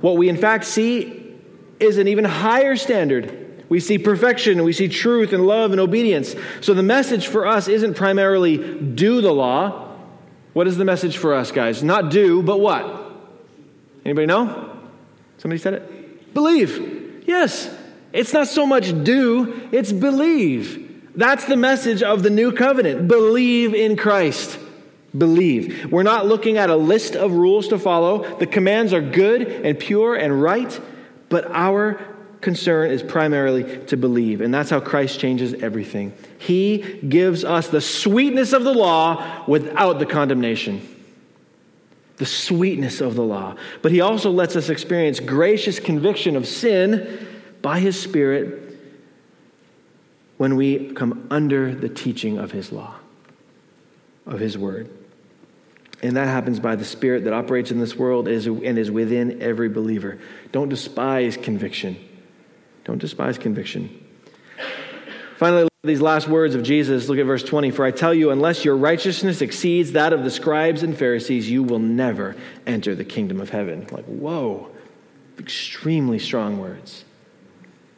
what 0.00 0.16
we 0.16 0.28
in 0.28 0.36
fact 0.36 0.66
see 0.66 1.36
is 1.80 1.98
an 1.98 2.06
even 2.06 2.24
higher 2.24 2.76
standard 2.76 3.47
we 3.68 3.80
see 3.80 3.98
perfection, 3.98 4.64
we 4.64 4.72
see 4.72 4.88
truth 4.88 5.32
and 5.32 5.46
love 5.46 5.72
and 5.72 5.80
obedience. 5.80 6.34
So 6.60 6.74
the 6.74 6.82
message 6.82 7.26
for 7.26 7.46
us 7.46 7.68
isn't 7.68 7.94
primarily 7.94 8.80
do 8.80 9.20
the 9.20 9.32
law. 9.32 9.96
What 10.54 10.66
is 10.66 10.76
the 10.76 10.84
message 10.84 11.18
for 11.18 11.34
us, 11.34 11.52
guys? 11.52 11.82
Not 11.82 12.10
do, 12.10 12.42
but 12.42 12.60
what? 12.60 13.12
Anybody 14.04 14.26
know? 14.26 14.78
Somebody 15.36 15.60
said 15.60 15.74
it? 15.74 16.34
Believe. 16.34 17.24
Yes. 17.26 17.74
It's 18.12 18.32
not 18.32 18.48
so 18.48 18.66
much 18.66 19.04
do, 19.04 19.68
it's 19.70 19.92
believe. 19.92 20.86
That's 21.14 21.44
the 21.44 21.56
message 21.56 22.02
of 22.02 22.22
the 22.22 22.30
new 22.30 22.52
covenant. 22.52 23.06
Believe 23.06 23.74
in 23.74 23.96
Christ. 23.96 24.58
Believe. 25.16 25.92
We're 25.92 26.04
not 26.04 26.26
looking 26.26 26.56
at 26.56 26.70
a 26.70 26.76
list 26.76 27.16
of 27.16 27.32
rules 27.32 27.68
to 27.68 27.78
follow. 27.78 28.38
The 28.38 28.46
commands 28.46 28.92
are 28.92 29.02
good 29.02 29.42
and 29.42 29.78
pure 29.78 30.14
and 30.14 30.40
right, 30.40 30.80
but 31.28 31.50
our 31.50 32.00
concern 32.40 32.90
is 32.90 33.02
primarily 33.02 33.84
to 33.86 33.96
believe. 33.96 34.40
And 34.40 34.52
that's 34.52 34.70
how 34.70 34.80
Christ 34.80 35.18
changes 35.20 35.54
everything. 35.54 36.12
He 36.38 37.00
gives 37.08 37.44
us 37.44 37.68
the 37.68 37.80
sweetness 37.80 38.52
of 38.52 38.64
the 38.64 38.72
law 38.72 39.44
without 39.46 39.98
the 39.98 40.06
condemnation. 40.06 40.96
The 42.16 42.26
sweetness 42.26 43.00
of 43.00 43.14
the 43.14 43.22
law. 43.22 43.56
But 43.82 43.92
He 43.92 44.00
also 44.00 44.30
lets 44.30 44.56
us 44.56 44.68
experience 44.68 45.20
gracious 45.20 45.78
conviction 45.78 46.36
of 46.36 46.46
sin 46.46 47.26
by 47.62 47.80
His 47.80 48.00
Spirit 48.00 48.64
when 50.36 50.56
we 50.56 50.92
come 50.92 51.26
under 51.30 51.74
the 51.74 51.88
teaching 51.88 52.38
of 52.38 52.52
His 52.52 52.70
law, 52.72 52.94
of 54.26 54.38
His 54.38 54.56
Word. 54.56 54.90
And 56.00 56.16
that 56.16 56.28
happens 56.28 56.60
by 56.60 56.76
the 56.76 56.84
Spirit 56.84 57.24
that 57.24 57.32
operates 57.32 57.72
in 57.72 57.80
this 57.80 57.96
world 57.96 58.28
and 58.28 58.78
is 58.78 58.90
within 58.90 59.42
every 59.42 59.68
believer. 59.68 60.18
Don't 60.52 60.68
despise 60.68 61.36
conviction. 61.36 62.07
Don't 62.88 62.96
despise 62.96 63.36
conviction. 63.36 64.02
Finally, 65.36 65.68
these 65.84 66.00
last 66.00 66.26
words 66.26 66.54
of 66.54 66.62
Jesus, 66.62 67.06
look 67.10 67.18
at 67.18 67.26
verse 67.26 67.44
20. 67.44 67.70
For 67.70 67.84
I 67.84 67.90
tell 67.90 68.14
you, 68.14 68.30
unless 68.30 68.64
your 68.64 68.78
righteousness 68.78 69.42
exceeds 69.42 69.92
that 69.92 70.14
of 70.14 70.24
the 70.24 70.30
scribes 70.30 70.82
and 70.82 70.96
Pharisees, 70.96 71.50
you 71.50 71.62
will 71.62 71.80
never 71.80 72.34
enter 72.66 72.94
the 72.94 73.04
kingdom 73.04 73.42
of 73.42 73.50
heaven. 73.50 73.86
Like, 73.90 74.06
whoa, 74.06 74.70
extremely 75.38 76.18
strong 76.18 76.58
words. 76.58 77.04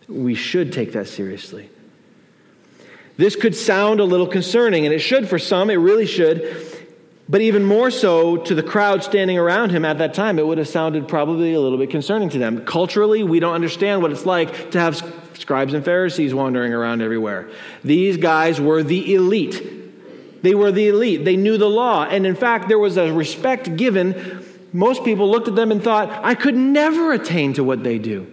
We 0.09 0.35
should 0.35 0.73
take 0.73 0.91
that 0.95 1.07
seriously. 1.07 1.71
This 3.17 3.37
could 3.37 3.55
sound 3.55 4.01
a 4.01 4.05
little 4.05 4.27
concerning, 4.27 4.87
and 4.87 4.93
it 4.93 4.99
should 4.99 5.29
for 5.29 5.39
some, 5.39 5.71
it 5.71 5.75
really 5.75 6.07
should. 6.07 6.80
But 7.31 7.43
even 7.43 7.65
more 7.65 7.93
so 7.93 8.39
to 8.39 8.57
the 8.57 8.63
crowd 8.63 9.05
standing 9.05 9.39
around 9.39 9.71
him 9.71 9.85
at 9.85 9.99
that 9.99 10.15
time, 10.15 10.41
it 10.41 10.45
would 10.45 10.59
have 10.59 10.67
sounded 10.67 11.07
probably 11.07 11.55
a 11.55 11.61
little 11.61 11.79
bit 11.79 11.89
concerning 11.89 12.29
to 12.31 12.39
them. 12.39 12.65
Culturally, 12.65 13.23
we 13.23 13.39
don't 13.39 13.55
understand 13.55 14.03
what 14.03 14.11
it's 14.11 14.27
like 14.27 14.73
to 14.73 14.81
have 14.81 14.97
scribes 15.35 15.73
and 15.73 15.85
Pharisees 15.85 16.35
wandering 16.35 16.73
around 16.73 17.03
everywhere. 17.03 17.49
These 17.85 18.17
guys 18.17 18.61
were 18.61 18.83
the 18.83 19.15
elite. 19.15 20.43
They 20.43 20.57
were 20.57 20.73
the 20.73 20.89
elite. 20.89 21.25
They 21.25 21.37
knew 21.37 21.57
the 21.57 21.71
law. 21.71 22.03
And 22.05 22.27
in 22.27 22.35
fact, 22.35 22.67
there 22.67 22.81
was 22.81 22.97
a 22.97 23.13
respect 23.13 23.77
given. 23.77 24.45
Most 24.73 25.05
people 25.05 25.31
looked 25.31 25.47
at 25.47 25.55
them 25.55 25.71
and 25.71 25.81
thought, 25.81 26.11
I 26.25 26.35
could 26.35 26.57
never 26.57 27.13
attain 27.13 27.53
to 27.53 27.63
what 27.63 27.85
they 27.85 27.99
do. 27.99 28.33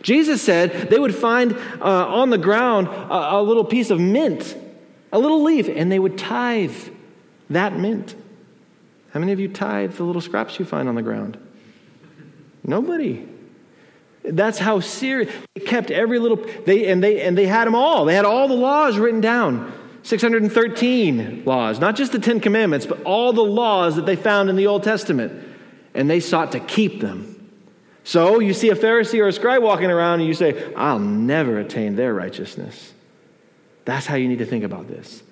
Jesus 0.00 0.40
said 0.40 0.88
they 0.88 0.98
would 0.98 1.14
find 1.14 1.52
uh, 1.52 2.06
on 2.06 2.30
the 2.30 2.38
ground 2.38 2.88
a, 2.88 3.36
a 3.36 3.42
little 3.42 3.66
piece 3.66 3.90
of 3.90 4.00
mint, 4.00 4.56
a 5.12 5.18
little 5.18 5.42
leaf, 5.42 5.68
and 5.68 5.92
they 5.92 5.98
would 5.98 6.16
tithe 6.16 6.74
that 7.50 7.76
mint. 7.76 8.16
How 9.12 9.20
many 9.20 9.32
of 9.32 9.40
you 9.40 9.48
tithe 9.48 9.92
the 9.94 10.04
little 10.04 10.22
scraps 10.22 10.58
you 10.58 10.64
find 10.64 10.88
on 10.88 10.94
the 10.94 11.02
ground? 11.02 11.38
Nobody. 12.64 13.28
That's 14.24 14.58
how 14.58 14.80
serious. 14.80 15.32
They 15.54 15.60
kept 15.60 15.90
every 15.90 16.18
little 16.18 16.44
they 16.64 16.86
and 16.88 17.02
they 17.02 17.20
and 17.20 17.36
they 17.36 17.46
had 17.46 17.66
them 17.66 17.74
all. 17.74 18.04
They 18.04 18.14
had 18.14 18.24
all 18.24 18.48
the 18.48 18.54
laws 18.54 18.96
written 18.96 19.20
down. 19.20 19.72
613 20.04 21.44
laws, 21.44 21.78
not 21.78 21.94
just 21.94 22.10
the 22.10 22.18
10 22.18 22.40
commandments, 22.40 22.86
but 22.86 23.02
all 23.04 23.32
the 23.32 23.44
laws 23.44 23.94
that 23.96 24.06
they 24.06 24.16
found 24.16 24.50
in 24.50 24.56
the 24.56 24.66
Old 24.66 24.82
Testament. 24.82 25.48
And 25.94 26.10
they 26.10 26.18
sought 26.18 26.52
to 26.52 26.60
keep 26.60 27.00
them. 27.00 27.32
So 28.04 28.40
you 28.40 28.52
see 28.52 28.70
a 28.70 28.74
Pharisee 28.74 29.20
or 29.20 29.28
a 29.28 29.32
scribe 29.32 29.62
walking 29.62 29.90
around 29.90 30.20
and 30.20 30.28
you 30.28 30.34
say, 30.34 30.72
I'll 30.74 30.98
never 30.98 31.58
attain 31.58 31.94
their 31.94 32.12
righteousness. 32.12 32.92
That's 33.84 34.06
how 34.06 34.16
you 34.16 34.28
need 34.28 34.38
to 34.38 34.46
think 34.46 34.64
about 34.64 34.88
this. 34.88 35.22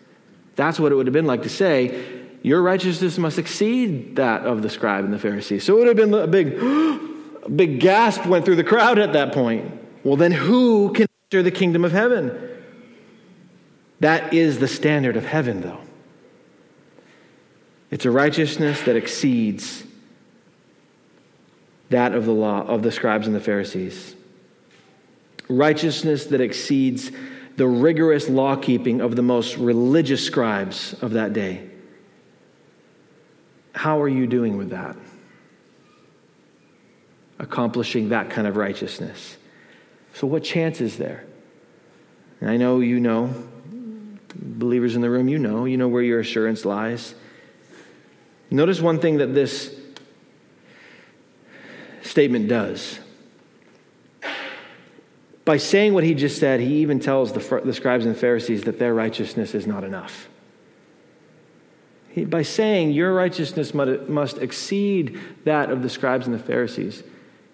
That's 0.54 0.78
what 0.78 0.92
it 0.92 0.94
would 0.94 1.06
have 1.06 1.14
been 1.14 1.26
like 1.26 1.42
to 1.42 1.48
say, 1.48 2.19
your 2.42 2.62
righteousness 2.62 3.18
must 3.18 3.38
exceed 3.38 4.16
that 4.16 4.46
of 4.46 4.62
the 4.62 4.70
scribe 4.70 5.04
and 5.04 5.12
the 5.12 5.18
Pharisee. 5.18 5.60
So 5.60 5.74
it 5.74 5.78
would 5.78 5.88
have 5.88 5.96
been 5.96 6.14
a 6.14 6.26
big, 6.26 6.54
a 6.54 7.48
big 7.54 7.80
gasp 7.80 8.24
went 8.26 8.44
through 8.44 8.56
the 8.56 8.64
crowd 8.64 8.98
at 8.98 9.12
that 9.12 9.32
point. 9.32 9.72
Well, 10.04 10.16
then 10.16 10.32
who 10.32 10.92
can 10.92 11.06
enter 11.30 11.42
the 11.42 11.50
kingdom 11.50 11.84
of 11.84 11.92
heaven? 11.92 12.48
That 14.00 14.32
is 14.32 14.58
the 14.58 14.68
standard 14.68 15.16
of 15.16 15.26
heaven, 15.26 15.60
though. 15.60 15.80
It's 17.90 18.06
a 18.06 18.10
righteousness 18.10 18.82
that 18.82 18.96
exceeds 18.96 19.84
that 21.90 22.14
of 22.14 22.24
the 22.24 22.32
law, 22.32 22.62
of 22.62 22.82
the 22.82 22.92
scribes 22.92 23.26
and 23.26 23.36
the 23.36 23.40
Pharisees. 23.40 24.14
Righteousness 25.48 26.26
that 26.26 26.40
exceeds 26.40 27.10
the 27.56 27.66
rigorous 27.66 28.28
law 28.28 28.56
keeping 28.56 29.00
of 29.00 29.16
the 29.16 29.22
most 29.22 29.56
religious 29.56 30.24
scribes 30.24 30.94
of 31.02 31.12
that 31.12 31.32
day. 31.32 31.69
How 33.72 34.00
are 34.00 34.08
you 34.08 34.26
doing 34.26 34.56
with 34.56 34.70
that? 34.70 34.96
Accomplishing 37.38 38.10
that 38.10 38.30
kind 38.30 38.46
of 38.46 38.56
righteousness. 38.56 39.36
So, 40.14 40.26
what 40.26 40.42
chance 40.42 40.80
is 40.80 40.98
there? 40.98 41.24
And 42.40 42.50
I 42.50 42.56
know 42.56 42.80
you 42.80 43.00
know, 43.00 43.34
believers 44.34 44.96
in 44.96 45.02
the 45.02 45.10
room, 45.10 45.28
you 45.28 45.38
know, 45.38 45.64
you 45.64 45.76
know 45.76 45.88
where 45.88 46.02
your 46.02 46.20
assurance 46.20 46.64
lies. 46.64 47.14
Notice 48.50 48.80
one 48.80 48.98
thing 48.98 49.18
that 49.18 49.34
this 49.34 49.74
statement 52.02 52.48
does. 52.48 52.98
By 55.44 55.56
saying 55.56 55.94
what 55.94 56.04
he 56.04 56.14
just 56.14 56.38
said, 56.38 56.60
he 56.60 56.76
even 56.76 57.00
tells 57.00 57.32
the, 57.32 57.60
the 57.64 57.72
scribes 57.72 58.06
and 58.06 58.16
Pharisees 58.16 58.64
that 58.64 58.78
their 58.78 58.94
righteousness 58.94 59.54
is 59.54 59.66
not 59.66 59.84
enough. 59.84 60.28
By 62.24 62.42
saying 62.42 62.92
your 62.92 63.14
righteousness 63.14 63.74
must 63.74 64.38
exceed 64.38 65.18
that 65.44 65.70
of 65.70 65.82
the 65.82 65.88
scribes 65.88 66.26
and 66.26 66.34
the 66.34 66.42
Pharisees, 66.42 67.02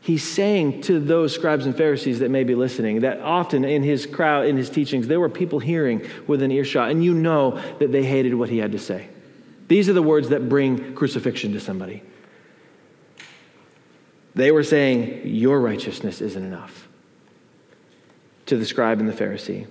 he's 0.00 0.22
saying 0.22 0.82
to 0.82 1.00
those 1.00 1.34
scribes 1.34 1.66
and 1.66 1.76
Pharisees 1.76 2.20
that 2.20 2.30
may 2.30 2.44
be 2.44 2.54
listening 2.54 3.00
that 3.00 3.20
often 3.20 3.64
in 3.64 3.82
his 3.82 4.06
crowd, 4.06 4.46
in 4.46 4.56
his 4.56 4.70
teachings, 4.70 5.08
there 5.08 5.20
were 5.20 5.28
people 5.28 5.58
hearing 5.58 6.06
within 6.26 6.50
earshot, 6.50 6.90
and 6.90 7.04
you 7.04 7.14
know 7.14 7.60
that 7.78 7.92
they 7.92 8.04
hated 8.04 8.34
what 8.34 8.48
he 8.48 8.58
had 8.58 8.72
to 8.72 8.78
say. 8.78 9.08
These 9.68 9.88
are 9.88 9.92
the 9.92 10.02
words 10.02 10.28
that 10.28 10.48
bring 10.48 10.94
crucifixion 10.94 11.52
to 11.52 11.60
somebody. 11.60 12.02
They 14.34 14.52
were 14.52 14.62
saying, 14.62 15.22
Your 15.24 15.60
righteousness 15.60 16.20
isn't 16.20 16.44
enough 16.44 16.86
to 18.46 18.56
the 18.56 18.64
scribe 18.64 19.00
and 19.00 19.08
the 19.08 19.12
Pharisee. 19.12 19.66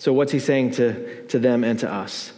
So, 0.00 0.14
what's 0.14 0.32
he 0.32 0.38
saying 0.38 0.70
to, 0.72 1.26
to 1.26 1.38
them 1.38 1.62
and 1.62 1.78
to 1.80 1.92
us? 1.92 2.32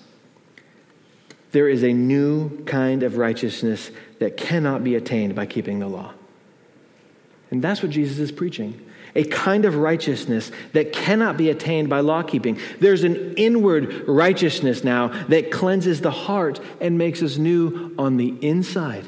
There 1.53 1.69
is 1.69 1.85
a 1.85 1.93
new 1.93 2.65
kind 2.65 3.05
of 3.05 3.19
righteousness 3.19 3.93
that 4.19 4.37
cannot 4.37 4.83
be 4.83 4.97
attained 4.97 5.37
by 5.37 5.47
keeping 5.47 5.79
the 5.79 5.87
law. 5.87 6.13
And 7.53 7.63
that's 7.63 7.81
what 7.81 7.93
Jesus 7.93 8.19
is 8.19 8.33
preaching 8.33 8.85
a 9.15 9.23
kind 9.25 9.65
of 9.65 9.77
righteousness 9.77 10.51
that 10.73 10.93
cannot 10.93 11.37
be 11.37 11.51
attained 11.51 11.89
by 11.89 12.01
law 12.01 12.23
keeping. 12.23 12.59
There's 12.81 13.05
an 13.05 13.35
inward 13.35 14.09
righteousness 14.09 14.83
now 14.83 15.09
that 15.27 15.53
cleanses 15.53 16.01
the 16.01 16.11
heart 16.11 16.59
and 16.81 16.99
makes 16.99 17.23
us 17.23 17.37
new 17.37 17.95
on 17.97 18.17
the 18.17 18.31
inside. 18.41 19.05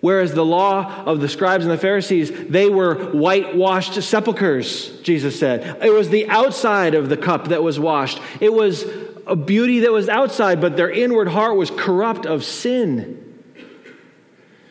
Whereas 0.00 0.32
the 0.32 0.44
law 0.44 1.04
of 1.04 1.20
the 1.20 1.28
scribes 1.28 1.64
and 1.64 1.72
the 1.72 1.78
Pharisees, 1.78 2.30
they 2.30 2.68
were 2.70 2.94
whitewashed 3.12 4.00
sepulchres, 4.02 5.00
Jesus 5.02 5.38
said. 5.38 5.82
It 5.82 5.90
was 5.90 6.08
the 6.08 6.28
outside 6.28 6.94
of 6.94 7.08
the 7.08 7.16
cup 7.16 7.48
that 7.48 7.62
was 7.62 7.80
washed. 7.80 8.20
It 8.40 8.52
was 8.52 8.84
a 9.26 9.34
beauty 9.34 9.80
that 9.80 9.92
was 9.92 10.08
outside, 10.08 10.60
but 10.60 10.76
their 10.76 10.90
inward 10.90 11.28
heart 11.28 11.56
was 11.56 11.70
corrupt 11.70 12.26
of 12.26 12.44
sin. 12.44 13.24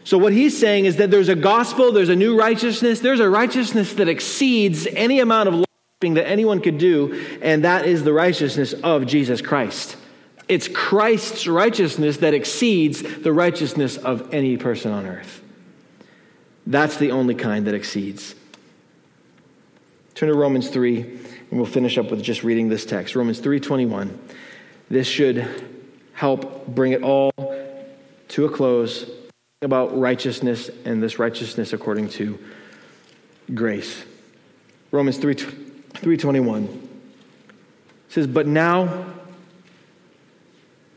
So, 0.06 0.18
what 0.18 0.32
he's 0.32 0.58
saying 0.58 0.86
is 0.86 0.96
that 0.98 1.12
there's 1.12 1.28
a 1.28 1.36
gospel, 1.36 1.92
there's 1.92 2.08
a 2.08 2.16
new 2.16 2.40
righteousness, 2.40 3.02
there's 3.02 3.20
a 3.20 3.30
righteousness 3.30 3.96
that 3.96 4.08
exceeds 4.08 4.88
any 4.88 5.20
amount 5.20 5.50
of 5.50 5.56
law 5.56 5.66
that 6.00 6.28
anyone 6.28 6.62
could 6.62 6.78
do, 6.78 7.28
and 7.42 7.66
that 7.66 7.86
is 7.86 8.04
the 8.04 8.14
righteousness 8.14 8.72
of 8.72 9.06
Jesus 9.06 9.42
Christ. 9.42 9.98
It's 10.48 10.68
Christ's 10.68 11.48
righteousness 11.48 12.18
that 12.18 12.34
exceeds 12.34 13.02
the 13.02 13.34
righteousness 13.34 13.98
of 13.98 14.34
any 14.34 14.58
person 14.58 14.92
on 14.92 15.06
earth. 15.06 15.44
That's 16.66 16.98
the 16.98 17.12
only 17.12 17.36
kind 17.36 17.68
that 17.68 17.74
exceeds. 17.74 18.36
Turn 20.16 20.30
to 20.30 20.36
Romans 20.36 20.70
3 20.70 21.02
and 21.02 21.60
we'll 21.60 21.66
finish 21.66 21.98
up 21.98 22.12
with 22.12 22.22
just 22.22 22.44
reading 22.44 22.70
this 22.70 22.86
text. 22.86 23.16
Romans 23.16 23.40
3:21. 23.40 24.18
This 24.90 25.08
should 25.08 25.48
help 26.14 26.68
bring 26.68 26.92
it 26.92 27.04
all 27.04 27.32
to 28.30 28.46
a 28.46 28.50
close 28.50 29.10
about 29.62 29.98
righteousness 29.98 30.70
and 30.86 31.02
this 31.02 31.20
righteousness 31.20 31.74
according 31.74 32.10
to 32.10 32.38
grace. 33.54 34.04
Romans 34.92 35.18
3 35.18 35.34
321 35.34 36.90
says, 38.10 38.28
But 38.28 38.48
now, 38.48 39.06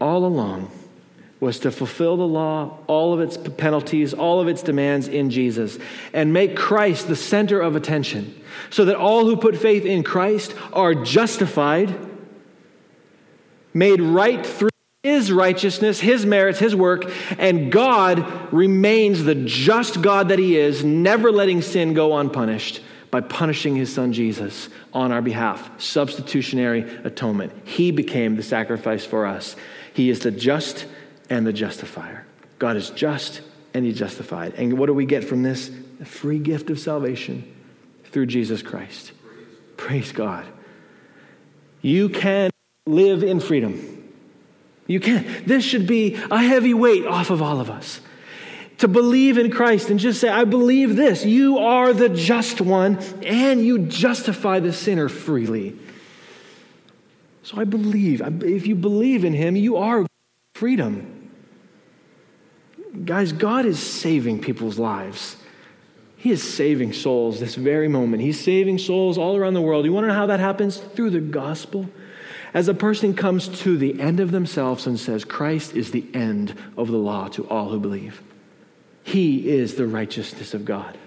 all 0.00 0.24
along 0.24 0.70
was 1.40 1.58
to 1.60 1.70
fulfill 1.70 2.16
the 2.16 2.26
law, 2.26 2.78
all 2.86 3.14
of 3.14 3.20
its 3.20 3.36
penalties, 3.36 4.12
all 4.12 4.40
of 4.40 4.48
its 4.48 4.62
demands 4.62 5.08
in 5.08 5.30
Jesus, 5.30 5.78
and 6.12 6.32
make 6.32 6.54
Christ 6.54 7.08
the 7.08 7.16
center 7.16 7.60
of 7.60 7.76
attention, 7.76 8.38
so 8.68 8.84
that 8.84 8.96
all 8.96 9.24
who 9.24 9.36
put 9.36 9.56
faith 9.56 9.86
in 9.86 10.02
Christ 10.02 10.54
are 10.72 10.94
justified, 10.94 11.94
made 13.72 14.02
right 14.02 14.44
through 14.44 14.68
his 15.02 15.32
righteousness, 15.32 15.98
his 16.00 16.26
merits, 16.26 16.58
his 16.58 16.76
work, 16.76 17.10
and 17.38 17.72
God 17.72 18.52
remains 18.52 19.24
the 19.24 19.34
just 19.34 20.02
God 20.02 20.28
that 20.28 20.38
he 20.38 20.58
is, 20.58 20.84
never 20.84 21.32
letting 21.32 21.62
sin 21.62 21.94
go 21.94 22.18
unpunished 22.18 22.82
by 23.10 23.22
punishing 23.22 23.76
his 23.76 23.92
son 23.92 24.12
Jesus 24.12 24.68
on 24.92 25.10
our 25.10 25.22
behalf. 25.22 25.80
Substitutionary 25.80 26.82
atonement. 27.02 27.52
He 27.64 27.90
became 27.90 28.36
the 28.36 28.42
sacrifice 28.42 29.06
for 29.06 29.26
us. 29.26 29.56
He 30.00 30.08
is 30.08 30.20
the 30.20 30.30
just 30.30 30.86
and 31.28 31.46
the 31.46 31.52
justifier. 31.52 32.24
God 32.58 32.78
is 32.78 32.88
just 32.88 33.42
and 33.74 33.84
He 33.84 33.92
justified. 33.92 34.54
And 34.54 34.78
what 34.78 34.86
do 34.86 34.94
we 34.94 35.04
get 35.04 35.24
from 35.24 35.42
this? 35.42 35.70
A 36.00 36.06
free 36.06 36.38
gift 36.38 36.70
of 36.70 36.80
salvation 36.80 37.44
through 38.04 38.24
Jesus 38.24 38.62
Christ. 38.62 39.12
Praise 39.76 40.10
God. 40.10 40.46
You 41.82 42.08
can 42.08 42.50
live 42.86 43.22
in 43.22 43.40
freedom. 43.40 44.10
You 44.86 45.00
can't. 45.00 45.46
This 45.46 45.64
should 45.64 45.86
be 45.86 46.14
a 46.14 46.38
heavy 46.38 46.72
weight 46.72 47.04
off 47.04 47.28
of 47.28 47.42
all 47.42 47.60
of 47.60 47.68
us. 47.68 48.00
To 48.78 48.88
believe 48.88 49.36
in 49.36 49.50
Christ 49.50 49.90
and 49.90 50.00
just 50.00 50.18
say, 50.18 50.30
I 50.30 50.44
believe 50.44 50.96
this. 50.96 51.26
You 51.26 51.58
are 51.58 51.92
the 51.92 52.08
just 52.08 52.62
one, 52.62 52.96
and 53.22 53.62
you 53.62 53.80
justify 53.80 54.60
the 54.60 54.72
sinner 54.72 55.10
freely. 55.10 55.76
So 57.42 57.60
I 57.60 57.64
believe. 57.64 58.20
If 58.42 58.66
you 58.66 58.74
believe 58.74 59.24
in 59.24 59.32
Him, 59.32 59.56
you 59.56 59.76
are 59.76 60.06
freedom. 60.54 61.30
Guys, 63.04 63.32
God 63.32 63.66
is 63.66 63.78
saving 63.78 64.40
people's 64.40 64.78
lives. 64.78 65.36
He 66.16 66.30
is 66.30 66.42
saving 66.42 66.92
souls 66.92 67.40
this 67.40 67.54
very 67.54 67.88
moment. 67.88 68.22
He's 68.22 68.38
saving 68.38 68.78
souls 68.78 69.16
all 69.16 69.36
around 69.36 69.54
the 69.54 69.62
world. 69.62 69.86
You 69.86 69.92
want 69.92 70.04
to 70.04 70.08
know 70.08 70.14
how 70.14 70.26
that 70.26 70.40
happens? 70.40 70.76
Through 70.76 71.10
the 71.10 71.20
gospel. 71.20 71.88
As 72.52 72.68
a 72.68 72.74
person 72.74 73.14
comes 73.14 73.48
to 73.60 73.78
the 73.78 74.00
end 74.00 74.20
of 74.20 74.32
themselves 74.32 74.86
and 74.86 74.98
says, 74.98 75.24
Christ 75.24 75.74
is 75.74 75.92
the 75.92 76.04
end 76.12 76.54
of 76.76 76.88
the 76.88 76.98
law 76.98 77.28
to 77.28 77.48
all 77.48 77.70
who 77.70 77.78
believe, 77.78 78.22
He 79.02 79.48
is 79.48 79.76
the 79.76 79.86
righteousness 79.86 80.52
of 80.52 80.64
God. 80.64 80.98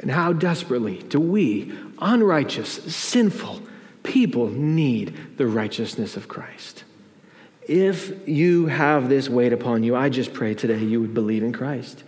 And 0.00 0.10
how 0.10 0.32
desperately 0.32 1.02
do 1.02 1.20
we, 1.20 1.72
unrighteous, 1.98 2.68
sinful 2.94 3.62
people, 4.02 4.48
need 4.48 5.38
the 5.38 5.46
righteousness 5.46 6.16
of 6.16 6.28
Christ? 6.28 6.84
If 7.66 8.28
you 8.28 8.66
have 8.66 9.08
this 9.08 9.28
weight 9.28 9.52
upon 9.52 9.82
you, 9.82 9.96
I 9.96 10.10
just 10.10 10.34
pray 10.34 10.54
today 10.54 10.78
you 10.78 11.00
would 11.00 11.14
believe 11.14 11.42
in 11.42 11.52
Christ. 11.52 12.04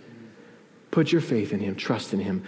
Put 0.91 1.11
your 1.11 1.21
faith 1.21 1.51
in 1.51 1.59
Him, 1.59 1.75
trust 1.75 2.13
in 2.13 2.19
Him. 2.19 2.43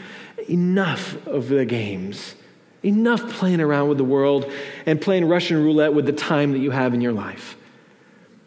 Enough 0.48 1.26
of 1.28 1.50
the 1.50 1.66
games 1.66 2.36
Enough 2.84 3.34
playing 3.34 3.60
around 3.60 3.90
with 3.90 3.98
the 3.98 4.06
world 4.06 4.50
and 4.86 5.02
playing 5.02 5.26
Russian 5.28 5.62
roulette 5.62 5.94
with 5.94 6.06
the 6.06 6.14
time 6.14 6.54
that 6.54 6.60
you 6.60 6.72
have 6.72 6.94
in 6.94 7.02
your 7.02 7.12
life. 7.12 7.58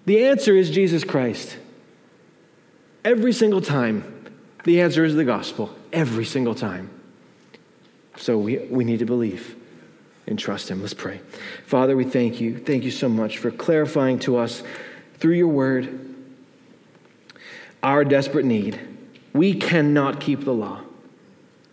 The 0.07 0.24
answer 0.24 0.57
is 0.57 0.70
Jesus 0.70 1.05
Christ. 1.05 1.57
Every 3.05 3.32
single 3.32 3.61
time, 3.61 4.30
the 4.64 4.80
answer 4.80 5.05
is 5.05 5.14
the 5.16 5.24
gospel. 5.24 5.74
Every 5.93 6.24
single 6.24 6.55
time. 6.55 6.90
So 8.16 8.38
we, 8.38 8.59
we 8.59 8.84
need 8.84 9.01
to 9.01 9.05
believe 9.05 9.57
and 10.26 10.38
trust 10.38 10.70
Him. 10.70 10.80
Let's 10.80 10.95
pray. 10.95 11.20
Father, 11.66 11.97
we 11.97 12.05
thank 12.05 12.40
you. 12.40 12.59
Thank 12.59 12.84
you 12.84 12.90
so 12.90 13.09
much 13.09 13.38
for 13.38 13.51
clarifying 13.51 14.18
to 14.20 14.36
us 14.36 14.62
through 15.18 15.34
your 15.34 15.49
word 15.49 15.99
our 17.82 18.05
desperate 18.05 18.45
need. 18.45 18.78
We 19.32 19.55
cannot 19.55 20.20
keep 20.20 20.45
the 20.45 20.53
law. 20.53 20.82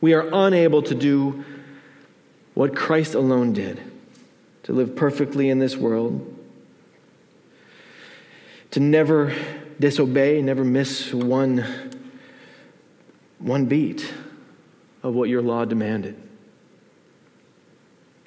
We 0.02 0.14
are 0.14 0.28
unable 0.32 0.82
to 0.84 0.96
do 0.96 1.44
what 2.54 2.76
Christ 2.76 3.14
alone 3.14 3.54
did 3.54 3.80
to 4.64 4.74
live 4.74 4.96
perfectly 4.96 5.50
in 5.50 5.60
this 5.60 5.76
world, 5.76 6.38
to 8.72 8.80
never 8.80 9.36
disobey, 9.80 10.42
never 10.42 10.64
miss 10.64 11.14
one, 11.14 11.66
one 13.40 13.66
beat 13.66 14.14
of 15.02 15.16
what 15.16 15.30
your 15.30 15.42
law 15.42 15.66
demanded. 15.66 16.16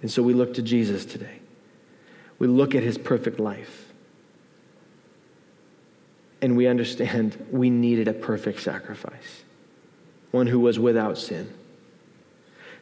And 0.01 0.11
so 0.11 0.23
we 0.23 0.35
look 0.35 0.55
to 0.55 0.63
Jesus 0.63 1.05
today. 1.05 1.39
We 2.39 2.49
look 2.49 2.75
at 2.75 2.83
his 2.83 2.99
perfect 2.99 3.39
life. 3.39 3.93
And 6.41 6.57
we 6.57 6.67
understand 6.67 7.47
we 7.53 7.71
needed 7.71 8.09
a 8.09 8.13
perfect 8.13 8.61
sacrifice, 8.61 9.45
one 10.33 10.49
who 10.49 10.59
was 10.59 10.77
without 10.77 11.19
sin. 11.19 11.53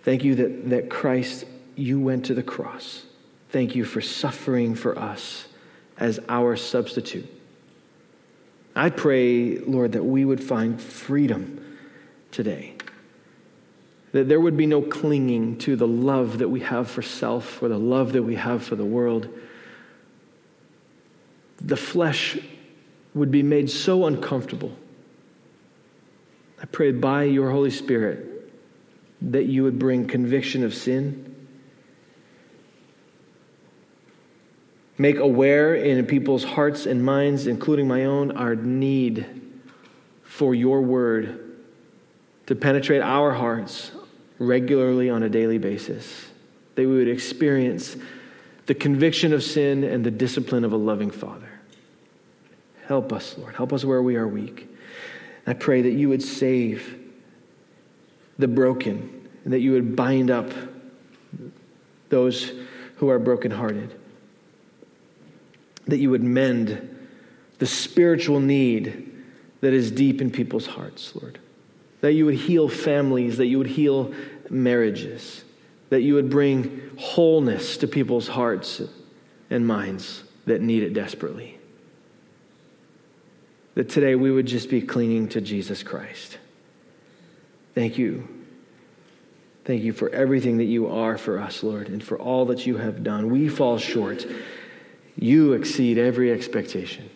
Thank 0.02 0.24
you 0.24 0.34
that, 0.36 0.70
that 0.70 0.88
Christ, 0.88 1.44
you 1.76 2.00
went 2.00 2.24
to 2.26 2.34
the 2.34 2.42
cross. 2.42 3.04
Thank 3.50 3.74
you 3.74 3.84
for 3.84 4.00
suffering 4.00 4.74
for 4.74 4.98
us 4.98 5.46
as 5.98 6.20
our 6.26 6.56
substitute. 6.56 7.28
I 8.74 8.88
pray, 8.88 9.58
Lord, 9.58 9.92
that 9.92 10.04
we 10.04 10.24
would 10.24 10.42
find 10.42 10.80
freedom 10.80 11.69
today. 12.30 12.74
That 14.12 14.28
there 14.28 14.40
would 14.40 14.56
be 14.56 14.66
no 14.66 14.82
clinging 14.82 15.58
to 15.58 15.76
the 15.76 15.86
love 15.86 16.38
that 16.38 16.48
we 16.48 16.60
have 16.60 16.90
for 16.90 17.02
self 17.02 17.62
or 17.62 17.68
the 17.68 17.78
love 17.78 18.12
that 18.12 18.22
we 18.22 18.34
have 18.34 18.64
for 18.64 18.76
the 18.76 18.84
world. 18.84 19.28
The 21.60 21.76
flesh 21.76 22.38
would 23.14 23.30
be 23.30 23.42
made 23.42 23.70
so 23.70 24.06
uncomfortable. 24.06 24.74
I 26.60 26.66
pray 26.66 26.92
by 26.92 27.24
your 27.24 27.50
Holy 27.50 27.70
Spirit 27.70 28.52
that 29.22 29.44
you 29.44 29.62
would 29.64 29.78
bring 29.78 30.06
conviction 30.06 30.64
of 30.64 30.74
sin. 30.74 31.26
Make 34.98 35.18
aware 35.18 35.74
in 35.74 36.04
people's 36.06 36.44
hearts 36.44 36.84
and 36.84 37.02
minds, 37.02 37.46
including 37.46 37.88
my 37.88 38.04
own, 38.04 38.32
our 38.32 38.54
need 38.54 39.26
for 40.22 40.54
your 40.54 40.82
word 40.82 41.49
to 42.50 42.56
penetrate 42.56 43.00
our 43.00 43.32
hearts 43.32 43.92
regularly 44.40 45.08
on 45.08 45.22
a 45.22 45.28
daily 45.28 45.56
basis. 45.56 46.26
That 46.74 46.82
we 46.82 46.96
would 46.96 47.06
experience 47.06 47.96
the 48.66 48.74
conviction 48.74 49.32
of 49.32 49.44
sin 49.44 49.84
and 49.84 50.02
the 50.02 50.10
discipline 50.10 50.64
of 50.64 50.72
a 50.72 50.76
loving 50.76 51.12
Father. 51.12 51.48
Help 52.86 53.12
us, 53.12 53.38
Lord. 53.38 53.54
Help 53.54 53.72
us 53.72 53.84
where 53.84 54.02
we 54.02 54.16
are 54.16 54.26
weak. 54.26 54.68
I 55.46 55.52
pray 55.52 55.80
that 55.82 55.92
you 55.92 56.08
would 56.08 56.24
save 56.24 56.98
the 58.36 58.48
broken, 58.48 59.28
and 59.44 59.52
that 59.52 59.60
you 59.60 59.70
would 59.70 59.94
bind 59.94 60.28
up 60.28 60.50
those 62.08 62.50
who 62.96 63.10
are 63.10 63.20
brokenhearted, 63.20 63.94
that 65.86 65.98
you 65.98 66.10
would 66.10 66.24
mend 66.24 66.98
the 67.60 67.66
spiritual 67.66 68.40
need 68.40 69.24
that 69.60 69.72
is 69.72 69.92
deep 69.92 70.20
in 70.20 70.32
people's 70.32 70.66
hearts, 70.66 71.14
Lord. 71.14 71.38
That 72.00 72.12
you 72.12 72.24
would 72.24 72.34
heal 72.34 72.68
families, 72.68 73.36
that 73.36 73.46
you 73.46 73.58
would 73.58 73.66
heal 73.66 74.14
marriages, 74.48 75.44
that 75.90 76.02
you 76.02 76.14
would 76.14 76.30
bring 76.30 76.90
wholeness 76.98 77.76
to 77.78 77.88
people's 77.88 78.28
hearts 78.28 78.82
and 79.50 79.66
minds 79.66 80.24
that 80.46 80.60
need 80.60 80.82
it 80.82 80.94
desperately. 80.94 81.58
That 83.74 83.88
today 83.88 84.14
we 84.14 84.30
would 84.30 84.46
just 84.46 84.68
be 84.70 84.80
clinging 84.80 85.28
to 85.30 85.40
Jesus 85.40 85.82
Christ. 85.82 86.38
Thank 87.74 87.98
you. 87.98 88.28
Thank 89.64 89.82
you 89.82 89.92
for 89.92 90.08
everything 90.10 90.58
that 90.58 90.64
you 90.64 90.88
are 90.88 91.16
for 91.16 91.38
us, 91.38 91.62
Lord, 91.62 91.88
and 91.88 92.02
for 92.02 92.18
all 92.18 92.46
that 92.46 92.66
you 92.66 92.78
have 92.78 93.04
done. 93.04 93.30
We 93.30 93.48
fall 93.48 93.78
short. 93.78 94.26
You 95.16 95.52
exceed 95.52 95.98
every 95.98 96.32
expectation. 96.32 97.08